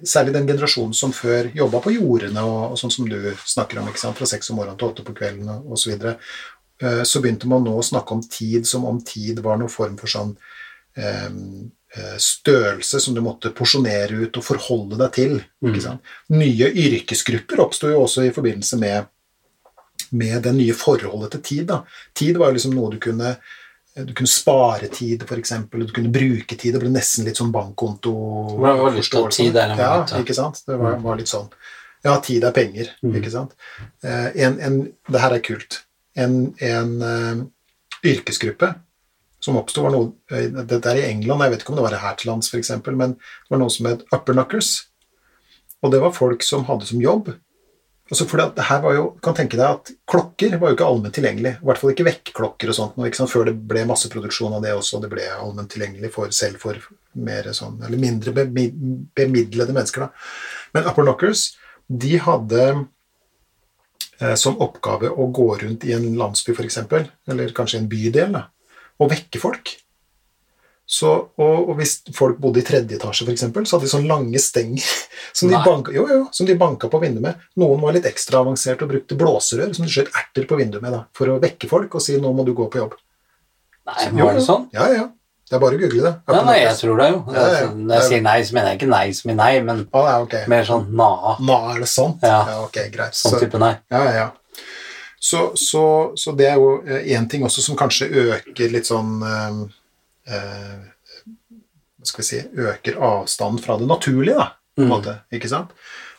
Særlig 0.07 0.33
den 0.35 0.49
generasjonen 0.49 0.95
som 0.99 1.13
før 1.15 1.47
jobba 1.55 1.79
på 1.85 1.93
jordene, 1.95 2.43
og, 2.43 2.73
og 2.75 2.79
sånn 2.81 2.91
som 2.91 3.07
du 3.07 3.21
snakker 3.47 3.79
om, 3.79 3.87
fra 3.95 4.27
seks 4.27 4.51
om 4.51 4.57
morgenen 4.59 4.79
til 4.81 4.89
åtte 4.89 5.05
på 5.07 5.15
kvelden 5.15 5.47
osv. 5.53 5.77
Så, 5.79 5.91
videre. 5.93 6.17
Eh, 6.83 7.03
så 7.03 7.23
begynte 7.23 7.49
man 7.49 7.65
nå 7.65 7.73
å 7.79 7.85
snakke 7.85 8.17
om 8.17 8.23
tid 8.23 8.67
som 8.69 8.85
om 8.89 8.99
tid 9.01 9.41
var 9.45 9.61
noen 9.61 9.73
form 9.73 9.95
for 10.01 10.13
sånn 10.13 10.35
eh, 10.99 11.27
eh, 11.27 11.31
størrelse 12.21 13.01
som 13.01 13.15
du 13.17 13.21
måtte 13.25 13.51
porsjonere 13.57 14.23
ut 14.27 14.37
og 14.41 14.45
forholde 14.45 14.99
deg 15.01 15.13
til. 15.17 15.37
Sant? 15.83 16.01
Nye 16.35 16.69
yrkesgrupper 16.71 17.63
oppsto 17.65 17.91
jo 17.93 18.03
også 18.05 18.27
i 18.27 18.33
forbindelse 18.37 18.79
med, 18.81 19.07
med 20.11 20.43
det 20.45 20.55
nye 20.55 20.75
forholdet 20.77 21.37
til 21.37 21.43
tid. 21.51 21.65
Da. 21.71 21.81
Tid 22.15 22.37
var 22.41 22.53
jo 22.53 22.59
liksom 22.59 22.75
noe 22.77 22.93
du 22.95 22.99
kunne 23.03 23.37
du 23.97 24.11
kunne 24.13 24.29
spare 24.29 24.91
tid, 24.93 25.23
f.eks., 25.25 25.55
du 25.73 25.93
kunne 25.97 26.11
bruke 26.13 26.53
tid. 26.53 26.75
Det 26.75 26.81
ble 26.83 26.91
nesten 26.93 27.25
litt 27.25 27.39
sånn 27.41 27.49
bankkonto 27.55 28.13
Det 28.53 28.75
var 28.83 28.93
litt 28.93 29.15
av 29.17 29.29
tid 29.33 29.55
der 29.57 29.73
Ja, 29.79 29.95
ikke 30.21 30.37
sant? 30.37 30.61
Det 30.69 30.77
var, 30.77 30.99
var 31.01 31.17
litt 31.17 31.33
sånn. 31.33 31.47
Ja, 32.05 32.19
tid 32.21 32.45
er 32.45 32.53
penger, 32.53 32.91
Mm. 33.03 33.15
ikke 33.17 33.33
sant? 33.33 33.55
Eh, 34.05 34.29
en, 34.45 34.59
en, 34.61 34.77
det 35.09 35.23
her 35.23 35.33
er 35.39 35.41
kult. 35.41 35.79
En, 36.15 36.37
en 36.61 36.93
uh, 37.01 37.41
yrkesgruppe 38.05 38.75
som 39.47 39.59
oppsto, 39.61 39.87
var 39.87 39.95
noe 39.95 40.13
eh, 40.35 40.51
Dette 40.59 40.93
er 40.93 41.01
i 41.01 41.09
England, 41.09 41.47
jeg 41.47 41.55
vet 41.55 41.65
ikke 41.65 41.75
om 41.75 41.81
det 41.81 41.87
var 41.87 41.99
her 42.03 42.19
til 42.19 42.33
lands, 42.33 42.51
f.eks., 42.53 42.75
men 42.91 43.17
det 43.17 43.55
var 43.55 43.63
noe 43.63 43.73
som 43.73 43.89
het 43.91 44.07
upperknuckers. 44.11 44.75
Og 45.85 45.93
det 45.93 46.03
var 46.03 46.17
folk 46.17 46.43
som 46.47 46.67
hadde 46.69 46.89
som 46.89 47.03
jobb 47.03 47.35
Altså 48.07 48.23
fordi 48.31 48.45
at 48.45 48.55
det 48.55 48.67
her 48.69 48.83
var 48.85 48.95
jo, 48.95 49.07
kan 49.23 49.35
tenke 49.35 49.59
deg 49.59 49.67
at 49.67 49.91
Klokker 50.07 50.53
var 50.61 50.71
jo 50.71 50.77
ikke 50.77 50.87
allment 50.87 51.15
tilgjengelig. 51.17 51.57
I 51.59 51.67
hvert 51.67 51.81
fall 51.81 51.91
ikke 51.91 52.07
vekkklokker 52.07 52.71
og 52.71 52.77
sånt. 52.79 52.99
noe? 53.01 53.27
Før 53.33 53.49
det 53.49 53.57
ble 53.67 53.83
masseproduksjon 53.91 54.55
av 54.55 54.63
det 54.63 54.75
også. 54.77 55.01
Det 55.03 55.11
ble 55.11 55.25
allment 55.35 55.71
tilgjengelig 55.73 56.13
for, 56.15 56.31
selv 56.35 56.63
for 56.63 56.79
mer 57.19 57.51
sånn, 57.57 57.81
eller 57.83 57.99
mindre 57.99 58.35
bemidlede 58.37 59.75
mennesker. 59.75 60.07
da. 60.07 60.29
Men 60.77 60.87
Upper 60.87 61.03
Knockers 61.03 61.49
de 61.87 62.13
hadde 62.23 62.63
eh, 64.21 64.37
som 64.39 64.61
oppgave 64.63 65.11
å 65.11 65.27
gå 65.35 65.49
rundt 65.65 65.87
i 65.87 65.95
en 65.97 66.07
landsby, 66.19 66.55
f.eks., 66.55 66.79
eller 67.27 67.55
kanskje 67.57 67.83
en 67.83 67.91
bydel, 67.91 68.39
da, 68.39 68.47
og 69.01 69.11
vekke 69.13 69.41
folk. 69.43 69.75
Så, 70.87 71.09
og, 71.11 71.55
og 71.67 71.73
hvis 71.81 71.97
folk 72.15 72.37
bodde 72.39 72.61
i 72.63 72.67
tredje 72.67 72.95
etasje, 72.95 73.27
eksempel, 73.33 73.65
så 73.67 73.75
hadde 73.75 73.89
de 73.89 73.91
sånne 73.91 74.11
lange 74.11 74.39
stenger 74.39 74.85
som 75.37 75.51
de, 75.51 75.59
banka, 75.65 75.91
jo, 75.97 76.05
jo, 76.07 76.21
som 76.37 76.47
de 76.47 76.55
banka 76.59 76.91
på 76.93 77.01
vinduet 77.03 77.25
med. 77.25 77.43
Noen 77.59 77.83
var 77.83 77.97
litt 77.97 78.07
ekstra 78.07 78.45
avansert 78.45 78.85
og 78.87 78.93
brukte 78.93 79.19
blåserør 79.19 79.75
som 79.75 79.87
de 79.87 79.91
skjøt 79.91 80.15
erter 80.15 80.47
på 80.47 80.61
vinduet 80.61 80.85
med 80.85 80.95
da, 80.95 81.03
for 81.17 81.33
å 81.35 81.41
vekke 81.43 81.71
folk 81.71 81.99
og 81.99 82.05
si 82.07 82.15
'nå 82.21 82.31
må 82.33 82.47
du 82.47 82.55
gå 82.55 82.69
på 82.71 82.85
jobb'. 82.85 82.95
Nei, 83.87 84.07
Jo, 84.19 84.27
var 84.27 84.39
det 84.39 84.47
sånn? 84.47 84.69
Ja, 84.75 84.87
ja. 84.95 85.09
Det 85.47 85.55
er 85.55 85.61
bare 85.63 85.77
å 85.77 85.79
google 85.79 86.03
det. 86.03 86.15
Ja, 86.27 86.39
nei, 86.43 86.57
jeg 86.59 86.75
tror 86.81 86.97
det 86.99 87.05
jo. 87.13 87.19
Ja, 87.31 87.43
ja. 87.43 87.59
ja. 87.61 87.67
Når 87.71 88.01
jeg 88.01 88.07
sier 88.09 88.23
nei, 88.25 88.39
så 88.43 88.55
mener 88.57 88.73
jeg 88.73 88.79
ikke 88.81 88.89
nei 88.91 89.05
som 89.15 89.31
i 89.31 89.37
nei, 89.39 89.53
men 89.63 89.85
ah, 89.95 90.09
ja, 90.11 90.17
ok. 90.25 90.35
mer 90.51 90.67
sånn 90.67 90.89
na. 90.99 91.11
Na, 91.39 91.59
er 91.71 91.85
det 91.85 91.91
sant? 91.91 92.25
Ja. 92.27 92.41
ok, 92.65 92.81
greit. 92.95 93.15
Sånn 93.15 93.37
Så- 93.37 93.43
type 93.45 93.61
nei. 93.63 93.77
Ja, 93.95 94.01
ja, 94.09 94.15
ja. 94.17 94.27
Så, 95.21 95.57
så, 95.57 95.83
så 96.17 96.33
det 96.37 96.47
er 96.51 96.57
jo 96.61 96.83
én 96.85 97.29
ting 97.31 97.43
også 97.47 97.63
som 97.65 97.77
kanskje 97.79 98.09
øker 98.11 98.71
litt 98.71 98.87
sånn 98.91 99.15
eh, 99.25 99.61
eh, 100.35 100.85
skal 102.07 102.23
vi 102.23 102.27
si 102.29 102.41
Øker 102.63 102.99
avstanden 103.03 103.59
fra 103.65 103.79
det 103.81 103.89
naturlige, 103.91 104.37
da, 104.39 104.51
på 104.77 104.83
en 104.85 104.87
Mm. 104.87 104.93
måte. 104.93 105.13
Ikke 105.33 105.49
sant? 105.49 105.71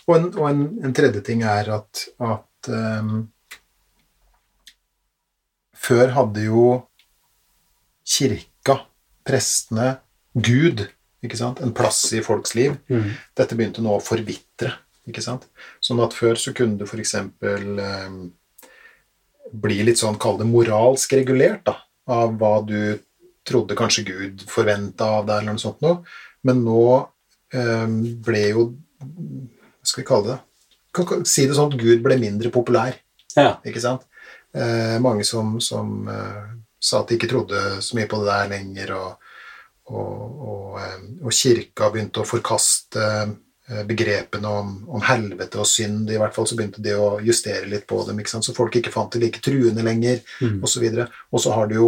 Og 0.08 0.16
en, 0.18 0.26
og 0.40 0.48
en, 0.50 0.62
en 0.84 0.94
tredje 0.98 1.22
ting 1.24 1.44
er 1.46 1.70
at, 1.78 2.08
at 2.20 2.70
eh, 2.74 3.12
Før 5.78 6.10
hadde 6.16 6.44
jo 6.48 6.64
kirka, 8.08 8.80
prestene, 9.28 9.98
Gud, 10.34 10.86
ikke 11.26 11.38
sant? 11.40 11.62
en 11.64 11.74
plass 11.76 12.02
i 12.16 12.22
folks 12.26 12.56
liv 12.58 12.76
Mm. 12.90 13.14
dette 13.36 13.56
begynte 13.56 13.82
nå 13.84 13.96
å 13.98 14.02
forvitre. 14.04 14.74
ikke 15.08 15.22
sant? 15.24 15.46
Sånn 15.82 16.02
at 16.04 16.12
før 16.14 16.36
så 16.36 16.52
kunne 16.54 16.78
du 16.78 16.84
f.eks. 16.86 17.14
Eh, 17.16 18.18
bli 19.52 19.82
litt 19.88 20.02
sånn, 20.02 20.20
kall 20.22 20.40
det 20.40 20.48
moralsk 20.50 21.14
regulert, 21.18 21.64
da, 21.68 21.78
av 22.14 22.36
hva 22.40 22.60
du 22.66 22.98
trodde 23.48 23.78
kanskje 23.80 24.06
Gud 24.08 24.44
forventa 24.52 25.08
av 25.20 25.28
deg, 25.28 25.42
eller 25.42 25.56
noe 25.56 25.64
sånt 25.64 25.84
noe. 25.86 26.02
Men 26.48 26.64
nå 26.66 26.84
eh, 27.56 27.88
ble 28.28 28.44
jo 28.52 28.68
Hva 28.98 29.86
skal 29.86 30.02
vi 30.02 30.08
kalle 30.08 30.28
det? 30.32 30.38
Kan 30.98 31.26
si 31.30 31.46
det 31.46 31.56
sånn 31.56 31.70
at 31.70 31.80
Gud 31.80 32.02
ble 32.04 32.16
mindre 32.20 32.50
populær. 32.52 32.96
Ja. 33.38 33.60
Ikke 33.68 33.84
sant? 33.84 34.08
Eh, 34.58 34.98
mange 35.04 35.24
som, 35.28 35.60
som 35.62 36.08
eh, 36.10 36.48
sa 36.82 37.04
at 37.04 37.12
de 37.12 37.18
ikke 37.20 37.30
trodde 37.30 37.62
så 37.86 37.98
mye 37.98 38.10
på 38.10 38.20
det 38.24 38.32
der 38.32 38.50
lenger, 38.56 38.94
og, 38.98 39.30
og, 39.94 40.42
og, 40.50 40.80
eh, 40.82 40.98
og 41.22 41.36
kirka 41.36 41.92
begynte 41.94 42.24
å 42.24 42.28
forkaste 42.28 43.06
begrepene 43.88 44.48
om, 44.48 44.74
om 44.90 45.02
helvete 45.04 45.60
og 45.60 45.68
synd. 45.68 46.10
I 46.10 46.18
hvert 46.22 46.36
fall 46.36 46.48
så 46.48 46.56
begynte 46.56 46.82
de 46.84 46.94
å 46.96 47.18
justere 47.24 47.68
litt 47.68 47.88
på 47.88 48.00
dem, 48.08 48.22
så 48.26 48.56
folk 48.56 48.76
ikke 48.80 48.94
fant 48.94 49.12
det 49.12 49.22
like 49.26 49.42
truende 49.44 49.84
lenger, 49.84 50.22
Mm. 50.42 50.62
og 50.64 50.70
så 50.70 50.80
videre. 50.80 51.08
Og 51.34 51.42
så 51.44 51.52
har 51.54 51.68
du 51.68 51.76
jo 51.76 51.88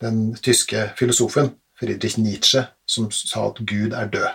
den 0.00 0.34
tyske 0.34 0.90
filosofen 0.96 1.54
Friedrich 1.78 2.16
Nietzsche 2.18 2.66
som 2.86 3.10
sa 3.10 3.48
at 3.48 3.58
Gud 3.66 3.92
er 3.92 4.06
død. 4.08 4.28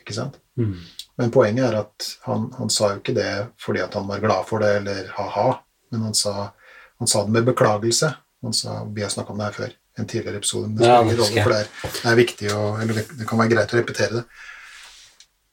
Ikke 0.00 0.14
sant? 0.16 0.36
Mm. 0.58 0.74
Men 1.18 1.30
poenget 1.30 1.64
er 1.68 1.78
at 1.84 2.08
han, 2.26 2.50
han 2.58 2.70
sa 2.70 2.90
jo 2.92 3.00
ikke 3.00 3.14
det 3.14 3.30
fordi 3.62 3.80
at 3.84 3.94
han 3.94 4.08
var 4.08 4.20
glad 4.20 4.46
for 4.48 4.58
det, 4.64 4.72
eller 4.80 5.08
ha-ha, 5.16 5.60
men 5.92 6.02
han 6.08 6.14
sa, 6.18 6.50
han 6.98 7.08
sa 7.10 7.22
det 7.24 7.32
med 7.32 7.46
beklagelse. 7.46 8.10
Han 8.44 8.52
sa, 8.52 8.82
Vi 8.92 9.02
har 9.02 9.08
snakka 9.12 9.32
om 9.32 9.38
det 9.38 9.46
her 9.52 9.52
før, 9.60 9.76
en 9.98 10.06
tidligere 10.10 10.36
episode, 10.42 10.68
men 10.68 10.76
det 10.76 10.84
spiller 10.84 11.02
ingen 11.04 11.16
det 11.16 11.22
rolle, 11.22 11.42
for 11.44 11.54
det 11.54 11.60
er, 11.62 11.94
det 12.02 12.10
er 12.10 12.18
viktig 12.18 12.50
å, 12.52 12.62
eller 12.82 12.98
det, 12.98 13.04
det 13.20 13.28
kan 13.30 13.38
være 13.40 13.52
greit 13.54 13.72
å 13.74 13.78
repetere 13.78 14.18
det. 14.18 14.24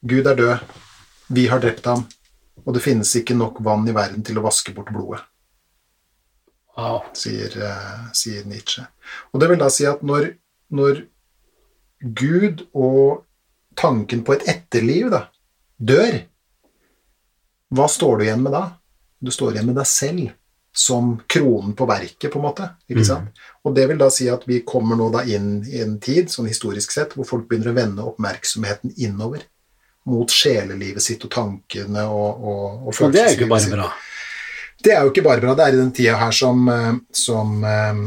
Gud 0.02 0.26
er 0.26 0.34
død, 0.38 0.64
vi 1.28 1.46
har 1.46 1.60
drept 1.62 1.86
ham, 1.86 2.06
og 2.66 2.74
det 2.74 2.82
finnes 2.82 3.12
ikke 3.18 3.36
nok 3.38 3.60
vann 3.64 3.86
i 3.88 3.94
verden 3.94 4.24
til 4.26 4.40
å 4.40 4.44
vaske 4.46 4.74
bort 4.74 4.90
blodet, 4.94 5.22
Wow. 6.76 7.02
sier, 7.12 7.52
eh, 7.62 8.12
sier 8.16 8.44
Nietzsche. 8.48 8.86
Og 9.32 9.40
det 9.40 9.48
vil 9.50 9.58
da 9.60 9.68
si 9.70 9.84
at 9.86 10.02
når, 10.02 10.30
når 10.72 11.02
Gud 12.16 12.66
og 12.72 13.26
tanken 13.76 14.24
på 14.24 14.32
et 14.34 14.46
etterliv 14.48 15.10
da, 15.12 15.26
dør, 15.78 16.22
hva 17.72 17.88
står 17.88 18.18
du 18.18 18.24
igjen 18.24 18.42
med 18.42 18.56
da? 18.56 18.62
Du 19.20 19.30
står 19.30 19.52
igjen 19.52 19.68
med 19.68 19.76
deg 19.76 19.86
selv 19.86 20.32
som 20.72 21.18
kronen 21.28 21.74
på 21.76 21.86
verket, 21.86 22.30
på 22.32 22.40
en 22.40 22.46
måte. 22.46 22.70
ikke 22.88 23.04
sant? 23.04 23.28
Mm. 23.28 23.48
Og 23.68 23.74
det 23.76 23.86
vil 23.90 24.00
da 24.00 24.08
si 24.10 24.28
at 24.32 24.46
vi 24.48 24.62
kommer 24.64 24.96
nå 24.96 25.10
da 25.12 25.22
inn 25.28 25.58
i 25.68 25.82
en 25.84 25.98
tid, 26.00 26.32
sånn 26.32 26.48
historisk 26.48 26.90
sett, 26.90 27.12
hvor 27.12 27.28
folk 27.28 27.46
begynner 27.48 27.70
å 27.70 27.76
vende 27.76 28.06
oppmerksomheten 28.08 28.94
innover 28.96 29.44
mot 30.04 30.30
sjelelivet 30.34 31.02
sitt 31.02 31.22
og 31.24 31.30
tankene 31.30 32.02
og, 32.10 32.40
og, 32.42 32.88
og 32.88 32.94
Og 33.06 33.12
det 33.12 33.20
er 33.22 33.28
jo 33.28 33.36
ikke 33.36 33.46
følelseslivet 33.46 33.50
bare 33.50 33.60
sitt. 33.60 33.72
bra. 33.76 33.90
Det 34.82 34.92
er 34.96 35.02
jo 35.04 35.10
ikke 35.12 35.22
bare 35.28 35.40
bra. 35.44 35.54
Det 35.54 35.64
er 35.66 35.72
i 35.76 35.78
den 35.82 35.92
tida 35.94 36.16
her 36.18 36.32
som, 36.34 36.64
eh, 36.68 36.94
som, 37.14 37.52
eh, 37.64 38.00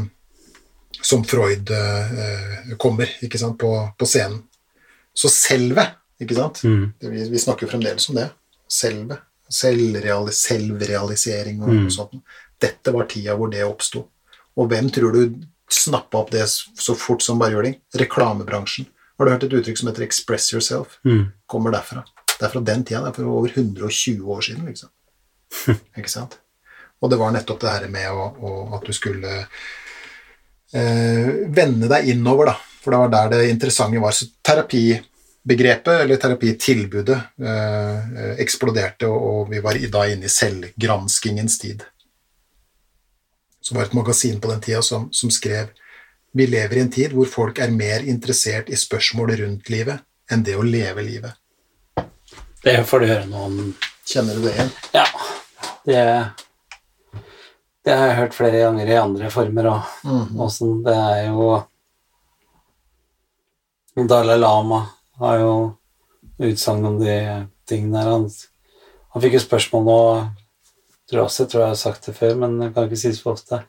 som 1.00 1.22
Freud 1.24 1.70
eh, 1.72 2.74
kommer 2.78 3.08
ikke 3.24 3.38
sant, 3.40 3.56
på, 3.58 3.70
på 3.96 4.06
scenen. 4.08 4.42
Så 5.16 5.30
selve, 5.32 5.86
ikke 6.20 6.36
sant 6.36 6.60
Mm. 6.64 6.92
Vi, 7.00 7.28
vi 7.32 7.38
snakker 7.40 7.64
jo 7.66 7.70
fremdeles 7.72 8.08
om 8.10 8.16
det. 8.20 8.28
Selve. 8.68 9.16
Selvrealis 9.48 10.42
selvrealisering 10.48 11.62
og, 11.62 11.68
Mm. 11.72 11.90
sånt. 11.90 12.20
Dette 12.60 12.92
var 12.92 13.06
tida 13.08 13.36
hvor 13.36 13.48
det 13.52 13.64
oppsto. 13.64 14.06
Og 14.56 14.68
hvem 14.68 14.90
tror 14.92 15.12
du 15.12 15.34
snappa 15.70 16.18
opp 16.18 16.30
det 16.32 16.44
så 16.48 16.94
fort 16.96 17.22
som 17.22 17.38
bare 17.38 17.52
juling? 17.56 17.76
Reklamebransjen. 17.94 18.86
Har 19.16 19.26
du 19.26 19.32
hørt 19.32 19.46
et 19.46 19.56
uttrykk 19.56 19.78
som 19.80 19.88
heter 19.88 20.04
'express 20.04 20.52
yourself'? 20.52 20.98
Mm. 21.04 21.32
kommer 21.46 21.70
derfra. 21.72 22.04
Det 22.38 22.44
er 22.46 22.52
fra 22.52 22.60
den 22.60 22.84
tida, 22.84 23.00
det 23.00 23.08
er 23.08 23.12
for 23.16 23.24
over 23.24 23.48
120 23.48 24.28
år 24.28 24.40
siden, 24.40 24.66
liksom. 24.66 24.88
Ikke 25.98 26.10
sant? 26.10 26.38
Og 27.00 27.10
det 27.10 27.18
var 27.20 27.32
nettopp 27.32 27.60
det 27.60 27.72
her 27.72 27.88
med 27.88 28.10
å, 28.10 28.26
å, 28.40 28.52
at 28.76 28.84
du 28.84 28.92
skulle 28.92 29.32
eh, 30.72 31.28
vende 31.48 31.88
deg 31.88 32.08
innover, 32.12 32.52
da. 32.52 32.56
For 32.82 32.92
det 32.92 33.00
var 33.02 33.12
der 33.14 33.32
det 33.32 33.50
interessante 33.50 34.00
var. 34.00 34.12
Så 34.12 34.28
terapibegrepet, 34.44 36.02
eller 36.02 36.20
terapitilbudet, 36.20 37.18
eh, 37.40 38.36
eksploderte, 38.44 39.08
og, 39.08 39.26
og 39.32 39.50
vi 39.52 39.62
var 39.64 39.80
da 39.92 40.06
inne 40.12 40.28
i 40.28 40.32
selvgranskingens 40.32 41.58
tid. 41.62 41.84
Så 43.60 43.74
var 43.74 43.82
det 43.82 43.90
et 43.90 43.98
magasin 43.98 44.40
på 44.40 44.52
den 44.52 44.62
tida 44.62 44.82
som, 44.84 45.08
som 45.12 45.32
skrev 45.32 45.72
vi 46.36 46.46
lever 46.46 46.76
i 46.76 46.80
en 46.84 46.92
tid 46.92 47.14
hvor 47.16 47.28
folk 47.30 47.58
er 47.64 47.72
mer 47.72 48.04
interessert 48.04 48.68
i 48.68 48.76
spørsmål 48.76 49.36
rundt 49.40 49.70
livet 49.72 50.04
enn 50.32 50.42
det 50.44 50.56
å 50.58 50.64
leve 50.66 51.04
livet. 51.06 51.32
Det 52.64 52.80
får 52.84 53.00
du 53.00 53.06
høre 53.06 53.28
noe 53.30 53.46
om. 53.46 53.60
Kjenner 54.06 54.36
du 54.36 54.44
det 54.44 54.52
igjen? 54.52 54.72
Ja. 54.94 55.06
Det, 55.86 56.02
det 57.86 57.94
har 57.94 58.10
jeg 58.10 58.18
hørt 58.20 58.36
flere 58.36 58.60
ganger 58.64 58.90
i 58.90 58.98
andre 59.00 59.30
former 59.30 59.70
òg. 59.70 59.94
Mm 60.04 60.22
-hmm. 60.26 60.48
sånn. 60.50 60.82
Det 60.84 60.94
er 60.94 61.26
jo 61.26 61.62
Dalai 64.08 64.38
Lama 64.38 64.86
har 65.18 65.38
jo 65.38 65.76
utsagn 66.38 66.84
om 66.84 66.98
de 67.00 67.46
tingene 67.64 68.02
der. 68.02 68.10
Han, 68.10 68.30
han 69.08 69.22
fikk 69.22 69.38
jo 69.38 69.40
spørsmål 69.40 69.84
nå 69.84 70.00
tror 71.06 71.20
jeg 71.20 71.24
også, 71.24 71.42
jeg 71.42 71.50
tror 71.50 71.62
jeg 71.62 71.68
har 71.68 71.74
sagt 71.74 72.06
det 72.06 72.14
før, 72.16 72.34
men 72.34 72.62
jeg 72.62 72.74
kan 72.74 72.84
ikke 72.84 72.96
si 72.96 73.08
det 73.08 73.22
for 73.22 73.32
ofte, 73.32 73.62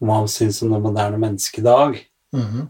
om 0.00 0.08
hva 0.08 0.20
han 0.22 0.28
syns 0.30 0.62
om 0.62 0.72
det 0.74 0.80
moderne 0.84 1.18
mennesket 1.20 1.62
i 1.62 1.66
dag. 1.66 1.98
Mhm. 2.34 2.68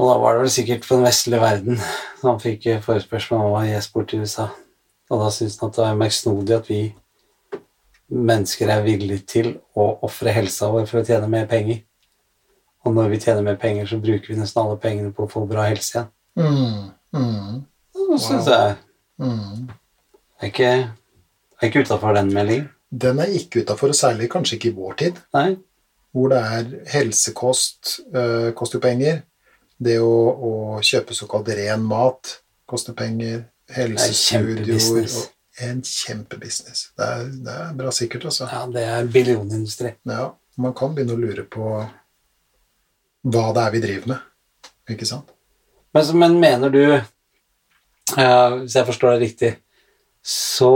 Og 0.00 0.06
da 0.08 0.14
var 0.18 0.32
det 0.34 0.40
vel 0.46 0.50
sikkert 0.54 0.86
på 0.86 0.96
den 0.96 1.04
vestlige 1.04 1.40
verden 1.42 1.80
han 2.22 2.38
fikk 2.40 2.64
forespørsel 2.84 3.34
om 3.36 3.42
han 3.42 3.52
var 3.52 3.66
gjest 3.68 3.96
i 4.14 4.20
USA. 4.22 4.46
Og 5.10 5.20
da 5.20 5.30
syntes 5.34 5.58
han 5.60 5.68
at 5.68 5.76
det 5.76 5.84
var 5.84 5.98
merksnodig 6.00 6.56
at 6.56 6.68
vi 6.70 6.80
mennesker 8.10 8.70
er 8.72 8.82
villige 8.82 9.26
til 9.26 9.50
å 9.76 9.86
ofre 10.06 10.32
helsa 10.34 10.70
vår 10.72 10.86
for 10.88 11.00
å 11.00 11.06
tjene 11.06 11.28
mer 11.30 11.46
penger. 11.50 11.82
Og 12.86 12.94
når 12.96 13.10
vi 13.12 13.18
tjener 13.20 13.44
mer 13.44 13.58
penger, 13.60 13.86
så 13.86 14.00
bruker 14.00 14.32
vi 14.32 14.38
nesten 14.40 14.62
alle 14.62 14.78
pengene 14.80 15.12
på 15.12 15.26
å 15.26 15.30
få 15.30 15.44
bra 15.48 15.66
helse 15.68 16.06
igjen. 16.38 16.90
Mm. 17.12 17.64
Og 17.94 18.12
det 18.14 18.20
synes 18.24 18.46
jeg 18.48 18.76
Mhm. 19.20 19.68
er 20.40 20.46
ikke, 20.46 20.92
er 21.60 21.68
ikke 21.68 21.82
utafor 21.84 22.14
den 22.14 22.32
meldingen. 22.32 22.70
Den 22.90 23.18
er 23.20 23.26
ikke 23.26 23.60
utafor, 23.62 23.88
og 23.88 23.94
særlig 23.94 24.30
kanskje 24.30 24.56
ikke 24.56 24.68
i 24.70 24.74
vår 24.74 24.96
tid, 24.96 25.18
Nei. 25.34 25.56
Hvor 26.12 26.32
det 26.32 26.38
er 26.38 26.70
helsekost 26.90 28.00
øh, 28.14 28.52
koster 28.58 28.82
penger. 28.82 29.22
Det 29.80 29.96
å, 30.02 30.14
å 30.34 30.52
kjøpe 30.84 31.16
såkalt 31.16 31.48
ren 31.56 31.84
mat 31.86 32.36
koster 32.68 32.96
penger. 32.96 33.44
Helsestudioer 33.70 35.06
En 35.60 35.82
kjempebusiness. 35.84 36.90
Det 36.96 37.06
er, 37.06 37.24
det 37.44 37.54
er 37.54 37.72
bra 37.76 37.90
sikkert, 37.92 38.24
altså. 38.30 38.46
Ja, 38.48 38.62
det 38.72 38.84
er 38.88 39.08
billionindustri. 39.12 39.92
Ja, 40.08 40.30
man 40.60 40.72
kan 40.78 40.94
begynne 40.96 41.16
å 41.16 41.20
lure 41.20 41.44
på 41.44 41.66
hva 43.20 43.42
det 43.52 43.64
er 43.66 43.74
vi 43.74 43.82
driver 43.82 44.12
med, 44.14 44.70
ikke 44.94 45.08
sant? 45.08 45.28
Men, 45.92 46.06
men 46.22 46.38
mener 46.40 46.72
du, 46.72 46.84
eh, 46.96 48.56
hvis 48.62 48.78
jeg 48.78 48.88
forstår 48.88 49.16
deg 49.16 49.26
riktig, 49.26 49.52
så 50.24 50.72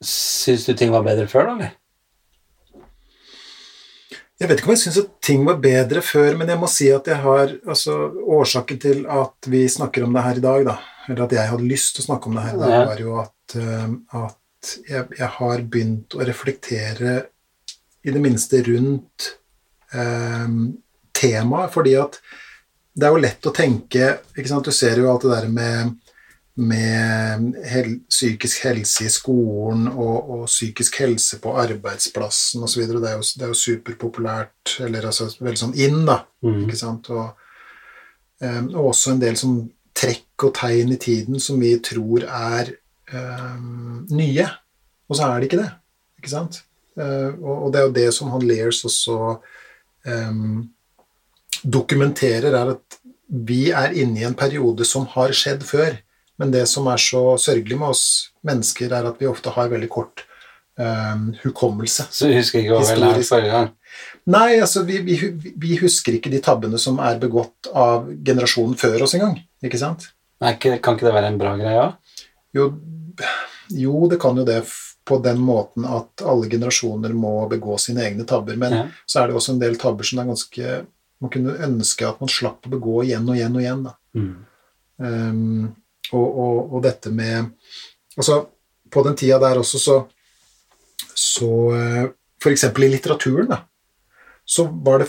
Syns 0.00 0.62
du 0.64 0.72
ting 0.72 0.88
var 0.94 1.02
bedre 1.04 1.26
før, 1.28 1.50
da? 1.50 1.54
eller? 1.58 1.72
Jeg 4.40 4.48
vet 4.48 4.60
ikke 4.62 4.70
om 4.70 4.72
jeg 4.72 4.80
syns 4.80 4.98
at 5.02 5.08
ting 5.20 5.42
var 5.44 5.58
bedre 5.60 6.00
før, 6.00 6.32
men 6.40 6.48
jeg 6.48 6.60
må 6.62 6.68
si 6.72 6.86
at 6.94 7.08
jeg 7.10 7.20
har 7.20 7.50
altså, 7.68 7.96
Årsaken 8.38 8.78
til 8.80 9.02
at 9.04 9.48
vi 9.52 9.66
snakker 9.68 10.06
om 10.06 10.14
det 10.16 10.22
her 10.24 10.40
i 10.40 10.44
dag, 10.44 10.64
da, 10.64 10.76
eller 11.10 11.26
at 11.26 11.34
jeg 11.36 11.50
hadde 11.50 11.68
lyst 11.68 11.96
til 11.96 12.04
å 12.04 12.06
snakke 12.06 12.30
om 12.30 12.38
det 12.38 12.46
her 12.46 12.56
i 12.56 12.62
dag, 12.62 12.76
var 12.88 13.02
jo 13.04 13.18
at, 13.20 13.56
eh, 13.60 13.90
at 14.22 14.70
jeg, 14.88 15.10
jeg 15.18 15.28
har 15.36 15.66
begynt 15.68 16.16
å 16.16 16.24
reflektere 16.24 17.18
i 18.00 18.14
det 18.14 18.22
minste 18.24 18.62
rundt 18.64 19.28
eh, 19.92 20.48
temaet, 21.20 21.74
fordi 21.76 21.98
at 22.00 22.16
det 22.96 23.06
er 23.06 23.12
jo 23.12 23.22
lett 23.26 23.48
å 23.48 23.54
tenke 23.54 24.06
ikke 24.32 24.48
sant? 24.48 24.64
Du 24.64 24.72
ser 24.72 25.02
jo 25.02 25.10
alt 25.12 25.28
det 25.28 25.34
der 25.34 25.52
med 25.52 25.98
med 26.56 27.54
hel, 27.70 27.92
psykisk 28.10 28.64
helse 28.66 29.04
i 29.06 29.08
skolen 29.12 29.86
og, 29.88 30.30
og 30.30 30.46
psykisk 30.50 30.98
helse 31.00 31.38
på 31.40 31.52
arbeidsplassen 31.62 32.62
osv. 32.66 32.82
Det, 32.90 32.98
er 33.08 33.16
jo- 33.16 33.34
det 33.38 33.42
er 33.46 33.52
jo 33.52 33.58
superpopulært, 33.60 34.74
eller 34.80 35.06
altså 35.08 35.30
veldig 35.40 35.60
sånn 35.62 35.76
inn, 35.78 36.00
da. 36.08 36.24
Mm. 36.44 36.64
Ikke 36.66 36.76
sant? 36.80 37.08
Og, 37.14 37.30
um, 38.42 38.68
også 38.90 39.14
en 39.14 39.22
del 39.22 39.38
sånn 39.40 39.60
trekk 39.96 40.44
og 40.48 40.54
tegn 40.56 40.92
i 40.94 40.98
tiden 41.00 41.40
som 41.40 41.60
vi 41.60 41.74
tror 41.84 42.24
er 42.26 42.74
um, 43.14 44.06
nye, 44.10 44.48
og 45.08 45.16
så 45.16 45.30
er 45.30 45.40
det 45.40 45.48
ikke 45.50 45.62
det. 45.62 45.70
Ikke 46.20 46.34
sant? 46.34 46.60
Uh, 46.98 47.30
og, 47.40 47.56
og 47.66 47.72
det 47.72 47.80
er 47.80 47.86
jo 47.88 47.96
det 47.96 48.08
som 48.14 48.30
han 48.34 48.44
Lears 48.44 48.82
også 48.84 49.16
um, 50.06 50.68
dokumenterer, 51.64 52.52
er 52.54 52.74
at 52.76 53.00
vi 53.30 53.70
er 53.70 53.92
inne 53.94 54.20
i 54.20 54.26
en 54.26 54.34
periode 54.38 54.84
som 54.88 55.06
har 55.14 55.32
skjedd 55.36 55.62
før. 55.66 55.98
Men 56.40 56.52
det 56.54 56.64
som 56.70 56.88
er 56.88 57.00
så 57.02 57.22
sørgelig 57.40 57.76
med 57.78 57.92
oss 57.92 58.04
mennesker, 58.46 58.92
er 58.96 59.08
at 59.10 59.20
vi 59.20 59.28
ofte 59.28 59.52
har 59.52 59.68
veldig 59.72 59.90
kort 59.92 60.24
eh, 60.80 61.26
hukommelse. 61.44 62.06
Så 62.10 62.30
du 62.30 62.36
husker 62.38 62.62
ikke 62.62 62.78
hva 62.78 62.86
vi 62.88 63.00
lærte 63.02 63.26
forrige 63.28 63.52
gang? 63.52 63.68
Nei, 64.30 64.60
altså 64.62 64.84
vi, 64.88 65.00
vi, 65.04 65.18
vi 65.60 65.76
husker 65.80 66.16
ikke 66.16 66.32
de 66.32 66.40
tabbene 66.44 66.78
som 66.80 67.00
er 67.04 67.18
begått 67.20 67.68
av 67.76 68.08
generasjonen 68.24 68.78
før 68.80 69.04
oss 69.04 69.16
engang. 69.18 69.36
Ikke 69.64 69.80
sant? 69.80 70.08
Nei, 70.40 70.54
kan 70.56 70.78
ikke 70.78 71.08
det 71.08 71.16
være 71.16 71.32
en 71.34 71.40
bra 71.40 71.56
greie 71.60 71.82
òg? 71.82 72.22
Jo, 72.56 72.70
jo, 73.76 74.06
det 74.10 74.18
kan 74.22 74.38
jo 74.40 74.46
det 74.48 74.62
på 75.10 75.18
den 75.24 75.40
måten 75.42 75.84
at 75.88 76.22
alle 76.26 76.48
generasjoner 76.50 77.12
må 77.16 77.34
begå 77.50 77.76
sine 77.82 78.04
egne 78.06 78.24
tabber. 78.28 78.56
Men 78.56 78.72
Ja. 78.72 78.86
så 79.06 79.20
er 79.20 79.28
det 79.28 79.36
også 79.36 79.52
en 79.54 79.62
del 79.62 79.76
tabber 79.76 80.06
som 80.06 80.22
er 80.22 80.30
ganske 80.32 80.86
Man 81.20 81.28
kunne 81.28 81.52
ønske 81.60 82.06
at 82.08 82.20
man 82.22 82.30
slapp 82.32 82.64
å 82.64 82.70
begå 82.72 83.02
igjen 83.04 83.26
og 83.28 83.36
igjen 83.36 83.56
og 83.58 83.60
igjen. 83.60 83.80
Da. 83.84 83.90
Mm. 84.16 84.46
Um, 85.04 85.74
og, 86.16 86.26
og, 86.26 86.74
og 86.74 86.84
dette 86.84 87.12
med 87.14 87.52
Altså, 88.18 88.40
på 88.90 89.02
den 89.06 89.14
tida 89.16 89.38
der 89.40 89.60
også, 89.60 89.78
så, 89.78 89.94
så 91.14 91.50
F.eks. 91.70 92.16
For 92.42 92.50
eksempel 92.50 92.84
i 92.84 92.88
litteraturen, 92.90 93.46
da, 93.48 93.60
så 94.44 94.64
var 94.66 95.00
det 95.00 95.06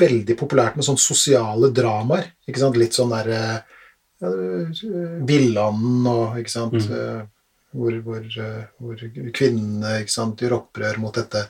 veldig 0.00 0.36
populært 0.38 0.76
med 0.78 0.86
sånne 0.86 1.02
sosiale 1.02 1.70
dramaer. 1.74 2.28
Ikke 2.46 2.60
sant? 2.62 2.78
Litt 2.78 2.94
sånn 2.96 3.12
der 3.12 3.30
ja, 3.34 4.30
Villanden 5.26 6.06
og 6.08 6.38
ikke 6.40 6.52
sant 6.54 6.76
Mm. 6.78 7.24
Hvor, 7.74 7.96
hvor, 8.06 8.22
eh, 8.22 8.64
hvor 8.78 9.02
kvinnene 9.34 9.96
sant, 10.10 10.40
gjør 10.40 10.58
opprør 10.60 10.98
mot 11.02 11.14
dette 11.14 11.46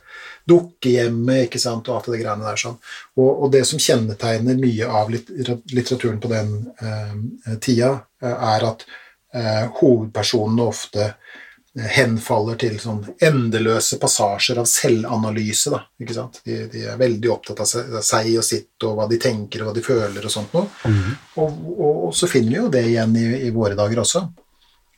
dukkehjemmet 0.48 1.48
ikke 1.48 1.60
sant, 1.60 1.88
og 1.88 1.98
alt 1.98 2.10
det 2.12 2.22
greiene 2.22 2.48
der. 2.48 2.60
sånn. 2.60 2.76
Og, 3.18 3.30
og 3.30 3.52
det 3.52 3.64
som 3.68 3.82
kjennetegner 3.82 4.58
mye 4.60 4.90
av 5.02 5.12
litteraturen 5.12 6.20
på 6.22 6.32
den 6.32 6.54
eh, 6.80 7.56
tida, 7.64 7.96
eh, 8.22 8.36
er 8.54 8.68
at 8.70 8.86
eh, 9.34 9.66
hovedpersonene 9.80 10.68
ofte 10.68 11.08
eh, 11.10 11.90
henfaller 11.98 12.56
til 12.60 12.78
sånn 12.80 13.02
endeløse 13.28 13.98
passasjer 14.00 14.62
av 14.62 14.70
selvanalyse. 14.70 15.74
Da, 15.74 15.82
ikke 16.00 16.16
sant? 16.16 16.40
De, 16.46 16.62
de 16.72 16.86
er 16.88 17.00
veldig 17.00 17.34
opptatt 17.34 17.60
av 17.66 18.00
seg 18.00 18.30
og 18.38 18.46
sitt, 18.46 18.72
og 18.86 18.96
hva 18.96 19.10
de 19.10 19.20
tenker 19.20 19.60
og 19.60 19.70
hva 19.70 19.76
de 19.76 19.84
føler. 19.84 20.24
Og 20.24 20.32
sånt 20.32 20.56
noe. 20.56 20.70
Mm. 20.88 21.12
Og, 21.36 21.60
og, 21.74 21.92
og 22.08 22.16
så 22.16 22.30
finner 22.32 22.56
vi 22.56 22.62
jo 22.62 22.72
det 22.72 22.86
igjen 22.94 23.20
i, 23.20 23.26
i 23.50 23.52
våre 23.52 23.76
dager 23.76 24.02
også. 24.06 24.24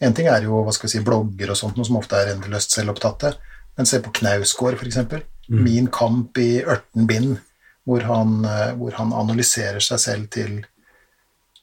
En 0.04 0.14
ting 0.16 0.28
er 0.28 0.44
jo 0.44 0.60
hva 0.64 0.74
skal 0.74 0.90
vi 0.90 0.96
si, 0.96 1.04
blogger 1.04 1.52
og 1.52 1.58
sånt, 1.58 1.78
noe 1.78 1.88
som 1.88 1.98
ofte 2.00 2.18
er 2.20 2.34
endeløst 2.34 2.74
selvopptatte. 2.76 3.32
Men 3.76 3.88
se 3.88 4.00
på 4.04 4.12
Knausgård, 4.18 4.76
f.eks. 4.76 4.98
Mm. 5.48 5.62
Min 5.62 5.90
kamp 5.92 6.38
i 6.42 6.62
18 6.62 7.06
bind, 7.08 7.36
hvor 7.86 8.04
han, 8.08 8.38
eh, 8.44 8.72
hvor 8.76 8.96
han 8.98 9.12
analyserer 9.14 9.80
seg 9.84 10.02
selv 10.02 10.30
til 10.34 10.58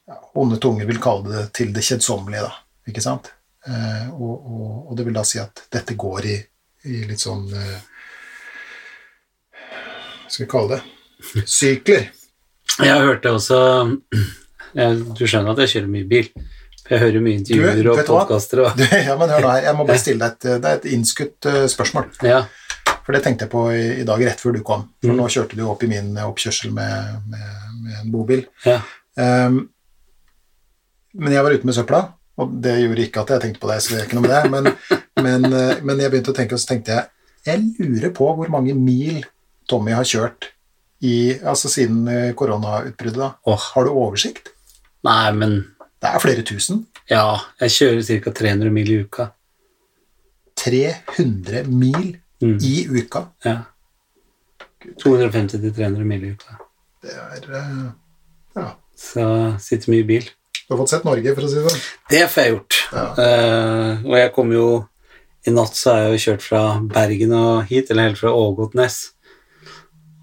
ja, 0.04 0.18
Onde 0.36 0.58
tunger 0.60 0.88
vil 0.88 1.00
kalle 1.00 1.30
det 1.30 1.44
til 1.56 1.72
det 1.72 1.84
kjedsommelige, 1.84 2.44
da. 2.44 2.88
Ikke 2.90 3.04
sant? 3.04 3.30
Eh, 3.64 4.08
og, 4.12 4.34
og, 4.34 4.72
og 4.90 4.96
det 4.98 5.06
vil 5.06 5.16
da 5.16 5.24
si 5.24 5.40
at 5.40 5.64
dette 5.72 5.96
går 5.96 6.26
i, 6.28 6.34
i 6.92 7.04
litt 7.08 7.22
sånn 7.22 7.46
eh, 7.48 7.78
Hva 9.64 10.28
skal 10.28 10.44
vi 10.44 10.50
kalle 10.52 10.76
det? 10.76 10.82
Sykler. 11.58 12.10
Jeg 12.74 13.06
hørte 13.06 13.32
også 13.38 13.60
Du 15.16 15.24
skjønner 15.24 15.54
at 15.54 15.62
jeg 15.64 15.72
kjører 15.76 15.92
mye 15.94 16.08
bil? 16.10 16.28
Jeg 16.90 17.00
hører 17.00 17.22
mye 17.24 17.38
intervjuer 17.40 17.86
og 17.94 18.00
podkaster 18.06 18.60
og 18.64 18.80
ja, 19.08 19.14
men 19.16 19.30
hør 19.32 19.40
nå 19.46 19.52
her, 19.54 19.62
jeg 19.70 19.76
må 19.78 19.86
bare 19.88 20.02
stille 20.02 20.20
deg 20.20 20.34
et, 20.36 20.60
det 20.62 20.70
er 20.72 20.80
et 20.82 20.88
innskutt 20.92 21.48
eh, 21.48 21.62
spørsmål. 21.72 22.10
Ja. 22.28 22.42
For 23.04 23.12
det 23.16 23.22
tenkte 23.24 23.46
jeg 23.46 23.52
på 23.52 23.62
i, 23.72 23.84
i 24.02 24.04
dag 24.08 24.20
rett 24.24 24.40
før 24.40 24.56
du 24.56 24.60
kom. 24.64 24.86
For 25.00 25.12
Mm. 25.12 25.18
nå 25.22 25.28
kjørte 25.32 25.56
du 25.56 25.64
opp 25.68 25.82
i 25.84 25.88
min 25.90 26.12
oppkjørsel 26.24 26.72
med, 26.76 27.16
med, 27.28 27.48
med 27.84 27.96
en 28.02 28.10
bobil. 28.12 28.44
ja. 28.66 28.80
Um, 29.14 29.68
men 31.14 31.30
jeg 31.30 31.44
var 31.46 31.54
ute 31.54 31.68
med 31.68 31.76
søpla, 31.76 31.98
og 32.42 32.54
det 32.64 32.72
gjorde 32.80 33.02
ikke 33.04 33.22
at 33.22 33.28
jeg 33.30 33.42
tenkte 33.44 33.60
på 33.62 33.68
det. 33.70 33.76
så 33.84 33.92
det 33.94 33.98
er 34.00 34.06
ikke 34.08 34.16
noe 34.18 34.24
med 34.24 34.32
det, 34.34 34.50
Men, 34.50 34.64
men, 35.22 35.44
eh, 35.54 35.82
men 35.86 36.00
jeg 36.02 36.10
begynte 36.10 36.32
å 36.32 36.34
tenke, 36.34 36.56
og 36.56 36.62
så 36.64 36.72
tenkte 36.72 36.96
jeg 36.96 37.10
jeg 37.46 37.86
lurer 37.86 38.10
på 38.16 38.26
hvor 38.34 38.48
mange 38.50 38.74
mil 38.74 39.20
Tommy 39.70 39.92
har 39.94 40.02
kjørt 40.08 40.48
i, 41.04 41.36
altså 41.44 41.68
siden 41.70 42.08
eh, 42.10 42.32
koronautbruddet. 42.34 43.20
da. 43.20 43.28
Oh. 43.46 43.60
Har 43.76 43.86
du 43.86 43.92
oversikt? 43.92 44.50
Nei, 45.06 45.30
men 45.36 45.54
Det 46.04 46.10
er 46.12 46.20
flere 46.20 46.42
tusen. 46.44 46.82
Ja, 47.10 47.38
jeg 47.62 47.72
kjører 47.72 48.02
ca. 48.24 48.32
300 48.36 48.70
mil 48.76 48.90
i 48.92 48.98
uka. 49.06 49.30
300 50.60 51.64
mil 51.68 52.16
Mm. 52.42 52.58
i 52.60 52.86
uka. 52.90 53.22
Ja. 53.46 53.60
250-300 55.00 56.04
mil 56.04 56.24
i 56.26 56.32
uka. 56.34 56.56
Det 57.02 57.14
er 57.14 57.54
eh, 57.56 57.84
Ja. 58.56 58.66
Så 58.96 59.24
sitter 59.64 59.90
mye 59.90 60.02
i 60.04 60.08
bil. 60.08 60.26
Du 60.68 60.74
har 60.74 60.78
fått 60.82 60.92
sett 60.92 61.04
Norge, 61.06 61.34
for 61.34 61.44
å 61.46 61.48
si 61.48 61.56
det 61.60 61.70
sånn. 61.70 61.80
Det 62.10 62.20
får 62.30 62.42
jeg 62.44 62.52
gjort. 62.54 62.76
Ja. 62.92 63.06
Uh, 63.18 64.04
og 64.06 64.14
jeg 64.18 64.32
kom 64.36 64.52
jo 64.54 64.66
I 65.46 65.52
natt 65.52 65.76
så 65.76 65.92
har 65.92 66.04
jeg 66.06 66.12
jo 66.14 66.22
kjørt 66.24 66.42
fra 66.44 66.60
Bergen 66.88 67.32
og 67.36 67.64
hit, 67.68 67.90
eller 67.90 68.06
helt 68.10 68.16
fra 68.20 68.30
Ågotnes. 68.32 68.94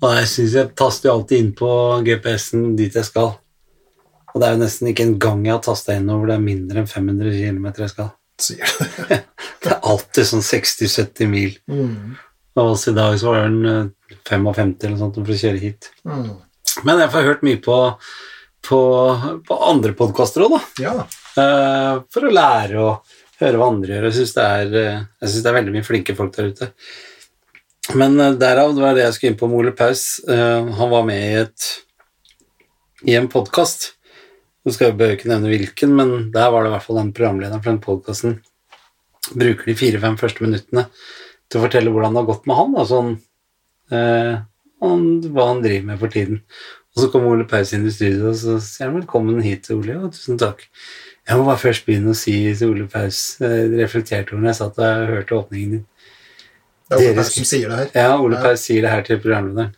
Og 0.01 0.15
jeg 0.17 0.29
syns 0.31 0.55
jeg 0.57 0.71
taster 0.79 1.11
alltid 1.11 1.37
inn 1.43 1.51
på 1.53 1.69
GPS-en 2.07 2.75
dit 2.79 2.95
jeg 2.97 3.05
skal. 3.05 3.35
Og 4.31 4.41
det 4.41 4.47
er 4.47 4.55
jo 4.55 4.61
nesten 4.63 4.89
ikke 4.91 5.05
en 5.07 5.15
gang 5.21 5.45
jeg 5.45 5.55
har 5.55 5.63
tasta 5.65 5.95
inn 5.97 6.09
over 6.11 6.31
det 6.31 6.37
er 6.37 6.43
mindre 6.43 6.83
enn 6.83 6.89
500 6.89 7.37
km 7.37 7.69
jeg 7.83 7.93
skal. 7.93 8.11
Sier 8.41 8.75
det. 9.09 9.21
Det 9.61 9.69
er 9.69 9.83
alltid 9.85 10.25
sånn 10.25 10.41
60-70 10.41 11.27
mil. 11.29 11.51
Mm. 11.69 12.15
Og 12.57 12.71
også 12.71 12.89
i 12.89 12.95
dag 12.97 13.13
så 13.21 13.29
var 13.29 13.43
den 13.45 13.67
eh, 13.69 14.15
55 14.25 14.71
eller 14.79 14.95
noe 14.95 15.01
sånt 15.03 15.19
for 15.19 15.33
å 15.35 15.37
kjøre 15.37 15.61
hit. 15.61 15.91
Mm. 16.01 16.31
Men 16.87 17.01
jeg 17.03 17.11
får 17.13 17.27
hørt 17.27 17.43
mye 17.45 17.59
på, 17.61 17.77
på, 18.65 18.79
på 19.45 19.59
andre 19.69 19.93
podkaster 19.99 20.47
òg, 20.47 20.55
da. 20.55 20.61
Ja. 20.81 20.95
Uh, 21.31 22.01
for 22.11 22.27
å 22.27 22.33
lære 22.33 22.81
og 22.81 23.13
høre 23.41 23.61
hva 23.61 23.69
andre 23.71 23.95
gjør. 23.95 24.09
Jeg 24.09 24.17
syns 24.19 24.35
det, 24.35 24.49
er, 24.57 24.75
eh, 24.81 24.99
jeg 25.21 25.31
synes 25.31 25.45
det 25.45 25.51
er 25.51 25.57
veldig 25.57 25.73
mye 25.75 25.87
flinke 25.87 26.17
folk 26.17 26.35
der 26.35 26.51
ute. 26.51 26.69
Men 27.97 28.19
eh, 28.19 28.35
derav, 28.39 28.75
det 28.75 28.83
var 28.83 28.97
det 28.97 29.05
jeg 29.05 29.17
skulle 29.17 29.33
inn 29.33 29.39
på 29.39 29.49
med 29.51 29.61
Ole 29.61 29.73
Paus. 29.77 30.05
Uh, 30.27 30.69
han 30.77 30.91
var 30.93 31.07
med 31.07 31.21
i, 31.21 31.45
et, 31.45 31.69
i 33.09 33.17
en 33.19 33.29
podkast. 33.31 33.91
Nå 34.61 34.73
skal 34.75 34.91
jeg 34.93 35.17
ikke 35.17 35.31
nevne 35.31 35.49
hvilken, 35.49 35.95
men 35.97 36.11
der 36.33 36.51
var 36.53 36.63
det 36.63 36.69
i 36.69 36.73
hvert 36.75 36.85
fall 36.85 36.99
den 37.01 37.13
programlederen 37.17 37.63
for 37.63 37.71
den 37.71 37.81
podkasten 37.81 38.39
bruker 39.31 39.69
de 39.69 39.77
fire-fem 39.77 40.17
første 40.19 40.43
minuttene 40.43 40.87
til 41.51 41.59
å 41.59 41.65
fortelle 41.65 41.91
hvordan 41.93 42.15
det 42.15 42.21
har 42.21 42.29
gått 42.29 42.47
med 42.49 42.57
han. 42.57 42.75
Da, 42.75 42.85
sånn, 42.89 43.11
eh, 43.93 44.33
han, 44.85 45.07
hva 45.31 45.47
han 45.51 45.63
driver 45.63 45.87
med 45.91 46.01
for 46.01 46.13
tiden. 46.13 46.41
Og 46.91 47.03
så 47.03 47.09
kommer 47.11 47.31
Ole 47.31 47.47
Paus 47.47 47.71
inn 47.75 47.87
i 47.87 47.93
studio, 47.93 48.31
og 48.31 48.37
så 48.39 48.57
sier 48.63 48.89
han 48.89 48.97
'velkommen 48.97 49.41
hit, 49.45 49.69
Ole'. 49.71 49.97
Og 50.03 50.11
tusen 50.11 50.39
takk. 50.39 50.67
Jeg 51.27 51.37
må 51.37 51.45
bare 51.45 51.61
først 51.61 51.85
begynne 51.85 52.11
å 52.11 52.17
si 52.17 52.33
til 52.55 52.73
Ole 52.73 52.87
Paus 52.87 53.39
eh, 53.41 53.69
reflekterte 53.79 54.33
over 54.33 54.41
når 54.41 54.51
jeg 54.51 54.59
satt 54.59 54.79
og 54.79 55.11
hørte 55.13 55.37
åpningen 55.37 55.71
din. 55.71 55.85
Det 56.89 56.97
er 56.97 57.11
Ole 57.11 57.15
Paus 57.21 57.33
som 57.35 57.47
sier 57.47 57.69
det 57.69 57.77
her. 57.77 57.91
Ja, 57.95 58.17
Ole 58.19 58.35
Ja. 58.35 58.43
Paus 58.43 58.65
sier 58.67 58.81
det 58.81 58.91
her 58.91 59.01
til 59.07 59.19
programlederen. 59.19 59.75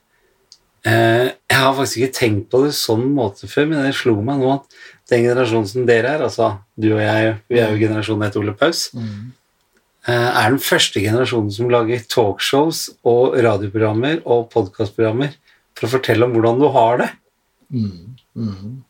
Eh, 0.85 1.29
jeg 1.47 1.59
har 1.63 1.75
faktisk 1.77 2.01
ikke 2.01 2.17
tenkt 2.17 2.49
på 2.51 2.59
det 2.65 2.73
sånn 2.75 3.05
måte 3.15 3.47
før, 3.47 3.69
men 3.69 3.85
det 3.85 3.93
slo 3.95 4.17
meg 4.25 4.41
nå 4.41 4.49
at 4.57 4.77
den 5.11 5.23
generasjonen 5.23 5.69
som 5.69 5.85
dere 5.87 6.11
er, 6.17 6.23
altså 6.25 6.49
du 6.75 6.89
og 6.93 6.99
jeg, 7.03 7.37
vi 7.51 7.61
er 7.63 7.71
jo 7.71 7.79
generasjonen 7.85 8.27
etter 8.27 8.41
Ole 8.43 8.55
Paus, 8.59 8.89
Mm. 8.93 9.31
eh, 10.07 10.29
er 10.43 10.49
den 10.51 10.59
første 10.59 10.99
generasjonen 10.99 11.51
som 11.55 11.69
lager 11.71 12.03
talkshows 12.11 12.89
og 13.05 13.37
radioprogrammer 13.39 14.21
og 14.25 14.49
podkastprogrammer 14.51 15.35
for 15.73 15.87
å 15.87 15.93
fortelle 15.95 16.25
om 16.27 16.33
hvordan 16.35 16.59
du 16.59 16.67
har 16.75 16.97
det. 16.97 17.11
Mm. 17.73 18.15
Mm. 18.35 18.83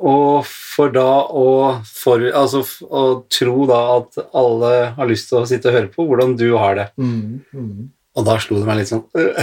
og 0.00 0.46
for 0.46 0.88
da 0.94 1.26
å, 1.28 1.82
for, 1.84 2.22
altså, 2.32 2.62
å 2.88 3.24
tro 3.28 3.66
da 3.68 3.80
at 3.98 4.16
alle 4.32 4.70
har 4.96 5.08
lyst 5.10 5.28
til 5.28 5.42
å 5.42 5.46
sitte 5.48 5.68
og 5.68 5.74
høre 5.76 5.90
på 5.92 6.06
hvordan 6.08 6.36
du 6.40 6.46
har 6.56 6.74
det. 6.78 6.86
Mm, 6.96 7.42
mm. 7.52 7.90
Og 8.18 8.26
da 8.26 8.34
slo 8.42 8.58
det 8.58 8.66
meg 8.66 8.80
litt 8.80 8.90
sånn 8.90 9.04
øh. 9.14 9.40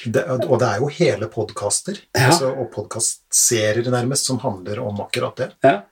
Det, 0.00 0.22
og 0.46 0.54
det 0.62 0.68
er 0.70 0.78
jo 0.80 0.86
hele 0.96 1.26
podkaster, 1.28 1.98
Ja. 2.16 2.30
altså, 2.30 2.54
og 2.56 2.70
podkastserier 2.72 3.90
nærmest, 3.92 4.24
som 4.30 4.38
handler 4.40 4.78
om 4.80 5.02
akkurat 5.04 5.36
det. 5.36 5.50
Ja. 5.66 5.82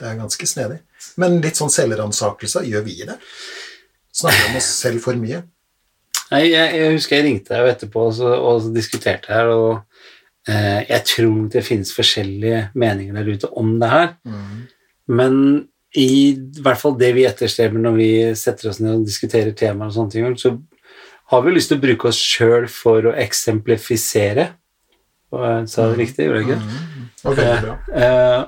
Det 0.00 0.08
er 0.08 0.16
ganske 0.18 0.48
snedig. 0.50 0.80
Men 1.20 1.38
litt 1.44 1.60
sånn 1.60 1.70
selvransakelse, 1.70 2.64
gjør 2.66 2.82
vi 2.88 2.96
det? 3.06 3.14
Snakker 4.18 4.48
om 4.50 4.58
oss 4.58 4.70
selv 4.80 5.04
for 5.04 5.14
mye? 5.20 5.44
Nei, 6.32 6.42
jeg, 6.48 6.74
jeg 6.80 6.96
husker 6.96 7.16
jeg 7.20 7.26
ringte 7.28 7.54
deg 7.54 7.70
etterpå 7.76 8.08
og, 8.08 8.16
så, 8.18 8.32
og 8.34 8.58
så 8.64 8.72
diskuterte 8.74 9.30
her, 9.30 9.52
og 9.54 10.50
eh, 10.50 10.82
jeg 10.88 11.06
tror 11.12 11.38
det 11.54 11.62
finnes 11.66 11.94
forskjellige 11.94 12.64
meninger 12.74 13.14
der 13.20 13.30
ute 13.30 13.52
om 13.62 13.76
det 13.78 13.92
her. 13.94 14.12
Mm. 14.26 14.58
Men 15.20 15.38
i 15.98 16.10
hvert 16.62 16.78
fall 16.82 16.98
det 16.98 17.12
vi 17.14 17.26
etterstreber 17.26 17.82
når 17.82 17.96
vi 17.98 18.10
setter 18.38 18.70
oss 18.70 18.82
ned 18.82 19.00
og 19.00 19.06
diskuterer 19.06 19.54
temaer 19.58 19.90
og 19.90 19.96
sånne 20.00 20.14
ting, 20.14 20.36
så 20.38 20.56
har 21.30 21.44
vi 21.44 21.54
lyst 21.54 21.70
til 21.70 21.78
å 21.78 21.84
bruke 21.84 22.10
oss 22.10 22.18
sjøl 22.18 22.66
for 22.70 23.06
å 23.06 23.14
eksemplifisere. 23.14 24.48
Jeg 25.30 25.68
sa 25.70 25.86
det 25.90 26.00
riktig, 26.00 26.26
gjorde 26.26 26.40
jeg 26.40 26.48
ikke? 26.48 26.62
Mm. 26.64 27.36
Bra. 27.38 27.76
Eh, 27.94 28.40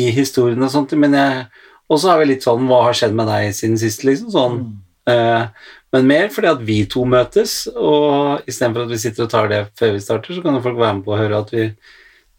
I 0.00 0.04
historien 0.16 0.66
og 0.66 0.72
sånt, 0.72 0.94
men 0.98 1.14
jeg 1.14 1.46
Og 1.86 2.00
så 2.02 2.08
har 2.10 2.18
vi 2.18 2.30
litt 2.32 2.42
sånn 2.42 2.64
Hva 2.66 2.80
har 2.88 2.96
skjedd 2.96 3.12
med 3.14 3.28
deg 3.30 3.52
siden 3.54 3.76
sist, 3.78 4.02
liksom? 4.02 4.32
Sånn. 4.34 4.56
Mm. 4.58 5.12
Eh, 5.12 5.68
men 5.94 6.08
mer 6.08 6.32
fordi 6.34 6.50
at 6.50 6.64
vi 6.66 6.80
to 6.90 7.04
møtes, 7.06 7.68
og 7.70 8.42
istedenfor 8.50 8.84
at 8.84 8.90
vi 8.90 8.98
sitter 9.00 9.24
og 9.24 9.30
tar 9.30 9.46
det 9.52 9.60
før 9.78 9.94
vi 9.94 10.02
starter, 10.02 10.34
så 10.34 10.42
kan 10.42 10.58
jo 10.58 10.64
folk 10.64 10.80
være 10.80 10.98
med 10.98 11.06
på 11.06 11.14
å 11.14 11.20
høre 11.20 11.38
at 11.44 11.52
vi 11.54 11.68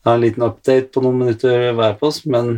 har 0.05 0.17
en 0.17 0.23
liten 0.23 0.43
update 0.45 0.91
på 0.91 1.03
noen 1.05 1.23
minutter 1.23 1.71
hver 1.77 1.95
på 1.99 2.09
oss, 2.11 2.21
men 2.27 2.57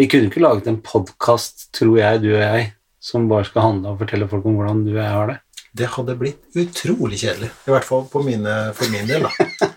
vi 0.00 0.08
kunne 0.10 0.30
ikke 0.30 0.42
laget 0.42 0.70
en 0.70 0.80
podkast, 0.84 1.68
tror 1.76 2.00
jeg, 2.00 2.22
du 2.24 2.30
og 2.32 2.40
jeg, 2.40 2.70
som 3.04 3.28
bare 3.30 3.46
skal 3.48 3.66
handle 3.68 3.92
og 3.92 4.00
fortelle 4.00 4.28
folk 4.32 4.48
om 4.48 4.56
hvordan 4.58 4.82
du 4.88 4.94
og 4.94 5.02
jeg 5.02 5.14
har 5.18 5.30
det. 5.34 5.38
Det 5.76 5.86
hadde 5.94 6.16
blitt 6.18 6.56
utrolig 6.58 7.20
kjedelig. 7.20 7.50
I 7.68 7.70
hvert 7.70 7.86
fall 7.86 8.02
på 8.10 8.22
mine, 8.26 8.54
for 8.74 8.90
min 8.90 9.06
del, 9.06 9.22
da. 9.28 9.68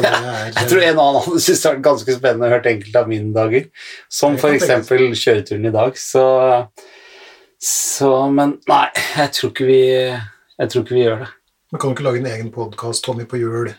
Er, 0.00 0.52
Jeg 0.56 0.68
tror 0.70 0.82
en 0.86 1.00
annen 1.02 1.18
hadde 1.26 1.40
syntes 1.44 1.62
det 1.62 1.68
var 1.70 1.82
ganske 1.84 2.16
spennende 2.16 2.48
å 2.48 2.52
høre 2.54 2.72
enkelte 2.72 3.02
av 3.02 3.10
mine 3.10 3.32
dager, 3.36 3.68
som 4.12 4.38
f.eks. 4.40 4.66
kjøreturen 5.20 5.68
i 5.68 5.74
dag, 5.74 6.00
så, 6.00 6.24
så 7.60 8.10
Men 8.32 8.56
nei, 8.70 8.86
jeg 9.18 9.34
tror 9.36 9.52
ikke 9.52 9.68
vi 9.68 9.80
jeg 10.62 10.70
tror 10.70 10.84
ikke 10.84 10.94
vi 10.94 11.04
gjør 11.06 11.22
det. 11.24 11.30
Men 11.72 11.80
kan 11.80 11.90
du 11.90 11.96
ikke 11.96 12.04
lage 12.06 12.20
en 12.20 12.30
egen 12.32 12.50
podkast, 12.54 13.04
Tommy 13.04 13.24
på 13.28 13.40
hjul, 13.40 13.72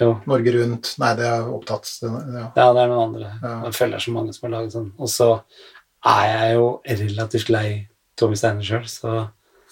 Jo. 0.00 0.14
Norge 0.28 0.52
Rundt? 0.56 0.94
Nei, 1.00 1.10
det 1.18 1.26
er 1.28 1.46
opptatt. 1.52 1.88
Ja. 2.02 2.46
Ja, 2.56 2.66
det 2.74 2.82
er 2.82 2.90
noen 2.90 3.02
andre. 3.04 3.30
Ja. 3.42 3.52
Jeg 3.68 3.76
følger 3.76 4.02
så 4.02 4.14
mange 4.14 4.34
som 4.34 4.46
har 4.48 4.54
laget 4.56 4.74
sånn. 4.74 4.90
Og 4.98 5.10
så 5.12 5.28
er 6.10 6.24
jeg 6.32 6.56
jo 6.56 6.66
relativt 6.88 7.52
lei 7.52 7.66
Tommy 8.18 8.38
Steiner 8.40 8.66
sjøl, 8.66 8.86
så 8.90 9.14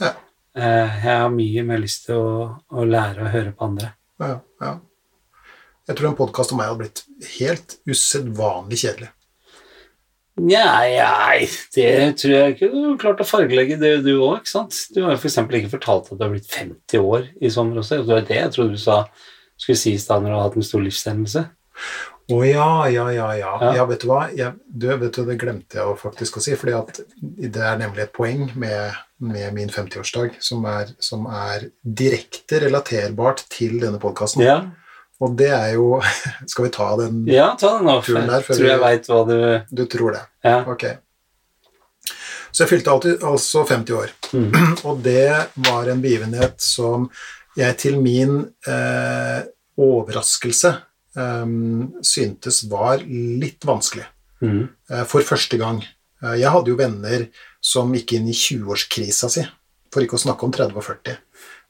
Ja. 0.01 0.13
Eh, 0.59 0.99
jeg 1.05 1.23
har 1.23 1.31
mye 1.33 1.65
mer 1.67 1.81
lyst 1.83 2.09
til 2.09 2.19
å, 2.19 2.49
å 2.69 2.87
lære 2.87 3.25
å 3.25 3.33
høre 3.33 3.55
på 3.55 3.69
andre. 3.71 3.93
Ja, 4.21 4.39
ja. 4.63 4.75
Jeg 5.89 5.97
tror 5.97 6.11
en 6.11 6.19
podkast 6.19 6.53
om 6.53 6.61
meg 6.61 6.69
hadde 6.69 6.83
blitt 6.83 7.05
helt 7.39 7.79
usedvanlig 7.89 8.83
kjedelig. 8.83 9.13
Nei, 10.39 10.95
nei, 10.95 11.47
det 11.75 11.89
tror 12.21 12.35
jeg 12.35 12.55
ikke. 12.55 12.69
Du 12.71 12.77
har 12.85 12.99
klart 13.01 13.23
å 13.25 13.27
fargelegge 13.27 13.79
det, 13.81 13.95
du 14.05 14.13
òg? 14.23 14.45
Du 14.95 15.01
har 15.03 15.17
jo 15.17 15.19
f.eks. 15.19 15.39
ikke 15.43 15.73
fortalt 15.73 16.13
at 16.13 16.21
du 16.21 16.23
har 16.23 16.31
blitt 16.31 16.53
50 16.53 17.03
år 17.03 17.27
i 17.43 17.51
sommer 17.51 17.81
også. 17.81 18.03
Det 18.05 18.13
var 18.13 18.29
det 18.29 18.39
jeg 18.39 18.53
trodde 18.55 18.77
du 18.77 18.83
sa 18.83 19.01
skulle 19.59 19.81
si 19.81 19.97
i 19.97 20.03
stad 20.03 20.23
når 20.23 20.31
du 20.31 20.37
har 20.37 20.47
hatt 20.47 20.61
en 20.61 20.69
stor 20.69 20.85
livshendelse. 20.85 21.43
Å 22.29 22.39
ja, 22.45 22.89
ja, 22.93 23.07
ja, 23.09 23.27
ja. 23.39 23.53
Ja. 23.63 23.69
Ja, 23.79 23.85
vet 23.89 24.03
du 24.05 24.11
hva? 24.11 24.27
Jeg, 24.37 24.59
du, 24.69 24.89
vet 25.01 25.15
du, 25.17 25.23
det 25.25 25.39
glemte 25.41 25.79
jeg 25.79 25.95
faktisk 25.97 26.37
å 26.37 26.43
si, 26.45 26.53
fordi 26.61 26.77
det 27.49 27.63
er 27.65 27.79
nemlig 27.81 28.05
et 28.05 28.13
poeng 28.13 28.51
med, 28.53 28.99
med 29.25 29.55
min 29.57 29.73
50-årsdag 29.73 30.37
som 30.45 30.67
som 31.01 31.25
er 31.33 31.71
direkte 31.83 32.61
relaterbart 32.67 33.47
til 33.49 33.79
denne 33.81 34.01
podkasten. 34.03 34.45
Ja, 34.45 34.59
Og 35.25 35.39
det 35.41 35.49
er 35.51 35.73
jo 35.79 36.03
Skal 36.53 36.69
vi 36.69 36.73
ta 36.77 36.91
den 37.01 37.25
ja 37.27 37.55
ta 37.59 37.79
den 37.79 37.89
nå. 37.89 37.97
Turen 38.05 38.29
der 38.29 38.45
før 38.45 38.61
tror 38.61 38.69
jeg 38.69 38.83
veit 38.85 39.09
hva 39.09 39.21
du 39.27 39.39
Du 39.81 39.87
tror 39.89 40.19
det? 40.19 40.25
Ja. 40.45 40.61
Ok. 40.69 40.85
Så 42.53 42.65
jeg 42.65 42.71
fylte 42.73 42.93
alltid, 42.93 43.25
altså 43.25 43.65
50 43.69 43.97
år. 43.97 44.13
Mm. 44.33 44.53
Og 44.89 45.01
det 45.05 45.33
var 45.69 45.89
en 45.89 46.05
begivenhet 46.05 46.61
som 46.61 47.09
jeg 47.59 47.77
til 47.81 47.97
min 48.03 48.43
eh, 48.69 49.41
overraskelse 49.79 50.75
syntes 52.07 52.63
var 52.71 53.03
litt 53.07 53.67
vanskelig. 53.67 54.07
Mm. 54.41 54.69
eh, 54.91 55.05
for 55.05 55.25
første 55.27 55.59
gang. 55.59 55.83
Eh, 56.23 56.37
jeg 56.43 56.53
hadde 56.55 56.71
jo 56.71 56.79
venner 56.79 57.29
som 57.61 57.95
gikk 57.95 58.17
inn 58.19 58.29
i 58.31 58.37
20-årskrisa 58.37 59.31
si, 59.33 59.45
for 59.93 60.05
ikke 60.05 60.19
å 60.19 60.25
snakke 60.27 60.47
om 60.47 60.55
30 60.55 60.79
og 60.79 60.87
40. 60.87 61.19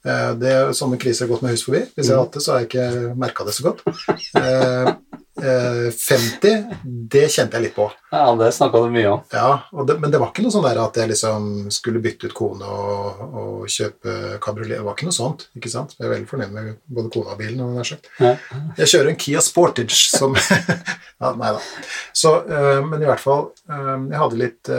Eh, 0.08 0.32
det, 0.40 0.54
sånne 0.78 1.00
kriser 1.00 1.26
har 1.26 1.34
gått 1.34 1.44
meg 1.46 1.56
hus 1.56 1.64
forbi. 1.66 1.84
Hvis 1.96 2.10
jeg 2.10 2.16
har 2.16 2.26
hatt 2.26 2.36
det, 2.36 2.44
så 2.44 2.54
har 2.54 2.62
jeg 2.62 2.70
ikke 2.70 3.14
merka 3.18 3.48
det 3.48 3.56
så 3.56 3.70
godt. 3.70 3.84
Eh, 5.42 5.86
eh, 5.86 5.92
50, 5.92 6.64
det 6.82 7.28
kjente 7.30 7.58
jeg 7.58 7.68
litt 7.68 7.76
på. 7.76 7.86
Ja, 8.10 8.24
det 8.38 8.50
snakka 8.56 8.80
du 8.84 8.90
mye 8.92 9.10
om. 9.10 9.20
Ja, 9.32 9.60
det, 9.86 9.98
men 10.02 10.10
det 10.10 10.20
var 10.20 10.32
ikke 10.32 10.44
noe 10.44 10.54
sånn 10.54 10.66
der 10.66 10.80
at 10.82 10.98
jeg 10.98 11.10
liksom 11.12 11.68
skulle 11.74 12.02
bytte 12.02 12.30
ut 12.30 12.36
kone 12.36 12.66
og, 12.66 13.22
og 13.28 13.70
kjøpe 13.70 14.38
kabriolet. 14.44 14.78
Det 14.78 14.86
var 14.86 14.96
ikke 14.96 15.08
noe 15.10 15.18
sånt. 15.18 15.46
ikke 15.58 15.72
sant? 15.72 15.94
Jeg 15.98 16.08
er 16.08 16.14
veldig 16.16 16.30
fornøyd 16.30 16.56
med 16.56 16.74
både 16.98 17.12
kona 17.14 17.36
og 17.36 17.40
bilen. 17.42 17.62
Og. 17.62 17.94
Ja. 18.18 18.34
Jeg 18.80 18.92
kjører 18.94 19.12
en 19.12 19.20
Kia 19.20 19.44
Sportage 19.44 20.00
som 20.08 20.36
ja, 21.22 21.32
Nei 21.38 21.54
da. 21.54 21.62
Så, 22.16 22.34
øh, 22.42 22.82
men 22.88 23.02
i 23.02 23.08
hvert 23.08 23.22
fall 23.22 23.48
øh, 23.70 23.94
Jeg 24.08 24.18
hadde 24.18 24.38
litt 24.40 24.70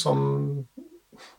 sånn 0.00 0.22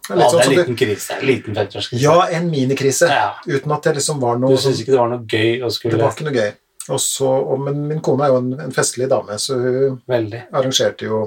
Ja, 0.10 0.16
det 0.18 0.28
sånn 0.30 0.40
er 0.40 0.44
en 0.44 0.46
som 0.46 0.56
liten 0.56 0.78
krise. 0.80 1.16
En 1.18 1.26
liten 1.30 1.58
50-årskrise. 1.58 2.02
Ja, 2.02 2.18
en 2.34 2.50
minikrise. 2.52 3.10
Ja. 3.10 3.32
Uten 3.46 3.74
at 3.76 3.88
det 3.88 3.98
liksom 4.00 4.22
var 4.22 4.38
Du 4.40 4.48
noe 4.48 4.62
syns 4.62 4.82
ikke 4.82 4.96
det 4.96 5.02
var 5.02 5.12
noe 5.12 5.26
gøy 5.26 5.66
å 5.66 5.74
Det 5.74 6.00
var 6.00 6.14
ikke 6.14 6.30
noe 6.30 6.38
gøy. 6.38 6.54
Og 6.94 7.00
så, 7.02 7.28
og, 7.28 7.60
men 7.66 7.80
min 7.90 8.02
kone 8.06 8.28
er 8.28 8.34
jo 8.34 8.42
en, 8.44 8.52
en 8.68 8.74
festlig 8.76 9.08
dame, 9.10 9.38
så 9.42 9.58
hun 9.58 9.96
Veldig. 10.12 10.44
arrangerte 10.54 11.08
jo 11.08 11.22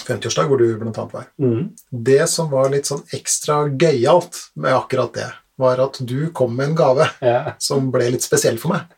50-årsdag, 0.00 0.48
hvor 0.50 0.60
du 0.60 0.66
blant 0.80 0.98
annet 1.00 1.14
var. 1.14 1.28
Mm. 1.40 1.70
Det 1.90 2.22
som 2.32 2.50
var 2.52 2.70
litt 2.72 2.88
sånn 2.88 3.02
ekstra 3.16 3.62
gøyalt 3.68 4.36
med 4.60 4.74
akkurat 4.76 5.14
det, 5.16 5.28
var 5.60 5.80
at 5.84 5.98
du 6.08 6.30
kom 6.36 6.54
med 6.56 6.70
en 6.70 6.76
gave 6.78 7.06
Ja. 7.20 7.52
som 7.60 7.90
ble 7.92 8.06
litt 8.14 8.24
spesiell 8.24 8.56
for 8.60 8.72
meg. 8.72 8.94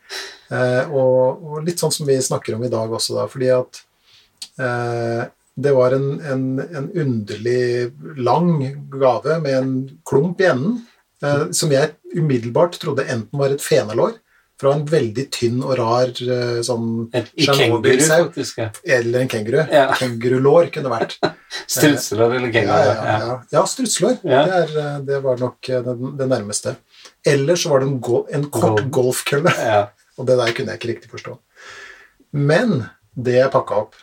Eh, 0.53 0.91
og, 0.95 1.43
og 1.43 1.65
litt 1.67 1.81
sånn 1.83 1.95
som 1.95 2.07
vi 2.07 2.19
snakker 2.23 2.55
om 2.59 2.63
i 2.67 2.71
dag 2.71 2.91
også, 2.95 3.17
da, 3.19 3.25
fordi 3.31 3.49
at 3.55 3.81
eh, 4.63 5.23
det 5.63 5.73
var 5.77 5.93
en, 5.97 6.07
en, 6.23 6.45
en 6.63 6.87
underlig 7.03 7.93
lang 8.23 8.53
gave 8.95 9.39
med 9.43 9.57
en 9.59 9.73
klump 10.09 10.41
i 10.41 10.49
enden, 10.53 10.79
eh, 11.25 11.49
som 11.57 11.73
jeg 11.75 11.95
umiddelbart 12.15 12.79
trodde 12.83 13.09
enten 13.11 13.43
var 13.43 13.55
et 13.55 13.65
fenalår 13.65 14.15
fra 14.63 14.73
en 14.77 14.85
veldig 14.87 15.25
tynn 15.35 15.59
og 15.65 15.73
rar 15.81 16.11
eh, 16.23 16.61
sånn 16.65 17.09
I 17.11 17.47
kenguru, 17.49 17.91
faktisk. 17.99 18.61
Ja. 18.63 18.69
Eller 18.97 19.25
en 19.25 19.31
kenguru. 19.33 19.59
Ja. 19.73 19.89
Kengurulår 19.99 20.71
kunne 20.75 20.93
vært. 20.93 21.17
Strutselår 21.73 22.37
eller 22.39 22.55
Ja, 22.55 22.63
ja, 22.63 22.93
ja, 22.95 23.17
ja. 23.27 23.35
ja 23.57 23.63
strutselår. 23.69 24.21
Det, 24.23 24.61
eh, 24.79 24.97
det 25.09 25.19
var 25.25 25.43
nok 25.43 25.69
eh, 25.73 25.91
det, 26.21 26.29
nærmeste. 26.31 26.77
Eller 27.27 27.59
så 27.59 27.73
var 27.75 27.83
det 27.83 27.91
en, 27.91 27.99
go 28.01 28.23
en 28.31 28.47
kort 28.55 28.85
Golf. 28.87 28.91
golfkølle. 29.25 29.53
Ja. 29.73 29.83
Og 30.21 30.27
det 30.29 30.37
der 30.39 30.51
kunne 30.55 30.75
jeg 30.75 30.79
ikke 30.81 30.91
riktig 30.93 31.11
forstå. 31.11 31.37
Men 32.37 32.83
det 33.17 33.39
jeg 33.41 33.53
pakka 33.53 33.79
opp, 33.87 33.95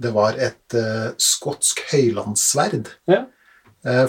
det 0.00 0.12
var 0.14 0.38
et 0.40 0.76
uh, 0.78 1.10
skotsk 1.20 1.82
høylandssverd. 1.90 2.88
Ja. 3.10 3.24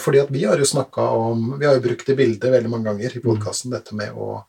Fordi 0.02 0.22
at 0.24 0.32
vi 0.34 0.46
har 0.48 0.58
jo 0.60 0.66
snakka 0.66 1.04
om 1.14 1.44
Vi 1.62 1.68
har 1.68 1.76
jo 1.78 1.84
brukt 1.84 2.08
det 2.10 2.16
bildet 2.18 2.52
veldig 2.52 2.72
mange 2.72 2.90
ganger 2.90 3.12
Mm. 3.14 3.20
i 3.20 3.24
podkasten, 3.28 3.72
dette 3.76 3.94
med 3.96 4.16
å 4.18 4.40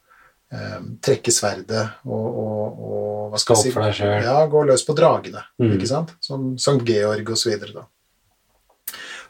trekke 1.04 1.30
sverdet 1.30 1.84
og, 2.02 2.24
og, 2.42 2.80
og 2.82 3.10
hva 3.30 3.38
skal 3.38 3.58
Stå 3.58 3.68
opp 3.70 3.76
for 3.76 3.86
deg 3.86 3.96
sjøl. 3.96 4.16
Ja, 4.26 4.36
gå 4.50 4.64
løs 4.66 4.84
på 4.86 4.96
dragene. 4.98 5.44
Mm. 5.62 5.74
ikke 5.76 5.88
sant? 5.90 6.12
Som 6.24 6.52
Sankt 6.60 6.88
Georg 6.88 7.30
osv. 7.30 7.52
Så, 7.54 7.70
da. 7.76 7.84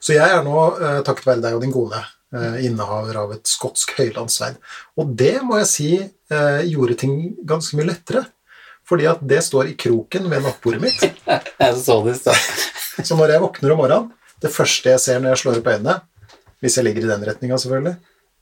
så 0.00 0.16
jeg 0.16 0.36
er 0.38 0.42
nå, 0.46 0.56
eh, 0.80 1.00
takket 1.06 1.28
være 1.28 1.44
deg 1.44 1.58
og 1.58 1.64
din 1.64 1.74
kone, 1.74 2.00
eh, 2.32 2.60
innehaver 2.68 3.20
av 3.24 3.34
et 3.36 3.50
skotsk 3.50 3.92
høylandssverd. 3.98 4.56
Og 5.00 5.12
det 5.20 5.36
må 5.46 5.60
jeg 5.60 5.70
si 5.70 5.90
eh, 6.00 6.62
gjorde 6.70 7.00
ting 7.04 7.18
ganske 7.48 7.76
mye 7.78 7.90
lettere. 7.92 8.24
Fordi 8.88 9.06
at 9.06 9.20
det 9.22 9.42
står 9.46 9.68
i 9.70 9.76
kroken 9.78 10.24
ved 10.32 10.42
nattbordet 10.42 10.80
mitt. 10.82 11.04
Jeg 11.60 11.74
så 11.78 12.00
det 12.02 12.16
i 12.16 12.18
stad. 12.18 12.46
Så 13.06 13.14
når 13.14 13.36
jeg 13.36 13.40
våkner 13.44 13.72
om 13.72 13.78
morgenen, 13.78 14.08
det 14.42 14.50
første 14.52 14.90
jeg 14.90 15.00
ser 15.00 15.20
når 15.22 15.30
jeg 15.30 15.40
slår 15.40 15.58
opp 15.60 15.68
øynene, 15.70 15.94
hvis 16.60 16.74
jeg 16.76 16.84
ligger 16.84 17.06
i 17.06 17.08
den 17.08 17.22
retninga 17.24 17.56
selvfølgelig, 17.62 17.94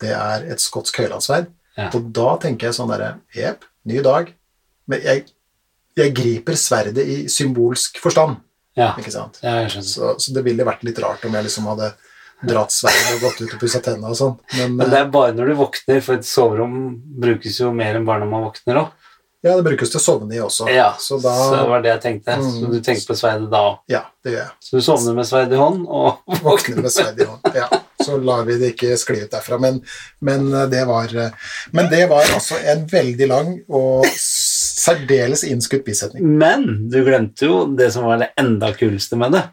det 0.03 0.11
er 0.17 0.47
et 0.51 0.63
skotsk 0.63 0.99
høylandssverd. 0.99 1.51
Ja. 1.79 1.89
Og 1.95 2.09
da 2.15 2.33
tenker 2.43 2.69
jeg 2.69 2.75
sånn 2.77 2.91
derre 2.91 3.13
Jepp, 3.37 3.63
ny 3.87 4.01
dag. 4.03 4.33
Men 4.91 5.03
jeg, 5.05 5.25
jeg 5.99 6.15
griper 6.17 6.57
sverdet 6.59 7.05
i 7.07 7.19
symbolsk 7.31 8.01
forstand, 8.03 8.41
Ja. 8.79 8.93
ikke 8.99 9.13
sant? 9.15 9.39
ja. 9.43 9.65
Så, 9.69 10.15
så 10.19 10.35
det 10.35 10.43
ville 10.47 10.67
vært 10.67 10.83
litt 10.87 10.99
rart 11.03 11.25
om 11.29 11.35
jeg 11.39 11.47
liksom 11.47 11.67
hadde 11.71 11.93
dratt 12.49 12.71
sverdet 12.71 13.17
og 13.17 13.25
gått 13.27 13.41
ut 13.43 13.55
og 13.57 13.61
pussa 13.63 13.81
tenna 13.83 14.11
og 14.13 14.19
sånn. 14.19 14.37
Men, 14.59 14.77
Men 14.79 14.91
det 14.93 14.99
er 15.01 15.09
bare 15.15 15.35
når 15.35 15.51
du 15.51 15.55
våkner, 15.59 16.01
for 16.07 16.19
et 16.19 16.27
soverom 16.29 16.77
brukes 17.19 17.57
jo 17.61 17.73
mer 17.75 17.99
enn 17.99 18.07
bare 18.07 18.23
når 18.23 18.31
man 18.31 18.45
våkner 18.49 18.83
òg. 18.85 18.93
Ja, 19.47 19.53
det 19.55 19.63
brukes 19.69 19.91
til 19.93 20.01
å 20.01 20.03
sovne 20.03 20.35
i 20.35 20.39
også. 20.43 20.67
Ja, 20.75 20.93
Så 20.99 21.21
så, 21.23 21.31
det 21.55 21.67
var 21.71 21.83
det 21.83 21.93
jeg 21.93 22.01
tenkte. 22.03 22.35
Mm. 22.41 22.47
Så 22.59 22.71
du 22.73 22.79
tenker 22.83 23.05
på 23.13 23.15
sverdet 23.19 23.51
da 23.53 23.61
òg. 23.69 23.77
Ja, 23.91 24.01
det 24.27 24.33
gjør 24.35 24.41
jeg. 24.43 24.55
Så 24.67 24.79
du 24.79 24.83
sovner 24.87 25.15
med 25.19 25.29
sverd 25.31 25.53
i 25.55 25.61
hånd 25.61 25.85
og 25.87 26.39
Våkner 26.43 26.81
med 26.83 26.91
sverd 26.95 27.21
i 27.23 27.27
hånd. 27.29 27.55
Ja, 27.55 27.69
så 28.09 28.19
lar 28.23 28.47
vi 28.49 28.57
det 28.61 28.73
ikke 28.75 28.97
skli 29.01 29.21
ut 29.23 29.33
derfra. 29.33 29.61
Men, 29.63 29.79
men, 30.25 30.49
det 30.73 30.83
var, 30.89 31.13
men 31.77 31.91
det 31.93 32.03
var 32.11 32.27
altså 32.35 32.59
en 32.73 32.87
veldig 32.91 33.29
lang 33.31 33.55
og 33.69 34.09
særdeles 34.19 35.45
innskutt 35.49 35.85
bisetning. 35.87 36.27
Men 36.41 36.91
du 36.93 37.01
glemte 37.07 37.49
jo 37.49 37.63
det 37.79 37.93
som 37.95 38.09
var 38.09 38.23
det 38.23 38.33
enda 38.41 38.73
kuleste 38.77 39.19
med 39.21 39.37
det. 39.37 39.45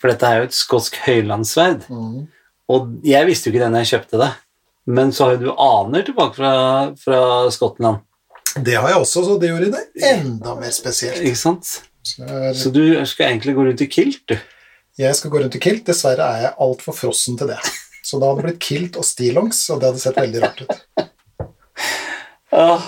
For 0.00 0.12
dette 0.12 0.28
er 0.28 0.42
jo 0.42 0.48
et 0.48 0.56
skotsk 0.56 0.98
høylandssverd. 1.06 1.86
Mm. 1.88 2.24
Og 2.74 2.96
jeg 3.04 3.28
visste 3.28 3.48
jo 3.48 3.54
ikke 3.54 3.64
det 3.64 3.70
når 3.72 3.84
jeg 3.84 3.94
kjøpte 3.94 4.20
det. 4.24 4.32
Men 4.94 5.12
så 5.16 5.26
har 5.26 5.36
jo 5.36 5.46
du 5.46 5.62
aner 5.64 6.04
tilbake 6.04 6.36
fra, 6.36 6.54
fra 7.00 7.20
Skottland. 7.52 8.02
Det 8.54 8.76
har 8.76 8.90
jeg 8.92 9.00
også, 9.00 9.24
så 9.26 9.36
det 9.40 9.50
gjorde 9.50 9.72
det 9.72 10.08
enda 10.12 10.54
mer 10.58 10.74
spesielt. 10.74 11.22
Ikke 11.24 11.40
sant? 11.40 11.70
Så 12.04 12.26
Så 12.54 12.70
du 12.70 12.84
skal 13.08 13.32
egentlig 13.32 13.54
gå 13.56 13.64
rundt 13.64 13.80
i 13.80 13.88
kilt, 13.90 14.22
du. 14.28 14.36
Jeg 14.98 15.16
skal 15.16 15.30
gå 15.30 15.40
rundt 15.40 15.56
i 15.56 15.62
kilt. 15.62 15.86
Dessverre 15.86 16.26
er 16.36 16.42
jeg 16.44 16.54
altfor 16.66 16.94
frossen 16.94 17.38
til 17.38 17.50
det. 17.50 17.58
Så 18.04 18.20
da 18.20 18.30
hadde 18.30 18.42
det 18.42 18.48
blitt 18.50 18.64
kilt 18.64 18.98
og 19.00 19.06
stillongs, 19.08 19.62
og 19.72 19.80
det 19.80 19.90
hadde 19.90 20.02
sett 20.02 20.20
veldig 20.20 20.42
rart 20.44 20.64
ut. 20.64 20.74
Oh, 22.54 22.82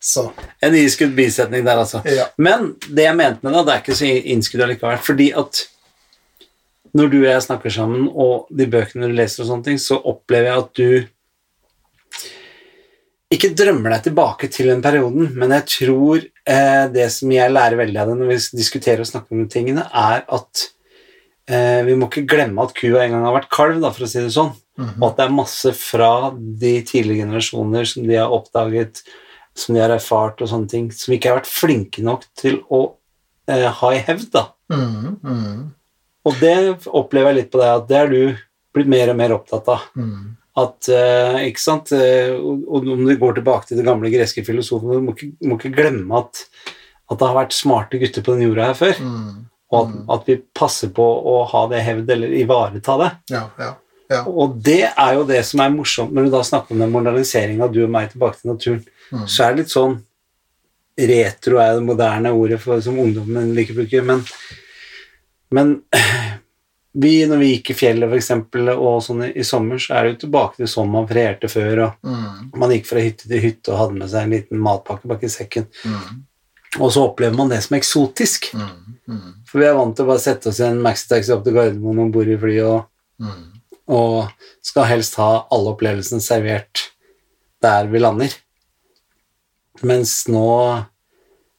Så 0.00 0.22
en 0.64 0.74
iskudd 0.78 1.12
bisetning 1.14 1.66
der, 1.66 1.82
altså. 1.82 2.00
ja. 2.08 2.30
Men 2.40 2.72
det 2.88 3.04
jeg 3.04 3.18
mente 3.18 3.44
med 3.44 3.54
det, 3.54 3.64
det 3.66 3.74
er 3.74 3.82
ikke 3.82 3.98
så 3.98 4.08
innskudd 4.34 4.64
allikevel. 4.64 5.02
Fordi 5.04 5.28
at 5.42 5.64
når 6.96 7.10
du 7.12 7.18
og 7.22 7.28
jeg 7.28 7.44
snakker 7.46 7.72
sammen, 7.72 8.06
og 8.08 8.48
de 8.52 8.68
bøkene 8.72 9.08
du 9.10 9.16
leser 9.16 9.44
og 9.44 9.50
sånne 9.50 9.68
ting, 9.68 9.80
så 9.80 9.98
opplever 9.98 10.50
jeg 10.50 10.62
at 10.62 10.72
du 10.80 10.88
ikke 13.32 13.52
drømmer 13.56 13.94
deg 13.94 14.08
tilbake 14.08 14.48
til 14.52 14.68
den 14.68 14.82
perioden, 14.84 15.30
men 15.40 15.54
jeg 15.56 15.68
tror 15.78 16.20
eh, 16.20 16.84
det 16.92 17.06
som 17.14 17.32
jeg 17.32 17.52
lærer 17.52 17.78
veldig 17.80 18.00
av 18.02 18.10
det 18.10 18.16
når 18.18 18.32
vi 18.32 18.38
diskuterer 18.60 19.04
og 19.04 19.08
snakker 19.08 19.36
om 19.36 19.46
tingene, 19.52 19.86
er 19.88 20.26
at 20.28 20.66
eh, 21.52 21.80
vi 21.86 21.96
må 21.98 22.08
ikke 22.08 22.26
glemme 22.28 22.64
at 22.64 22.74
kua 22.78 23.04
en 23.04 23.16
gang 23.16 23.26
har 23.28 23.36
vært 23.36 23.50
kalv, 23.52 23.80
da, 23.84 23.92
for 23.94 24.06
å 24.06 24.10
si 24.10 24.22
det 24.22 24.32
sånn. 24.34 24.54
Mhm. 24.80 24.96
Og 25.02 25.04
at 25.10 25.18
det 25.18 25.26
er 25.26 25.36
masse 25.36 25.74
fra 25.76 26.12
de 26.32 26.72
tidlige 26.88 27.26
generasjoner 27.26 27.88
som 27.88 28.08
de 28.08 28.16
har 28.16 28.32
oppdaget, 28.32 29.02
som 29.54 29.76
de 29.76 29.82
har 29.84 29.92
erfart 29.92 30.40
og 30.40 30.48
sånne 30.48 30.70
ting, 30.72 30.90
som 30.96 31.12
ikke 31.12 31.28
har 31.28 31.42
vært 31.42 31.52
flinke 31.52 32.04
nok 32.04 32.24
til 32.40 32.62
å 32.72 32.82
eh, 33.48 33.68
ha 33.68 33.92
i 33.92 34.00
hevd. 34.00 34.30
da. 34.32 34.46
Mm, 34.72 35.18
-hmm. 35.22 35.70
Og 36.24 36.38
det 36.40 36.86
opplever 36.86 37.32
jeg 37.32 37.36
litt 37.36 37.50
på 37.52 37.58
deg, 37.58 37.68
at 37.68 37.88
det 37.88 37.96
er 37.98 38.08
du 38.08 38.36
blitt 38.72 38.88
mer 38.88 39.10
og 39.10 39.16
mer 39.16 39.34
opptatt 39.36 39.68
av. 39.68 39.90
mm. 39.96 40.36
At, 40.54 40.86
eh, 40.92 41.48
ikke 41.48 41.60
sant? 41.60 41.92
Eh, 41.92 42.34
og, 42.36 42.68
om 42.68 43.06
du 43.06 43.16
går 43.16 43.38
tilbake 43.38 43.66
til 43.66 43.78
det 43.78 43.86
gamle 43.86 44.10
greske 44.12 44.44
filosofen, 44.44 44.90
du 44.90 45.00
må 45.00 45.14
ikke, 45.16 45.32
må 45.48 45.56
ikke 45.56 45.72
glemme 45.72 46.18
at, 46.18 46.42
at 47.08 47.18
det 47.18 47.26
har 47.26 47.38
vært 47.38 47.56
smarte 47.56 47.98
gutter 47.98 48.22
på 48.22 48.34
den 48.36 48.50
jorda 48.50 48.66
her 48.68 48.74
før, 48.74 49.00
Mm. 49.00 49.46
Og 49.72 49.78
at, 49.80 49.94
at 50.16 50.28
vi 50.28 50.36
passer 50.54 50.92
på 50.94 51.04
å 51.04 51.38
ha 51.48 51.62
det 51.70 51.80
hevd 51.86 52.10
eller 52.12 52.34
ivareta 52.42 52.98
det. 53.00 53.10
Ja, 53.32 53.46
ja, 53.58 53.70
ja. 54.12 54.22
Og 54.28 54.58
det 54.60 54.84
er 54.90 55.14
jo 55.16 55.24
det 55.28 55.40
som 55.48 55.62
er 55.64 55.72
morsomt 55.72 56.12
når 56.12 56.28
du 56.28 56.34
da 56.34 56.42
snakker 56.44 56.74
om 56.74 56.82
den 56.84 56.92
moderniseringa 56.92 57.64
av 57.66 57.72
du 57.72 57.82
og 57.86 57.92
meg 57.94 58.10
tilbake 58.12 58.40
til 58.40 58.52
naturen. 58.52 58.82
Mm. 59.12 59.24
Så 59.26 59.46
er 59.46 59.54
det 59.54 59.64
litt 59.64 59.72
sånn 59.72 60.00
Retro 60.92 61.56
er 61.56 61.78
det 61.78 61.86
moderne 61.86 62.34
ordet 62.36 62.58
for, 62.60 62.76
som 62.84 62.98
ungdommen 63.00 63.54
liker 63.56 63.72
å 63.72 63.78
bruke, 63.80 64.02
men, 64.04 64.18
men 65.56 65.70
vi, 67.02 67.14
når 67.30 67.40
vi 67.40 67.48
gikk 67.54 67.70
i 67.72 67.76
fjellet 67.78 68.10
for 68.10 68.18
eksempel, 68.18 68.68
og 68.74 68.98
sånn 69.00 69.22
i, 69.24 69.30
i 69.40 69.46
sommer, 69.48 69.80
så 69.80 69.96
er 69.96 70.04
det 70.04 70.10
jo 70.12 70.18
tilbake 70.26 70.60
til 70.60 70.68
sånn 70.68 70.92
man 70.92 71.08
ferierte 71.08 71.48
før, 71.48 71.86
og 71.86 72.10
Mm, 72.12 72.50
man 72.60 72.74
gikk 72.74 72.90
fra 72.90 73.00
hytte 73.00 73.24
til 73.30 73.40
hytte 73.40 73.72
og 73.72 73.78
hadde 73.80 73.96
med 74.02 74.12
seg 74.12 74.26
en 74.26 74.36
liten 74.36 74.60
matpakke 74.60 75.08
bak 75.08 75.24
i 75.24 75.32
sekken. 75.32 75.64
mm, 75.88 76.20
Og 76.80 76.92
så 76.94 77.02
opplever 77.04 77.36
man 77.36 77.50
det 77.52 77.60
som 77.64 77.76
eksotisk. 77.76 78.52
mm, 78.56 78.94
mm, 79.08 79.32
For 79.48 79.60
vi 79.60 79.66
er 79.68 79.76
vant 79.76 79.96
til 79.96 80.06
å 80.06 80.12
bare 80.12 80.22
sette 80.24 80.48
oss 80.48 80.60
i 80.62 80.68
en 80.68 80.80
maxitaxi 80.84 81.34
opp 81.34 81.44
til 81.44 81.56
Gardermoen 81.56 82.06
om 82.06 82.12
bord 82.14 82.30
i 82.30 82.38
flyet 82.40 82.64
og 82.64 82.86
mm. 83.20 83.42
og 83.92 84.46
skal 84.64 84.88
helst 84.88 85.18
ha 85.20 85.44
alle 85.52 85.74
opplevelsene 85.74 86.22
servert 86.24 86.86
der 87.62 87.90
vi 87.90 88.00
lander. 88.00 88.32
Mens 89.82 90.22
nå 90.30 90.46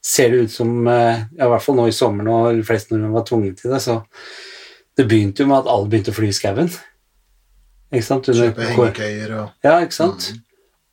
ser 0.03 0.31
det 0.31 0.47
ut 0.47 0.51
som 0.51 0.87
eh, 0.87 1.21
ja, 1.37 1.45
I 1.45 1.51
hvert 1.51 1.63
fall 1.63 1.77
nå 1.77 1.87
i 1.87 1.95
sommer, 1.95 2.25
når 2.27 2.57
de 2.59 2.65
fleste 2.67 2.93
nordmenn 2.93 3.15
var 3.15 3.27
tvunget 3.27 3.61
til 3.61 3.71
det, 3.73 3.79
så 3.83 4.01
det 4.97 5.07
begynte 5.09 5.43
jo 5.43 5.49
med 5.49 5.63
at 5.63 5.69
alle 5.71 5.89
begynte 5.89 6.13
å 6.13 6.17
fly 6.17 6.29
i 6.29 6.35
skauen. 6.35 6.71
Ikke 7.93 8.05
sant? 8.05 8.29
Under 8.29 8.49
Kjøpe 8.49 8.71
hengekøyer 8.71 9.35
og 9.37 9.65
Ja, 9.65 9.77
ikke 9.85 9.95
sant? 9.95 10.31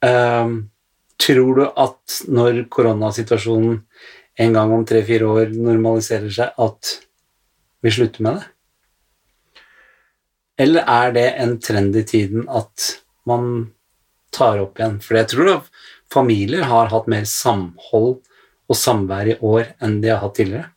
Ehm, 0.05 0.70
tror 1.21 1.59
du 1.59 1.67
at 1.69 2.21
når 2.29 2.65
koronasituasjonen 2.73 3.83
en 4.41 4.57
gang 4.57 4.73
om 4.73 4.87
tre-fire 4.89 5.29
år 5.29 5.53
normaliserer 5.53 6.33
seg, 6.33 6.55
at 6.57 6.97
vi 7.85 7.93
slutter 7.93 8.25
med 8.25 8.41
det? 8.41 8.49
Eller 10.61 10.85
er 10.93 11.15
det 11.17 11.29
en 11.41 11.55
trend 11.61 11.97
i 11.97 12.05
tiden 12.05 12.49
at 12.53 12.91
man 13.29 13.71
tar 14.35 14.61
opp 14.61 14.81
igjen? 14.81 14.99
For 15.05 15.17
jeg 15.17 15.31
tror 15.33 15.53
at 15.55 15.71
familier 16.13 16.67
har 16.69 16.93
hatt 16.93 17.09
mer 17.09 17.25
samhold 17.29 18.21
og 18.71 18.79
samvær 18.79 19.33
i 19.33 19.39
år 19.41 19.73
enn 19.83 19.99
de 20.03 20.13
har 20.13 20.21
hatt 20.23 20.37
tidligere. 20.37 20.69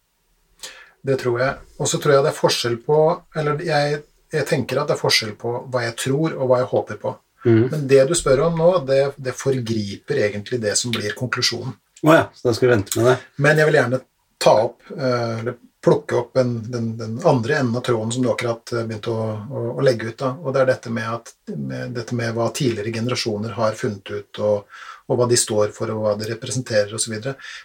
Det 1.04 1.20
tror 1.20 1.40
jeg. 1.42 1.60
Og 1.84 1.90
så 1.92 2.00
tror 2.00 2.16
jeg 2.16 2.24
det 2.24 2.32
er 2.32 2.38
forskjell 2.38 2.76
på 2.86 2.98
Eller 3.36 3.60
jeg, 3.68 3.98
jeg 4.32 4.48
tenker 4.48 4.80
at 4.80 4.88
det 4.88 4.96
er 4.96 5.02
forskjell 5.02 5.34
på 5.40 5.52
hva 5.68 5.84
jeg 5.84 5.98
tror, 6.00 6.38
og 6.38 6.48
hva 6.48 6.62
jeg 6.62 6.72
håper 6.72 7.02
på. 7.02 7.14
Mhm. 7.46 7.68
Men 7.72 7.88
det 7.88 8.06
du 8.08 8.16
spør 8.16 8.46
om 8.48 8.58
nå, 8.60 8.70
det, 8.88 9.02
det 9.18 9.34
forgriper 9.36 10.22
egentlig 10.30 10.62
det 10.64 10.78
som 10.80 10.92
blir 10.96 11.12
konklusjonen. 11.18 11.74
Oh 12.04 12.14
ja, 12.16 12.26
så 12.36 12.50
da 12.50 12.54
skal 12.56 12.70
vi 12.70 12.74
vente 12.76 12.98
med 13.00 13.06
det. 13.12 13.18
Men 13.44 13.58
jeg 13.62 13.68
vil 13.70 13.78
gjerne 13.82 14.00
ta 14.44 14.54
opp, 14.66 14.82
eh, 14.96 15.40
eller 15.40 15.56
plukke 15.84 16.16
opp 16.16 16.38
en, 16.40 16.54
den, 16.72 16.86
den 17.00 17.18
andre 17.28 17.58
enden 17.60 17.76
av 17.76 17.84
tråden 17.84 18.12
som 18.16 18.24
du 18.24 18.30
akkurat 18.32 18.72
eh, 18.72 18.86
begynte 18.88 19.12
å, 19.12 19.26
å, 19.52 19.64
å 19.76 19.84
legge 19.84 20.10
ut. 20.14 20.18
Da. 20.20 20.30
Og 20.40 20.54
det 20.56 20.62
er 20.64 20.70
dette 20.72 20.92
med, 20.96 21.08
at, 21.18 21.34
med, 21.56 21.92
dette 21.96 22.16
med 22.16 22.32
hva 22.38 22.48
tidligere 22.56 22.94
generasjoner 22.96 23.56
har 23.58 23.76
funnet 23.80 24.12
ut, 24.12 24.40
og, 24.40 24.80
og 25.12 25.20
hva 25.20 25.28
de 25.32 25.40
står 25.40 25.72
for, 25.76 25.92
og 25.92 26.04
hva 26.06 26.14
de 26.20 26.30
representerer 26.32 26.96
osv. 26.96 27.18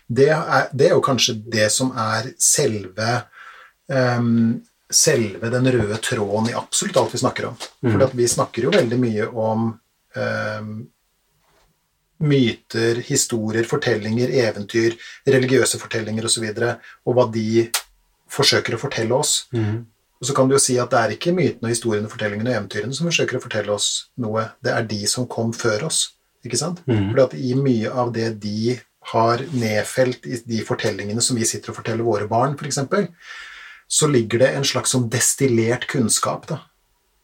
Det, 0.07 0.29
er- 0.35 0.71
det 0.75 0.89
er 0.91 0.97
jo 0.97 1.03
kanskje 1.07 1.37
det 1.55 1.69
som 1.75 1.91
er 1.95 2.33
selve 2.43 3.13
ehm, 3.91 4.59
selve 4.91 5.51
den 5.53 5.69
røde 5.73 5.99
tråden 6.05 6.51
i 6.51 6.57
absolutt 6.57 6.97
alt 6.97 7.15
vi 7.15 7.21
snakker 7.21 7.51
om. 7.51 7.59
For 7.83 8.17
vi 8.17 8.29
snakker 8.29 8.69
jo 8.69 8.73
veldig 8.73 8.99
mye 9.01 9.27
om 9.29 9.67
eh, 10.17 10.71
myter, 12.19 13.03
historier, 13.07 13.69
fortellinger, 13.69 14.33
eventyr, 14.47 14.97
religiøse 15.29 15.79
fortellinger 15.81 16.25
osv., 16.25 16.29
og, 16.29 16.35
så 16.35 16.45
videre, 16.47 16.73
og 17.07 17.19
hva 17.19 17.29
de 17.35 17.69
forsøker 18.33 18.77
å 18.77 18.81
fortelle 18.81 19.15
oss. 19.15 19.47
Mm. 19.55 19.87
Og 20.19 20.27
så 20.27 20.35
kan 20.35 20.49
du 20.49 20.57
jo 20.57 20.63
si 20.63 20.75
at 20.83 20.91
det 20.91 21.01
er 21.01 21.15
ikke 21.15 21.35
mytene, 21.37 21.71
historiene, 21.71 22.11
fortellingene 22.11 22.51
og 22.51 22.57
eventyrene 22.59 22.97
som 22.97 23.07
forsøker 23.07 23.39
å 23.39 23.45
fortelle 23.45 23.75
oss 23.75 24.09
noe, 24.19 24.49
det 24.65 24.75
er 24.75 24.89
de 24.91 25.03
som 25.11 25.29
kom 25.31 25.53
før 25.55 25.87
oss. 25.89 26.01
Ikke 26.47 26.59
sant? 26.59 26.83
Mm. 26.91 27.13
For 27.13 27.37
i 27.39 27.55
mye 27.59 27.93
av 27.93 28.11
det 28.15 28.33
de 28.43 28.75
har 29.13 29.45
nedfelt 29.55 30.27
i 30.29 30.41
de 30.45 30.65
fortellingene 30.67 31.23
som 31.25 31.39
vi 31.39 31.47
sitter 31.49 31.73
og 31.73 31.79
forteller 31.79 32.07
våre 32.07 32.27
barn, 32.31 32.59
f.eks., 32.59 32.83
så 33.89 34.09
ligger 34.11 34.45
det 34.45 34.49
en 34.55 34.67
slags 34.69 34.93
sånn 34.95 35.09
destillert 35.13 35.87
kunnskap 35.89 36.47
da, 36.51 36.61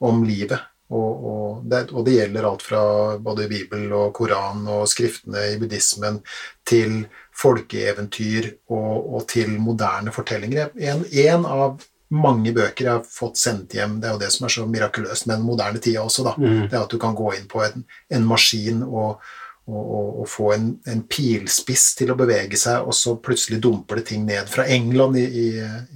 om 0.04 0.24
livet. 0.24 0.64
Og, 0.94 1.24
og, 1.30 1.62
det, 1.68 1.86
og 1.92 2.04
det 2.06 2.18
gjelder 2.18 2.46
alt 2.46 2.62
fra 2.62 2.82
både 3.20 3.48
Bibel 3.50 3.88
og 3.96 4.12
Koran 4.16 4.66
og 4.68 4.84
skriftene 4.88 5.46
i 5.54 5.56
buddhismen 5.58 6.20
til 6.68 7.02
folkeeventyr 7.34 8.50
og, 8.68 8.92
og 9.16 9.24
til 9.32 9.56
moderne 9.58 10.12
fortellinger. 10.14 10.74
En, 10.76 11.02
en 11.24 11.48
av 11.48 11.82
mange 12.14 12.52
bøker 12.54 12.86
jeg 12.86 12.92
har 12.92 13.06
fått 13.08 13.40
sendt 13.40 13.74
hjem, 13.74 13.96
det 14.00 14.10
er 14.10 14.14
jo 14.14 14.22
det 14.22 14.30
som 14.34 14.46
er 14.46 14.54
så 14.54 14.66
mirakuløst 14.70 15.26
med 15.26 15.40
den 15.40 15.48
moderne 15.48 15.80
tida 15.82 16.04
også, 16.04 16.26
da. 16.28 16.34
Mm. 16.38 16.68
Det 16.68 16.76
er 16.76 16.84
at 16.84 16.92
du 16.92 17.00
kan 17.02 17.16
gå 17.18 17.32
inn 17.38 17.48
på 17.50 17.64
en, 17.64 17.86
en 18.12 18.28
maskin 18.28 18.84
og, 18.84 19.24
og, 19.66 19.80
og, 19.80 20.08
og 20.20 20.28
få 20.28 20.50
en, 20.54 20.66
en 20.86 21.02
pilspiss 21.08 21.94
til 21.96 22.12
å 22.12 22.16
bevege 22.18 22.58
seg, 22.60 22.84
og 22.84 22.92
så 22.94 23.14
plutselig 23.16 23.62
dumper 23.64 23.96
det 24.00 24.06
ting 24.10 24.26
ned 24.28 24.50
fra 24.52 24.66
England 24.68 25.16
i, 25.16 25.24
i, 25.24 25.46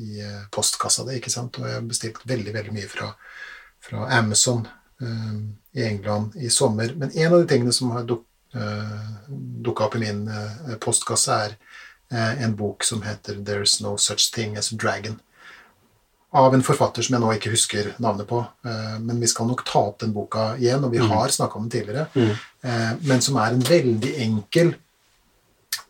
i 0.01 0.29
postkassa 0.55 1.05
di. 1.05 1.19
Og 1.21 1.29
jeg 1.29 1.75
har 1.75 1.85
bestilt 1.85 2.23
veldig, 2.25 2.55
veldig 2.55 2.73
mye 2.79 2.89
fra, 2.89 3.11
fra 3.85 4.07
Amazon 4.19 4.65
eh, 5.03 5.37
i 5.77 5.85
England 5.85 6.37
i 6.41 6.49
sommer. 6.51 6.95
Men 6.97 7.13
en 7.13 7.33
av 7.33 7.43
de 7.43 7.51
tingene 7.53 7.73
som 7.77 7.93
har 7.93 8.09
duk, 8.09 8.25
uh, 8.57 9.29
dukka 9.29 9.85
opp 9.91 9.99
i 10.01 10.05
min 10.07 10.25
eh, 10.33 10.77
postkasse, 10.81 11.37
er 11.45 11.57
eh, 12.11 12.45
en 12.45 12.57
bok 12.57 12.85
som 12.89 13.05
heter 13.05 13.37
'There's 13.45 13.83
No 13.85 13.97
Such 14.01 14.33
Thing 14.33 14.57
As 14.57 14.73
a 14.73 14.77
Dragon' 14.81 15.21
av 16.33 16.55
en 16.55 16.63
forfatter 16.63 17.03
som 17.03 17.15
jeg 17.15 17.23
nå 17.23 17.29
ikke 17.33 17.51
husker 17.55 17.87
navnet 18.05 18.29
på. 18.29 18.43
eh, 18.65 18.99
Men 19.01 19.21
vi 19.21 19.27
skal 19.27 19.47
nok 19.47 19.65
ta 19.65 19.79
opp 19.79 19.99
den 20.01 20.13
boka 20.13 20.57
igjen, 20.59 20.85
og 20.85 20.93
vi 20.93 20.99
har 20.99 21.29
snakka 21.29 21.57
om 21.57 21.69
den 21.69 21.81
tidligere. 21.81 22.07
Mhm. 22.15 22.35
Eh, 22.69 22.93
Men 23.09 23.25
som 23.25 23.39
er 23.41 23.55
en 23.55 23.65
veldig 23.65 24.13
enkel 24.25 24.75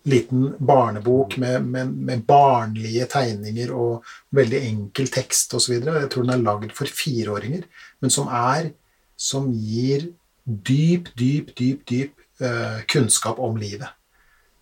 liten 0.09 0.55
barnebok 0.59 1.37
med, 1.43 1.67
med, 1.69 1.91
med 2.09 2.23
barnlige 2.25 3.05
tegninger 3.13 3.73
og 3.77 4.07
veldig 4.37 4.61
enkel 4.71 5.11
tekst 5.13 5.53
osv. 5.59 5.75
Jeg 5.85 6.11
tror 6.13 6.25
den 6.25 6.35
er 6.37 6.45
lagd 6.45 6.73
for 6.77 6.89
fireåringer, 6.89 7.67
men 8.01 8.15
som 8.15 8.31
er 8.31 8.75
Som 9.19 9.49
gir 9.51 10.05
dyp, 10.47 11.09
dyp, 11.19 11.49
dyp, 11.59 11.81
dyp 11.91 12.21
eh, 12.39 12.85
kunnskap 12.87 13.41
om 13.43 13.57
livet. 13.59 13.89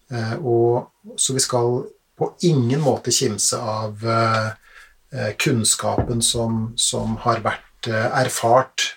Eh, 0.09 0.33
og, 0.41 0.87
så 1.21 1.35
vi 1.37 1.43
skal 1.45 1.83
på 2.17 2.31
ingen 2.49 2.81
måte 2.81 3.13
kimse 3.13 3.59
av 3.61 4.01
eh, 4.09 4.49
eh, 5.13 5.33
kunnskapen 5.37 6.23
som, 6.25 6.73
som 6.77 7.19
har 7.27 7.43
vært 7.45 7.91
eh, 7.91 8.09
erfart 8.23 8.93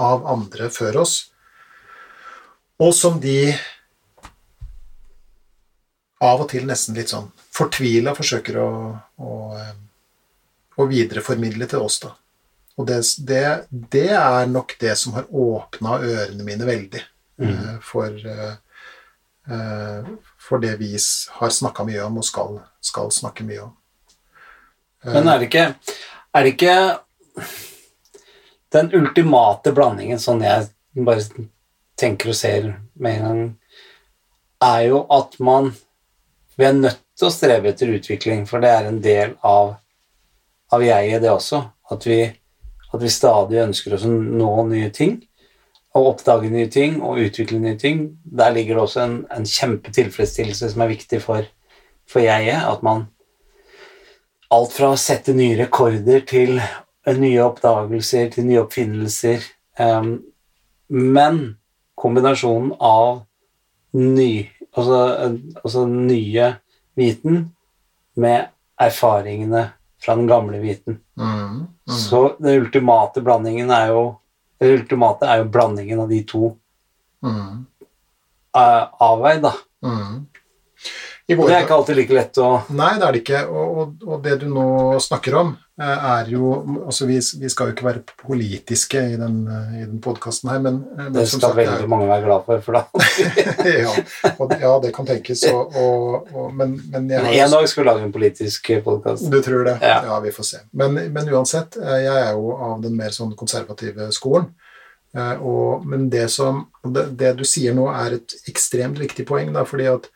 av 0.00 0.22
andre 0.30 0.70
før 0.72 1.02
oss, 1.02 1.16
og 2.80 2.94
som 2.96 3.20
de 3.20 3.52
av 6.20 6.42
og 6.42 6.48
til 6.50 6.66
nesten 6.68 6.96
litt 6.96 7.12
sånn 7.12 7.30
fortvila 7.54 8.14
forsøker 8.16 8.58
å, 8.60 8.70
å, 9.20 9.36
eh, 9.56 9.76
å 10.76 10.88
videreformidle 10.88 11.68
til 11.70 11.84
oss, 11.84 12.00
da. 12.04 12.14
Og 12.80 12.86
det, 12.88 13.00
det, 13.28 13.44
det 13.92 14.08
er 14.16 14.48
nok 14.48 14.76
det 14.80 14.94
som 14.96 15.16
har 15.16 15.28
åpna 15.28 15.98
ørene 16.00 16.46
mine 16.46 16.64
veldig 16.68 17.02
eh, 17.02 17.74
for, 17.84 18.08
eh, 18.08 18.54
eh, 19.52 20.08
for 20.40 20.62
det 20.62 20.76
vi 20.80 20.94
har 21.40 21.52
snakka 21.52 21.84
mye 21.88 22.06
om 22.06 22.20
og 22.22 22.26
skal, 22.28 22.60
skal 22.80 23.12
snakke 23.12 23.44
mye 23.44 23.66
om. 23.66 23.74
Men 25.04 25.28
er 25.32 25.40
det 25.40 25.48
ikke 25.48 25.66
Er 26.30 26.44
det 26.44 26.50
ikke 26.52 26.74
den 28.70 28.92
ultimate 28.94 29.72
blandingen, 29.74 30.20
sånn 30.22 30.44
jeg 30.44 30.68
bare 30.94 31.24
tenker 32.00 32.32
og 32.32 32.38
ser 32.38 32.72
med 33.00 33.18
en 33.18 33.26
gang, 33.26 33.44
er 34.60 34.82
jo 34.90 35.04
at 35.12 35.38
man 35.40 35.72
Vi 36.60 36.66
er 36.66 36.74
nødt 36.76 36.98
til 37.16 37.24
å 37.24 37.32
streve 37.32 37.70
etter 37.70 37.88
utvikling, 37.88 38.42
for 38.44 38.60
det 38.60 38.68
er 38.68 38.88
en 38.90 38.98
del 39.00 39.30
av, 39.46 39.78
av 40.68 40.82
jeget, 40.84 41.22
det 41.22 41.30
også. 41.32 41.60
At 41.88 42.04
vi, 42.04 42.18
at 42.92 43.00
vi 43.00 43.12
stadig 43.14 43.62
ønsker 43.62 43.94
oss 43.96 44.04
å 44.04 44.10
nå 44.10 44.50
nye 44.68 44.90
ting. 44.92 45.14
Og 45.96 46.10
oppdage 46.10 46.50
nye 46.52 46.68
ting 46.68 46.98
og 47.00 47.22
utvikle 47.22 47.62
nye 47.62 47.78
ting. 47.80 48.02
Der 48.24 48.52
ligger 48.52 48.76
det 48.76 48.82
også 48.82 49.00
en, 49.06 49.16
en 49.32 49.48
kjempetilfredsstillelse 49.48 50.68
som 50.74 50.84
er 50.84 50.92
viktig 50.92 51.22
for, 51.24 51.48
for 52.04 52.26
jeget. 52.26 52.60
At 52.60 52.84
man 52.84 53.06
alt 54.52 54.74
fra 54.74 54.92
å 54.92 55.00
sette 55.00 55.32
nye 55.36 55.56
rekorder 55.62 56.26
til 56.28 56.58
eh, 56.60 57.16
nye 57.16 57.40
oppdagelser, 57.46 58.28
til 58.34 58.50
nye 58.50 58.64
oppfinnelser. 58.66 59.48
Um, 59.80 60.18
men 60.90 61.40
kombinasjonen 62.00 62.72
av 62.80 63.20
ny, 63.96 64.48
altså, 64.72 65.00
altså 65.62 65.84
nye 65.88 66.54
viten 66.98 67.42
med 68.20 68.48
erfaringene 68.80 69.66
fra 70.00 70.16
den 70.16 70.28
gamle 70.30 70.60
viten. 70.62 71.00
Mm, 71.20 71.66
mm, 71.66 71.96
Så 71.98 72.36
den 72.38 72.62
ultimate 72.62 73.20
blandingen 73.24 73.70
er 73.74 73.92
jo 73.92 74.04
det 74.60 74.74
ultimate 74.76 75.24
er 75.24 75.40
jo 75.40 75.48
blandingen 75.52 76.02
av 76.02 76.10
de 76.10 76.18
to 76.28 76.50
mm, 77.24 77.60
eh, 78.56 78.82
avveid, 79.00 79.40
da. 79.46 79.54
mm. 79.84 80.18
Og 81.38 81.46
det 81.46 81.54
er 81.54 81.64
ikke 81.64 81.76
alltid 81.76 81.98
like 81.98 82.14
lett 82.16 82.38
å 82.42 82.48
Nei, 82.74 82.92
det 82.98 83.06
er 83.06 83.14
det 83.14 83.20
ikke. 83.22 83.40
Og, 83.46 83.68
og, 83.82 84.06
og 84.06 84.22
det 84.24 84.36
du 84.40 84.46
nå 84.50 84.64
snakker 85.02 85.36
om, 85.38 85.52
eh, 85.80 86.06
er 86.12 86.30
jo 86.32 86.52
altså 86.80 87.06
vi, 87.08 87.18
vi 87.42 87.50
skal 87.52 87.70
jo 87.70 87.74
ikke 87.76 87.86
være 87.86 88.02
politiske 88.22 89.02
i 89.12 89.18
den, 89.20 89.36
eh, 89.46 89.76
i 89.80 89.84
den 89.84 90.00
podkasten 90.02 90.50
her, 90.50 90.62
men, 90.64 90.80
eh, 90.96 91.04
men 91.06 91.18
Det 91.18 91.26
skal 91.30 91.44
sagt, 91.44 91.58
veldig 91.60 91.90
mange 91.90 92.08
være 92.10 92.26
glad 92.26 92.46
for, 92.48 92.64
for 92.66 92.78
da 92.78 92.84
ja, 93.84 93.94
og, 94.32 94.54
ja, 94.56 94.72
det 94.82 94.92
kan 94.96 95.08
tenkes. 95.08 95.44
Og, 95.50 96.30
men, 96.56 96.78
men 96.90 97.10
jeg 97.12 97.22
Men 97.22 97.28
har 97.30 97.44
en 97.46 97.56
dag 97.56 97.68
skal 97.70 97.84
vi 97.84 97.88
lage 97.90 98.06
en 98.08 98.16
politisk 98.16 98.72
podkast. 98.86 99.28
Du 99.30 99.40
tror 99.44 99.68
det? 99.68 99.76
Ja. 99.84 100.00
Ja, 100.10 100.20
vi 100.24 100.34
får 100.34 100.50
se. 100.50 100.64
Men, 100.72 100.98
men 101.14 101.30
uansett, 101.30 101.78
jeg 101.78 102.10
er 102.10 102.32
jo 102.34 102.56
av 102.56 102.80
den 102.82 102.96
mer 102.98 103.14
sånn 103.14 103.36
konservative 103.38 104.10
skolen. 104.16 104.50
Og, 105.42 105.82
men 105.90 106.06
det 106.10 106.28
som 106.30 106.68
det, 106.86 107.08
det 107.18 107.32
du 107.40 107.42
sier 107.48 107.74
nå, 107.74 107.88
er 107.90 108.20
et 108.20 108.34
ekstremt 108.50 108.98
viktig 109.00 109.26
poeng, 109.26 109.50
da, 109.54 109.64
fordi 109.66 109.88
at 109.90 110.06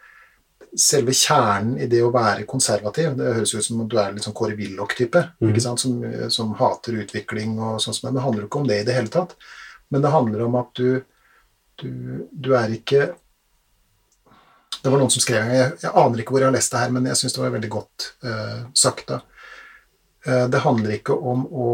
selve 0.80 1.14
kjernen 1.14 1.78
i 1.78 1.86
det 1.90 2.00
å 2.02 2.12
være 2.14 2.46
konservativ 2.50 3.14
Det 3.18 3.34
høres 3.36 3.54
ut 3.54 3.66
som 3.66 3.82
at 3.84 3.90
du 3.90 3.98
er 4.00 4.14
litt 4.14 4.26
sånn 4.26 4.36
Kåre 4.36 4.56
Willoch-type, 4.58 5.20
mm. 5.40 5.58
som, 5.62 5.98
som 6.32 6.54
hater 6.58 6.98
utvikling 7.04 7.56
og 7.58 7.82
sånn 7.82 7.96
som 7.96 8.08
det. 8.08 8.12
Men 8.12 8.18
det 8.18 8.24
handler 8.24 8.42
jo 8.42 8.48
ikke 8.48 8.62
om 8.62 8.70
det 8.70 8.78
i 8.80 8.86
det 8.88 8.96
hele 8.96 9.12
tatt. 9.12 9.36
Men 9.92 10.02
det 10.02 10.14
handler 10.14 10.46
om 10.46 10.56
at 10.58 10.72
du, 10.80 10.88
du, 11.82 11.92
du 12.30 12.50
er 12.58 12.72
ikke 12.74 13.12
Det 14.80 14.90
var 14.90 14.98
noen 15.00 15.12
som 15.12 15.22
skrev 15.22 15.52
jeg, 15.52 15.68
jeg 15.84 15.92
aner 15.92 16.20
ikke 16.20 16.34
hvor 16.34 16.42
jeg 16.42 16.50
har 16.50 16.56
lest 16.56 16.74
det 16.74 16.82
her, 16.82 16.90
men 16.92 17.06
jeg 17.08 17.20
syns 17.20 17.36
det 17.36 17.44
var 17.44 17.54
veldig 17.54 17.70
godt 17.72 18.08
uh, 18.26 18.58
sagt. 18.76 19.12
da. 19.12 19.20
Uh, 20.26 20.46
det 20.52 20.64
handler 20.64 20.96
ikke 20.98 21.14
om 21.16 21.46
å, 21.48 21.70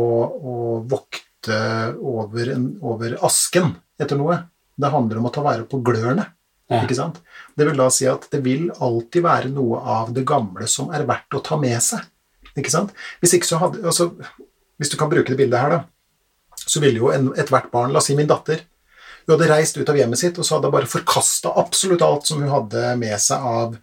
å 0.52 0.58
vokte 0.90 1.56
over, 1.96 2.52
en, 2.52 2.68
over 2.84 3.16
asken 3.26 3.72
etter 3.98 4.20
noe. 4.20 4.36
Det 4.80 4.92
handler 4.92 5.18
om 5.18 5.26
å 5.26 5.32
ta 5.34 5.42
vare 5.44 5.66
på 5.66 5.80
glørne. 5.84 6.28
Ja. 6.70 6.84
Ikke 6.84 6.96
sant? 6.96 7.18
Det 7.58 7.66
vil 7.66 7.78
da 7.80 7.88
si 7.92 8.06
at 8.06 8.28
det 8.30 8.40
vil 8.44 8.68
alltid 8.78 9.24
være 9.26 9.50
noe 9.52 9.80
av 9.98 10.12
det 10.14 10.22
gamle 10.28 10.68
som 10.70 10.92
er 10.94 11.06
verdt 11.08 11.34
å 11.34 11.42
ta 11.44 11.58
med 11.60 11.80
seg. 11.82 12.04
Ikke 12.58 12.72
sant? 12.72 12.92
Hvis, 13.22 13.34
ikke 13.36 13.48
så 13.48 13.58
hadde, 13.62 13.82
altså, 13.86 14.10
hvis 14.78 14.92
du 14.92 14.98
kan 15.00 15.10
bruke 15.10 15.32
det 15.32 15.38
bildet 15.38 15.60
her, 15.60 15.74
da, 15.74 16.60
så 16.60 16.82
ville 16.82 17.02
jo 17.02 17.10
ethvert 17.10 17.70
barn, 17.72 17.94
la 17.94 18.02
oss 18.02 18.10
si 18.10 18.16
min 18.18 18.30
datter, 18.30 18.62
hun 19.26 19.34
hadde 19.34 19.50
reist 19.50 19.76
ut 19.78 19.90
av 19.90 19.98
hjemmet 19.98 20.18
sitt, 20.18 20.38
og 20.38 20.46
så 20.46 20.56
hadde 20.56 20.70
hun 20.70 20.76
bare 20.78 20.90
forkasta 20.90 21.52
absolutt 21.60 22.04
alt 22.06 22.30
som 22.30 22.40
hun 22.42 22.52
hadde 22.52 22.94
med 23.00 23.18
seg 23.22 23.44
av 23.46 23.76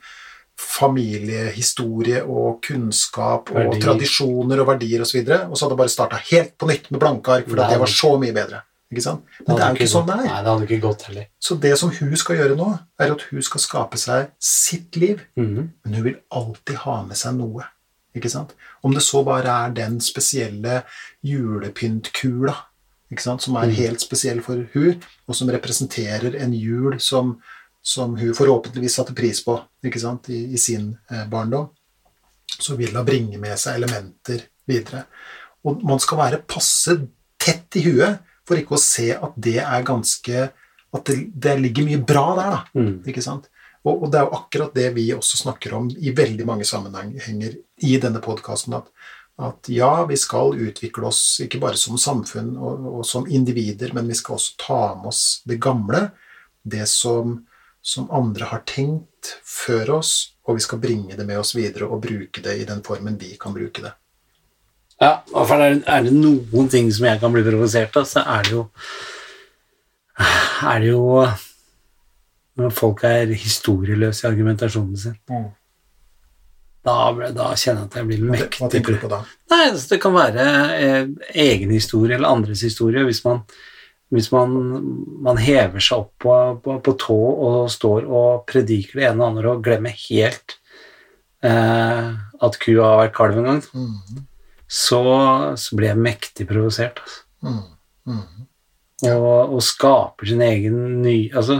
familiehistorie 0.57 2.23
og 2.25 2.63
kunnskap 2.65 3.51
og 3.53 3.59
Verdier. 3.59 3.83
tradisjoner 3.83 4.63
og 4.63 4.71
verdier 4.71 5.03
osv., 5.05 5.19
og, 5.21 5.29
så 5.29 5.43
og 5.45 5.53
så 5.53 5.65
hadde 5.65 5.75
hun 5.75 5.81
bare 5.83 5.93
starta 5.93 6.21
helt 6.31 6.55
på 6.57 6.69
nytt 6.71 6.89
med 6.91 7.03
blanke 7.03 7.35
ark, 7.35 7.49
for 7.49 7.61
det 7.61 7.81
var 7.83 7.93
så 7.93 8.15
mye 8.21 8.35
bedre. 8.35 8.63
Ikke 8.91 9.01
sant? 9.03 9.23
Men 9.47 9.55
det 9.57 9.63
er 9.63 9.69
jo 9.73 9.75
ikke 9.81 9.91
sånn 9.91 10.05
det 10.07 10.13
er. 10.15 10.21
Nei, 10.23 10.41
det 10.43 10.51
hadde 10.51 10.67
ikke 10.67 10.81
gått 10.87 11.01
heller. 11.09 11.25
Så 11.43 11.55
det 11.59 11.73
som 11.77 11.89
hun 11.91 12.15
skal 12.15 12.37
gjøre 12.37 12.55
nå, 12.55 12.67
er 12.99 13.11
at 13.11 13.21
hun 13.31 13.41
skal 13.43 13.59
skape 13.59 13.97
seg 13.99 14.29
sitt 14.39 14.95
liv, 14.95 15.21
Mhm. 15.35 15.73
men 15.83 15.93
hun 15.93 16.03
vil 16.03 16.15
alltid 16.31 16.75
ha 16.85 17.03
med 17.03 17.17
seg 17.17 17.35
noe. 17.35 17.65
Ikke 18.15 18.29
sant? 18.31 18.53
Om 18.83 18.93
det 18.93 19.03
så 19.03 19.23
bare 19.25 19.45
er 19.67 19.73
den 19.75 19.99
spesielle 19.99 20.83
julepyntkula 21.23 22.55
ikke 23.11 23.21
sant? 23.23 23.41
som 23.41 23.55
er 23.55 23.67
Mm. 23.67 23.73
helt 23.75 24.01
spesiell 24.01 24.41
for 24.41 24.65
hun, 24.73 25.01
og 25.27 25.35
som 25.35 25.47
representerer 25.49 26.35
en 26.41 26.53
jul 26.53 26.99
som, 26.99 27.41
som 27.81 28.15
hun 28.17 28.33
forhåpentligvis 28.33 28.95
satte 28.95 29.13
pris 29.15 29.41
på 29.43 29.61
ikke 29.83 29.99
sant? 29.99 30.29
I, 30.29 30.53
i 30.53 30.57
sin 30.57 30.97
eh, 31.11 31.25
barndom, 31.27 31.69
så 32.59 32.75
vil 32.77 32.95
hun 32.95 33.05
bringe 33.05 33.37
med 33.37 33.57
seg 33.59 33.75
elementer 33.81 34.41
videre. 34.67 35.05
Og 35.63 35.83
man 35.83 35.99
skal 35.99 36.17
være 36.17 36.41
passe 36.47 37.07
tett 37.39 37.75
i 37.75 37.83
huet 37.83 38.19
for 38.47 38.59
ikke 38.59 38.77
å 38.77 38.81
se 38.81 39.11
at 39.15 39.35
det 39.35 39.59
er 39.63 39.85
ganske 39.87 40.47
At 40.95 41.09
det, 41.09 41.17
det 41.35 41.57
ligger 41.59 41.83
mye 41.83 41.99
bra 41.99 42.25
der, 42.37 42.53
da. 42.53 42.59
Mm. 42.79 42.93
Ikke 43.11 43.21
sant? 43.21 43.49
Og, 43.83 44.03
og 44.05 44.11
det 44.11 44.19
er 44.19 44.25
jo 44.25 44.37
akkurat 44.37 44.75
det 44.75 44.87
vi 44.95 45.09
også 45.13 45.41
snakker 45.41 45.75
om 45.75 45.89
i 45.91 46.13
veldig 46.15 46.45
mange 46.47 46.65
sammenhenger 46.67 47.57
i 47.83 47.97
denne 48.01 48.21
podkasten. 48.23 48.77
At, 48.79 48.87
at 49.37 49.69
ja, 49.71 49.91
vi 50.09 50.17
skal 50.19 50.55
utvikle 50.55 51.09
oss 51.09 51.21
ikke 51.43 51.59
bare 51.61 51.79
som 51.79 51.99
samfunn 52.01 52.55
og, 52.55 52.87
og 52.99 53.05
som 53.05 53.27
individer, 53.27 53.91
men 53.93 54.07
vi 54.09 54.17
skal 54.17 54.39
også 54.39 54.55
ta 54.63 54.81
med 54.95 55.11
oss 55.11 55.23
det 55.47 55.59
gamle, 55.63 56.07
det 56.63 56.87
som, 56.91 57.37
som 57.83 58.09
andre 58.15 58.49
har 58.51 58.65
tenkt 58.67 59.35
før 59.43 59.97
oss, 59.99 60.15
og 60.47 60.57
vi 60.57 60.65
skal 60.65 60.81
bringe 60.83 61.19
det 61.19 61.27
med 61.27 61.39
oss 61.43 61.53
videre 61.55 61.91
og 61.91 62.01
bruke 62.03 62.43
det 62.43 62.57
i 62.61 62.67
den 62.67 62.83
formen 62.83 63.19
vi 63.19 63.35
kan 63.39 63.55
bruke 63.55 63.83
det. 63.83 63.93
Ja, 65.01 65.11
og 65.33 65.43
for 65.49 65.61
er, 65.61 65.77
er 65.85 66.07
det 66.07 66.13
noen 66.15 66.71
ting 66.73 66.87
som 66.93 67.05
jeg 67.05 67.19
kan 67.21 67.33
bli 67.33 67.43
provosert 67.45 67.97
av, 67.99 68.07
så 68.09 68.23
er 68.25 68.47
det 68.47 68.55
jo 68.55 68.63
Er 70.65 70.79
det 70.81 70.89
jo 70.89 71.03
når 72.57 72.71
folk 72.73 73.03
er 73.05 73.29
historieløse 73.37 74.25
i 74.25 74.29
argumentasjonen 74.31 74.97
sin. 74.97 75.17
Da, 76.87 76.95
da 77.35 77.51
kjenner 77.59 77.83
jeg 77.83 77.89
at 77.91 77.97
jeg 77.99 78.07
blir 78.07 78.23
mektig. 78.25 78.61
Hva 78.63 78.69
tenker 78.73 78.95
du 78.95 79.01
på 79.03 79.09
da? 79.11 79.19
Nei, 79.51 79.59
altså, 79.67 79.83
det 79.91 79.99
kan 80.01 80.15
være 80.15 80.45
eh, 80.79 81.09
egen 81.43 81.73
historie 81.75 82.15
eller 82.15 82.31
andres 82.31 82.63
historie 82.65 83.03
hvis 83.05 83.19
man, 83.27 83.43
hvis 84.09 84.31
man, 84.33 84.55
man 85.27 85.37
hever 85.37 85.83
seg 85.83 85.99
opp 85.99 86.13
på, 86.23 86.37
på, 86.63 86.79
på 86.87 86.95
tå 87.03 87.19
og 87.19 87.59
står 87.69 88.07
og 88.07 88.47
prediker 88.49 89.03
det 89.03 89.05
ene 89.11 89.21
og 89.21 89.27
andre 89.27 89.51
og 89.53 89.61
glemmer 89.67 89.93
helt 90.07 90.57
eh, 91.45 92.09
at 92.17 92.59
kua 92.63 92.87
har 92.89 93.03
vært 93.03 93.15
kalv 93.19 93.37
en 93.43 93.51
gang, 93.51 93.61
Mm, 93.77 94.25
så, 94.67 95.03
så 95.59 95.77
blir 95.79 95.93
jeg 95.93 96.03
mektig 96.03 96.47
provosert. 96.49 96.99
Altså. 97.03 97.23
mm, 97.47 97.63
mm. 98.11 98.45
Og, 99.13 99.55
og 99.57 99.61
skaper 99.61 100.25
sin 100.25 100.41
egen 100.41 100.77
ny 101.03 101.29
Altså, 101.29 101.59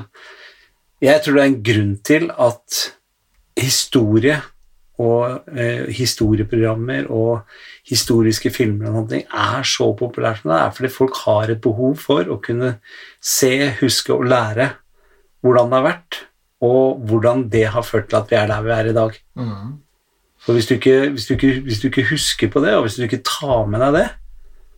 jeg 1.05 1.21
tror 1.21 1.35
det 1.35 1.41
er 1.43 1.51
en 1.51 1.63
grunn 1.67 1.91
til 2.01 2.31
at 2.33 2.77
historie 3.57 4.39
og 4.97 5.51
eh, 5.53 5.85
historieprogrammer 5.93 7.05
og 7.13 7.43
historiske 7.85 8.49
filmer 8.53 8.89
og 8.89 8.95
noe 8.97 9.19
er 9.21 9.67
så 9.69 9.91
populært 9.97 10.41
som 10.41 10.51
det 10.51 10.57
er, 10.57 10.71
fordi 10.73 10.89
folk 10.93 11.19
har 11.27 11.53
et 11.53 11.61
behov 11.61 11.99
for 12.01 12.33
å 12.33 12.39
kunne 12.41 12.73
se, 13.21 13.51
huske 13.81 14.15
og 14.15 14.25
lære 14.31 14.71
hvordan 15.45 15.69
det 15.69 15.77
har 15.77 15.85
vært, 15.85 16.21
og 16.65 17.03
hvordan 17.05 17.45
det 17.53 17.67
har 17.75 17.85
ført 17.85 18.09
til 18.09 18.17
at 18.17 18.31
vi 18.31 18.39
er 18.39 18.49
der 18.49 18.65
vi 18.65 18.73
er 18.73 18.89
i 18.89 18.95
dag. 18.97 19.19
Mm. 19.37 19.75
For 20.47 20.55
hvis 20.55 20.69
du, 20.69 20.77
ikke, 20.77 21.09
hvis, 21.11 21.25
du 21.27 21.33
ikke, 21.35 21.49
hvis 21.65 21.81
du 21.81 21.89
ikke 21.89 22.05
husker 22.07 22.47
på 22.47 22.61
det, 22.63 22.71
og 22.77 22.85
hvis 22.85 22.95
du 22.95 23.01
ikke 23.03 23.19
tar 23.27 23.65
med 23.67 23.81
deg 23.83 23.97
det, 23.97 24.05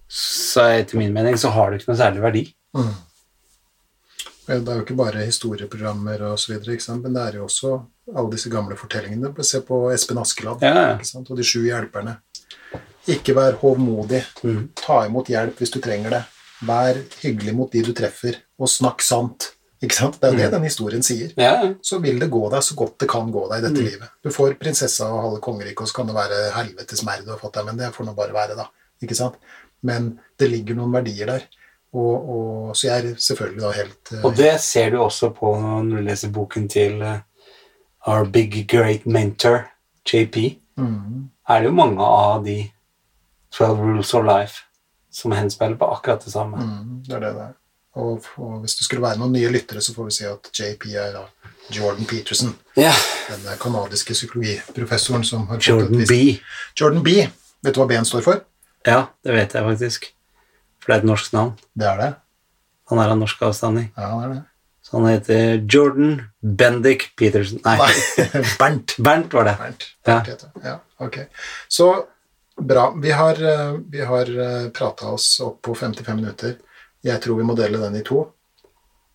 så 0.10 0.64
etter 0.80 0.98
min 0.98 1.14
mening 1.14 1.38
så 1.38 1.52
har 1.54 1.70
det 1.70 1.78
ikke 1.78 1.92
noe 1.92 2.00
særlig 2.00 2.24
verdi. 2.24 2.42
Mm. 2.74 2.96
Det 4.50 4.56
er 4.58 4.80
jo 4.80 4.82
ikke 4.82 4.98
bare 4.98 5.28
historieprogrammer 5.28 6.24
og 6.32 6.40
så 6.42 6.56
videre, 6.56 6.96
men 7.04 7.14
det 7.14 7.22
er 7.22 7.38
jo 7.38 7.44
også 7.46 7.76
alle 8.16 8.32
disse 8.34 8.50
gamle 8.50 8.80
fortellingene. 8.80 9.30
Se 9.46 9.62
på 9.62 9.84
Espen 9.94 10.18
Askeladd 10.18 10.66
Ja, 10.66 10.98
og 10.98 11.30
de 11.38 11.46
sju 11.46 11.62
hjelperne. 11.68 12.16
Ikke 13.14 13.38
vær 13.38 13.60
hovmodig. 13.62 14.24
Mm. 14.42 14.72
Ta 14.74 15.04
imot 15.06 15.30
hjelp 15.30 15.62
hvis 15.62 15.76
du 15.78 15.78
trenger 15.86 16.18
det. 16.18 16.24
Vær 16.66 16.98
hyggelig 17.22 17.54
mot 17.62 17.70
de 17.70 17.86
du 17.86 17.94
treffer, 17.94 18.42
og 18.58 18.74
snakk 18.74 19.06
sant. 19.06 19.52
Ikke 19.82 19.96
sant? 19.96 20.18
Det 20.20 20.28
er 20.28 20.36
det 20.36 20.44
det 20.46 20.52
den 20.58 20.64
historien 20.68 21.04
sier. 21.04 21.30
Ja, 21.40 21.54
ja. 21.64 21.74
Så 21.82 22.02
vil 22.04 22.20
det 22.20 22.28
gå 22.32 22.42
deg 22.52 22.62
så 22.68 22.76
godt 22.76 22.98
det 23.00 23.08
kan 23.10 23.32
gå 23.32 23.46
deg 23.50 23.62
i 23.64 23.68
Mm. 23.68 23.74
dette 23.74 23.86
livet. 23.86 24.10
Du 24.24 24.30
får 24.30 24.58
prinsessa 24.60 25.08
og 25.08 25.22
halve 25.24 25.40
kongeriket, 25.42 25.82
og 25.82 25.88
så 25.88 25.94
kan 25.96 26.08
det 26.08 26.16
være 26.16 26.52
helvetes 26.58 27.04
merd 27.08 27.24
du 27.26 27.32
har 27.32 27.40
fått 27.40 27.54
deg, 27.54 27.66
men 27.66 27.78
det 27.78 27.94
får 27.96 28.06
nå 28.06 28.14
bare 28.16 28.34
være, 28.36 28.56
da. 28.58 28.66
Ikke 29.02 29.16
sant? 29.16 29.36
Men 29.82 30.20
det 30.38 30.50
ligger 30.52 30.76
noen 30.76 30.92
verdier 30.92 31.26
der. 31.32 31.46
Og, 31.94 32.30
og, 32.30 32.76
så 32.76 32.88
jeg 32.88 33.06
er 33.06 33.16
selvfølgelig 33.18 33.62
da 33.62 33.72
helt 33.72 34.12
eh, 34.14 34.26
Og 34.26 34.36
det 34.36 34.60
ser 34.62 34.92
du 34.92 34.98
også 35.02 35.32
på 35.34 35.56
når 35.60 35.88
du 35.96 36.02
leser 36.06 36.30
boken 36.30 36.68
til 36.70 37.02
eh, 37.02 37.22
Our 38.06 38.26
Big 38.26 38.68
Great 38.70 39.06
Mentor, 39.08 39.64
JP. 40.06 40.60
mm, 40.78 41.30
Er 41.50 41.60
det 41.64 41.66
jo 41.66 41.72
mange 41.74 42.04
av 42.04 42.44
de 42.46 42.70
12 43.56 43.80
Rules 43.80 44.14
of 44.14 44.24
Life 44.28 44.66
som 45.10 45.32
henspiller 45.32 45.76
på 45.80 45.88
akkurat 45.96 46.22
det 46.26 46.32
samme. 46.34 46.58
mm, 46.58 47.04
Det 47.08 47.16
er 47.16 47.20
det 47.20 47.34
det 47.36 47.42
er. 47.48 47.54
Og, 47.98 48.26
og 48.38 48.60
hvis 48.62 48.76
det 48.78 48.86
skulle 48.86 49.02
være 49.02 49.18
noen 49.18 49.34
nye 49.34 49.50
lyttere, 49.52 49.82
så 49.82 49.96
får 49.96 50.10
vi 50.10 50.16
si 50.20 50.26
at 50.30 50.52
JP 50.54 50.86
er 50.94 51.16
da 51.16 51.24
Jordan 51.74 52.06
Peterson. 52.06 52.54
Ja. 52.78 52.94
Den 53.30 53.48
kanadiske 53.62 54.14
psykologiprofessoren 54.14 55.26
som 55.26 55.48
har 55.50 55.58
Jordan 55.62 56.06
B. 56.08 56.38
Jordan 56.80 57.04
B. 57.04 57.16
Vet 57.66 57.76
du 57.76 57.82
hva 57.82 57.88
B-en 57.90 58.08
står 58.08 58.24
for? 58.26 58.44
Ja, 58.88 59.08
det 59.26 59.36
vet 59.36 59.56
jeg 59.58 59.66
faktisk. 59.66 60.06
For 60.80 60.92
det 60.92 60.96
er 61.00 61.04
et 61.04 61.10
norsk 61.10 61.34
navn. 61.36 61.56
Det 61.78 61.90
er 61.90 61.98
det. 62.00 62.12
Han 62.90 63.02
er 63.02 63.12
av 63.14 63.20
norsk 63.20 63.42
avstamning. 63.50 63.90
Ja, 63.98 64.14
det 64.14 64.30
er 64.30 64.32
det. 64.38 64.44
Så 64.86 64.96
han 64.98 65.10
heter 65.10 65.66
Jordan 65.70 66.14
Bendik 66.42 67.10
Peterson. 67.20 67.60
Nei, 67.66 67.76
Nei, 67.82 68.46
Bernt. 68.62 68.96
Bernt 68.98 69.36
var 69.36 69.50
det. 69.50 69.58
Bernt. 69.60 69.86
Ja. 70.08 70.14
Bernt 70.14 70.32
heter. 70.32 70.56
Ja, 70.64 70.78
ok. 71.06 71.20
Så 71.68 71.90
bra. 72.58 72.88
Vi 73.02 73.12
har, 73.12 73.44
eh, 73.52 73.76
vi 73.92 74.02
har 74.06 74.32
prata 74.74 75.12
oss 75.14 75.36
opp 75.46 75.62
på 75.68 75.76
55 75.76 76.16
minutter. 76.16 76.56
Jeg 77.04 77.22
tror 77.24 77.38
vi 77.40 77.44
må 77.48 77.56
dele 77.56 77.78
den 77.82 77.96
i 77.96 78.04
to. 78.04 78.26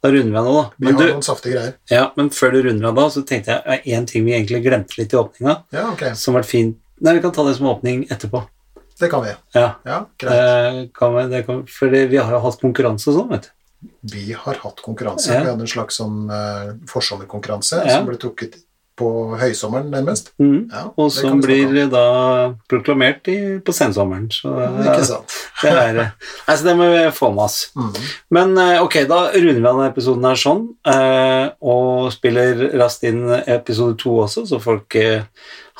Da 0.04 0.10
runder 0.12 0.32
vi 0.32 0.36
av 0.40 0.44
nå, 0.44 0.54
da. 0.56 0.64
Vi 0.76 0.84
Men, 0.86 0.94
har 0.94 1.06
du, 1.06 1.12
noen 1.14 1.22
saftige 1.24 1.54
greier. 1.56 1.74
ja, 1.90 2.12
men 2.16 2.28
før 2.30 2.52
du 2.52 2.62
runder 2.66 2.88
av 2.90 2.94
da, 2.98 3.04
så 3.12 3.22
tenkte 3.24 3.54
jeg 3.64 3.82
én 3.96 4.06
ting 4.08 4.24
vi 4.26 4.34
egentlig 4.36 4.62
glemte 4.66 4.98
litt 5.00 5.12
i 5.14 5.16
åpninga, 5.16 5.54
Ja, 5.72 5.84
okay. 5.92 6.14
som 6.14 6.34
vært 6.36 6.48
fint 6.50 6.76
Nei, 7.04 7.14
vi 7.16 7.20
kan 7.24 7.32
ta 7.34 7.42
det 7.44 7.56
som 7.56 7.66
åpning 7.66 8.04
etterpå. 8.08 8.44
Det 9.00 9.08
kan 9.10 9.24
vi. 9.24 9.32
Ja, 9.56 9.74
Ja, 9.84 9.96
greit. 10.16 10.32
eh, 10.32 10.88
kan 10.94 11.14
vi, 11.16 11.24
det 11.32 11.40
kan, 11.46 11.64
for 11.66 11.88
vi 11.90 12.16
har 12.16 12.30
jo 12.30 12.38
hatt 12.44 12.60
konkurranse 12.60 13.08
og 13.10 13.16
sånn, 13.18 13.30
vet 13.34 13.48
du. 13.48 13.88
Vi 14.14 14.32
har 14.32 14.54
hatt 14.62 14.80
konkurranse. 14.80 15.32
Ja. 15.34 15.40
Vi 15.42 15.50
hadde 15.50 15.60
en 15.66 15.72
slags 15.72 15.98
sånn 15.98 16.30
uh, 16.30 16.70
forsommerkonkurranse 16.88 17.82
Ja. 17.84 17.96
som 17.98 18.06
ble 18.06 18.16
trukket 18.16 18.60
på 18.98 19.08
høysommeren, 19.40 19.88
nærmest. 19.90 20.30
Mm. 20.38 20.68
Ja, 20.70 20.84
Og 20.96 21.10
som 21.12 21.40
blir 21.42 21.72
da 21.90 22.04
proklamert 22.70 23.26
i, 23.30 23.36
på 23.64 23.74
sensommeren. 23.74 24.28
Så 24.32 24.52
eh, 24.62 24.78
Ikke 24.84 25.08
sant? 25.08 25.34
det 25.64 25.72
er 25.72 26.00
Altså, 26.46 26.62
det 26.68 26.76
må 26.78 26.88
vi 26.92 27.02
få 27.16 27.32
med 27.34 27.44
oss. 27.48 27.58
Mm. 27.74 27.90
Men 28.38 28.56
eh, 28.62 28.78
ok, 28.84 29.00
da 29.10 29.20
runder 29.34 29.60
vi 29.60 29.66
av 29.66 29.68
denne 29.80 29.90
episoden 29.90 30.28
her 30.28 30.40
sånn, 30.40 30.64
eh, 30.94 31.46
og 31.74 32.12
spiller 32.14 32.66
raskt 32.78 33.06
inn 33.10 33.26
episode 33.42 33.98
to 34.02 34.14
også, 34.28 34.46
så 34.50 34.62
folk 34.62 34.98
eh, 35.00 35.26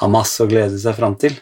har 0.03 0.13
masse 0.13 0.43
å 0.43 0.51
glede 0.51 0.81
seg 0.83 0.99
fram 0.99 1.15
til. 1.21 1.39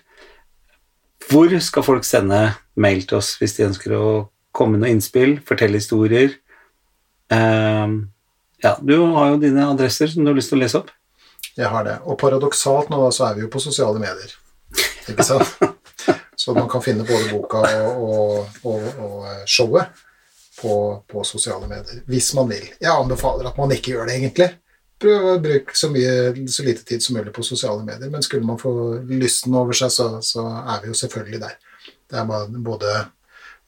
Hvor 1.32 1.52
skal 1.64 1.86
folk 1.86 2.04
sende 2.04 2.44
mail 2.76 3.06
til 3.06 3.22
oss 3.22 3.36
hvis 3.40 3.56
de 3.56 3.68
ønsker 3.70 3.96
å 3.96 4.06
komme 4.52 4.76
med 4.76 4.84
noen 4.84 4.98
innspill, 4.98 5.38
fortelle 5.48 5.80
historier? 5.80 6.36
Eh, 7.32 8.00
ja, 8.62 8.76
du 8.78 8.98
har 9.16 9.32
jo 9.32 9.40
dine 9.42 9.70
adresser 9.72 10.12
som 10.12 10.20
du 10.26 10.30
har 10.34 10.36
lyst 10.36 10.52
til 10.52 10.60
å 10.60 10.66
lese 10.66 10.82
opp. 10.82 10.92
Jeg 11.56 11.68
har 11.68 11.84
det. 11.84 11.98
Og 12.08 12.18
paradoksalt 12.20 12.90
nå 12.92 13.00
da, 13.04 13.10
så 13.12 13.28
er 13.28 13.36
vi 13.36 13.44
jo 13.44 13.50
på 13.52 13.60
sosiale 13.62 14.00
medier. 14.02 14.34
Ikke 15.10 15.26
sant? 15.26 15.56
Så 16.42 16.54
man 16.56 16.66
kan 16.68 16.82
finne 16.82 17.04
både 17.06 17.28
boka 17.30 17.60
og, 17.86 17.98
og, 18.02 18.62
og, 18.66 18.86
og 18.98 19.26
eh, 19.30 19.42
showet 19.46 20.00
på, 20.58 20.72
på 21.06 21.22
sosiale 21.24 21.68
medier, 21.70 22.00
hvis 22.10 22.32
man 22.34 22.48
vil. 22.50 22.64
Jeg 22.80 22.90
anbefaler 22.90 23.46
at 23.50 23.60
man 23.60 23.70
ikke 23.76 23.92
gjør 23.92 24.08
det, 24.08 24.16
egentlig. 24.16 24.48
Prøv 25.02 25.28
å 25.32 25.36
bruke 25.42 25.76
så, 25.78 25.90
mye, 25.92 26.32
så 26.50 26.64
lite 26.66 26.82
tid 26.88 27.04
som 27.04 27.16
mulig 27.18 27.32
på 27.36 27.44
sosiale 27.46 27.84
medier, 27.86 28.10
men 28.10 28.24
skulle 28.26 28.46
man 28.48 28.58
få 28.58 28.72
lysten 29.10 29.54
over 29.58 29.76
seg, 29.76 29.92
så, 29.94 30.08
så 30.24 30.44
er 30.62 30.82
vi 30.82 30.90
jo 30.90 30.98
selvfølgelig 30.98 31.42
der. 31.44 31.56
Det 32.10 32.20
er 32.20 32.62
både 32.62 32.94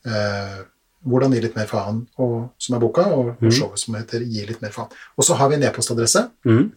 eh, 0.06 0.62
Hvordan 1.04 1.34
gi 1.36 1.40
litt 1.44 1.56
mer 1.58 1.66
faen, 1.68 1.98
og, 2.24 2.36
som 2.56 2.74
er 2.74 2.80
boka, 2.80 3.02
og, 3.12 3.34
mm. 3.36 3.50
showet 3.52 3.82
som 3.82 3.96
heter 3.98 4.22
Gi 4.24 4.46
litt 4.48 4.62
mer 4.64 4.72
faen. 4.72 4.88
Og 5.20 5.26
så 5.26 5.36
har 5.36 5.50
vi 5.52 5.58
en 5.58 5.66
e-postadresse. 5.68 6.22
Mhm. 6.48 6.70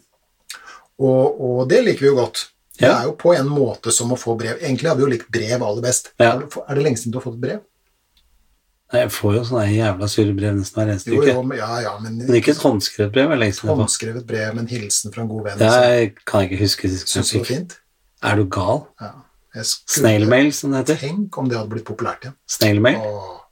Og, 0.99 1.41
og 1.41 1.67
det 1.69 1.83
liker 1.85 2.05
vi 2.07 2.11
jo 2.11 2.15
godt. 2.17 2.47
Det 2.77 2.89
er 2.89 3.07
jo 3.09 3.15
på 3.17 3.33
en 3.33 3.47
måte 3.49 3.91
som 3.93 4.11
å 4.13 4.17
få 4.19 4.35
brev. 4.37 4.59
Egentlig 4.61 4.89
hadde 4.89 5.01
vi 5.01 5.05
jo 5.07 5.13
likt 5.15 5.31
brev 5.33 5.63
aller 5.65 5.81
best. 5.81 6.11
Ja. 6.21 6.35
Er, 6.35 6.43
det, 6.45 6.77
det 6.77 6.83
lenge 6.85 6.97
siden 7.01 7.13
du 7.15 7.17
har 7.19 7.25
fått 7.25 7.39
et 7.39 7.45
brev? 7.47 7.61
Nei, 8.93 8.99
Jeg 9.01 9.11
får 9.11 9.33
jo 9.35 9.41
sånne 9.49 9.63
jævla 9.73 10.07
sure 10.07 10.33
brev 10.37 10.53
nesten 10.55 10.79
hver 10.79 10.91
eneste 10.93 11.11
uke. 11.11 11.33
men- 11.43 11.57
ja, 11.57 11.79
ja, 11.83 11.97
men 11.99 12.17
Men 12.21 12.35
ikke 12.37 12.53
et 12.53 12.61
håndskrevet 12.63 13.11
brev. 13.11 13.29
jeg 13.33 13.53
håndskrevet 13.67 14.25
brev 14.27 14.53
med 14.55 14.61
en 14.63 14.67
hilsen 14.67 15.13
fra 15.13 15.21
en 15.23 15.27
god 15.27 15.43
venn. 15.43 15.59
Jeg 15.59 16.15
kan 16.25 16.45
ikke 16.47 16.61
huske 16.61 16.89
sist 16.89 17.13
det 17.13 17.25
jeg 17.25 17.45
fikk. 17.45 17.75
Er 18.23 18.35
du 18.35 18.45
gal? 18.45 18.85
Ja. 19.01 19.11
Snailmail, 19.63 20.53
som 20.53 20.71
det 20.71 20.85
heter. 20.87 20.97
Tenk 21.07 21.37
om 21.37 21.49
det 21.49 21.57
hadde 21.57 21.69
blitt 21.69 21.85
populært 21.85 22.21
igjen. 22.21 22.35
Snailmail. 22.47 22.97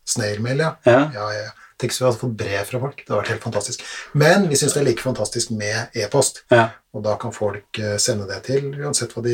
Snailmail, 0.06 0.58
ja. 0.58 0.76
Ja. 0.86 1.12
ja, 1.14 1.30
ja. 1.34 1.50
Hvis 1.92 2.02
vi 2.02 2.06
hadde 2.08 2.20
fått 2.22 2.38
brev 2.40 2.64
fra 2.70 2.80
folk. 2.82 2.98
Det 3.02 3.10
hadde 3.12 3.22
vært 3.22 3.34
helt 3.34 3.46
fantastisk. 3.46 3.84
Men 4.14 4.50
vi 4.50 4.58
syns 4.60 4.74
det 4.76 4.82
er 4.82 4.88
like 4.90 5.04
fantastisk 5.06 5.54
med 5.56 5.96
e-post. 5.96 6.44
ja. 6.54 6.70
Og 6.96 7.04
da 7.04 7.18
kan 7.20 7.34
folk 7.36 7.76
eh, 7.84 7.98
sende 8.00 8.24
det 8.30 8.38
til 8.46 8.70
uansett 8.80 9.12
hva 9.12 9.20
de 9.26 9.34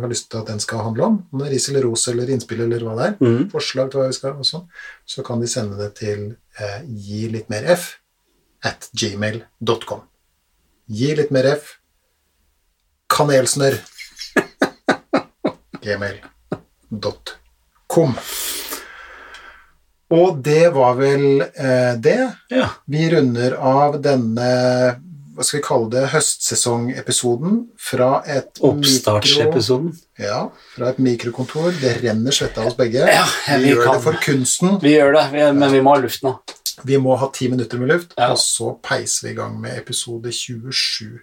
har 0.00 0.08
lyst 0.08 0.30
til 0.32 0.38
at 0.40 0.48
den 0.48 0.60
skal 0.64 0.80
handle 0.80 1.04
om. 1.04 1.18
Om 1.28 1.42
det 1.42 1.50
er 1.50 1.52
ris 1.52 1.68
eller 1.68 1.84
ros 1.84 2.06
eller 2.08 2.30
innspill 2.32 2.62
eller 2.64 2.80
hva 2.86 2.94
det 2.96 3.04
er. 3.10 3.14
Mm. 3.20 3.42
Forslag 3.52 3.90
til 3.92 4.00
hva 4.00 4.06
vi 4.08 4.16
skal 4.16 4.32
og 4.40 4.48
sånn. 4.48 4.64
Så 5.04 5.20
kan 5.26 5.42
de 5.42 5.48
sende 5.50 5.76
det 5.76 5.90
til 6.00 6.20
eh, 6.56 6.80
gi 6.88 7.28
litt 7.34 7.52
mer 7.52 7.68
f 7.76 8.00
at 8.64 8.88
gmail.com. 8.96 10.00
Gi 10.88 11.12
litt 11.20 11.30
mer 11.36 11.46
f 11.52 11.76
kanelsnørr 13.12 13.76
gmail.com. 15.84 17.40
Og 20.14 20.38
det 20.44 20.68
var 20.74 20.94
vel 21.00 21.40
eh, 21.42 21.94
det. 21.98 22.18
ja. 22.54 22.68
Vi 22.86 23.08
runder 23.10 23.56
av 23.58 23.96
denne 24.04 24.50
hva 25.36 25.44
skal 25.44 25.58
vi 25.58 25.64
kalle 25.66 25.90
det, 25.92 26.02
høstsesongepisoden 26.14 27.56
fra 27.76 28.22
et 28.24 28.56
Oppstartsepisoden. 28.64 29.90
ja, 30.18 30.46
fra 30.76 30.88
et 30.94 30.98
mikrokontor. 31.04 31.74
Det 31.80 31.98
renner 32.02 32.32
svette 32.32 32.62
av 32.62 32.70
oss 32.70 32.76
begge. 32.78 33.02
Ja, 33.04 33.26
vi 33.58 33.66
vi 33.66 33.74
gjør 33.74 33.82
kan. 33.84 33.98
det 33.98 34.04
for 34.06 34.20
kunsten. 34.24 34.78
Vi 34.80 34.94
gjør 34.94 35.12
det, 35.18 35.24
vi, 35.34 35.42
men 35.58 35.72
vi 35.74 35.82
må 35.84 35.92
ha 35.92 36.00
luft 36.00 36.24
nå. 36.24 36.38
Vi 36.88 36.96
må 37.00 37.18
ha 37.20 37.28
ti 37.36 37.50
minutter 37.52 37.76
med 37.80 37.88
luft, 37.92 38.14
Ja. 38.16 38.30
og 38.32 38.38
så 38.40 38.72
peiser 38.84 39.26
vi 39.28 39.34
i 39.34 39.36
gang 39.36 39.60
med 39.60 39.76
episode 39.76 40.32
27. 40.32 41.20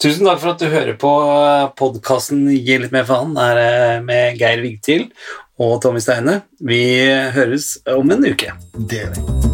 Tusen 0.00 0.24
takk 0.30 0.38
for 0.40 0.54
at 0.54 0.62
du 0.62 0.70
hører 0.72 0.94
på 0.96 1.10
podkasten 1.76 2.46
Gi 2.54 2.78
litt 2.80 2.92
mer 2.94 3.04
faen. 3.04 3.34
Eh, 3.36 3.98
med 4.00 4.38
Geir 4.40 4.62
Vigtil 4.62 5.10
og 5.60 5.78
Tommy 5.84 6.00
Steine. 6.02 6.40
Vi 6.64 6.82
høres 7.36 7.76
om 7.92 8.16
en 8.16 8.28
uke. 8.32 8.56
Det 8.80 9.04
gjør 9.04 9.16
vi. 9.16 9.49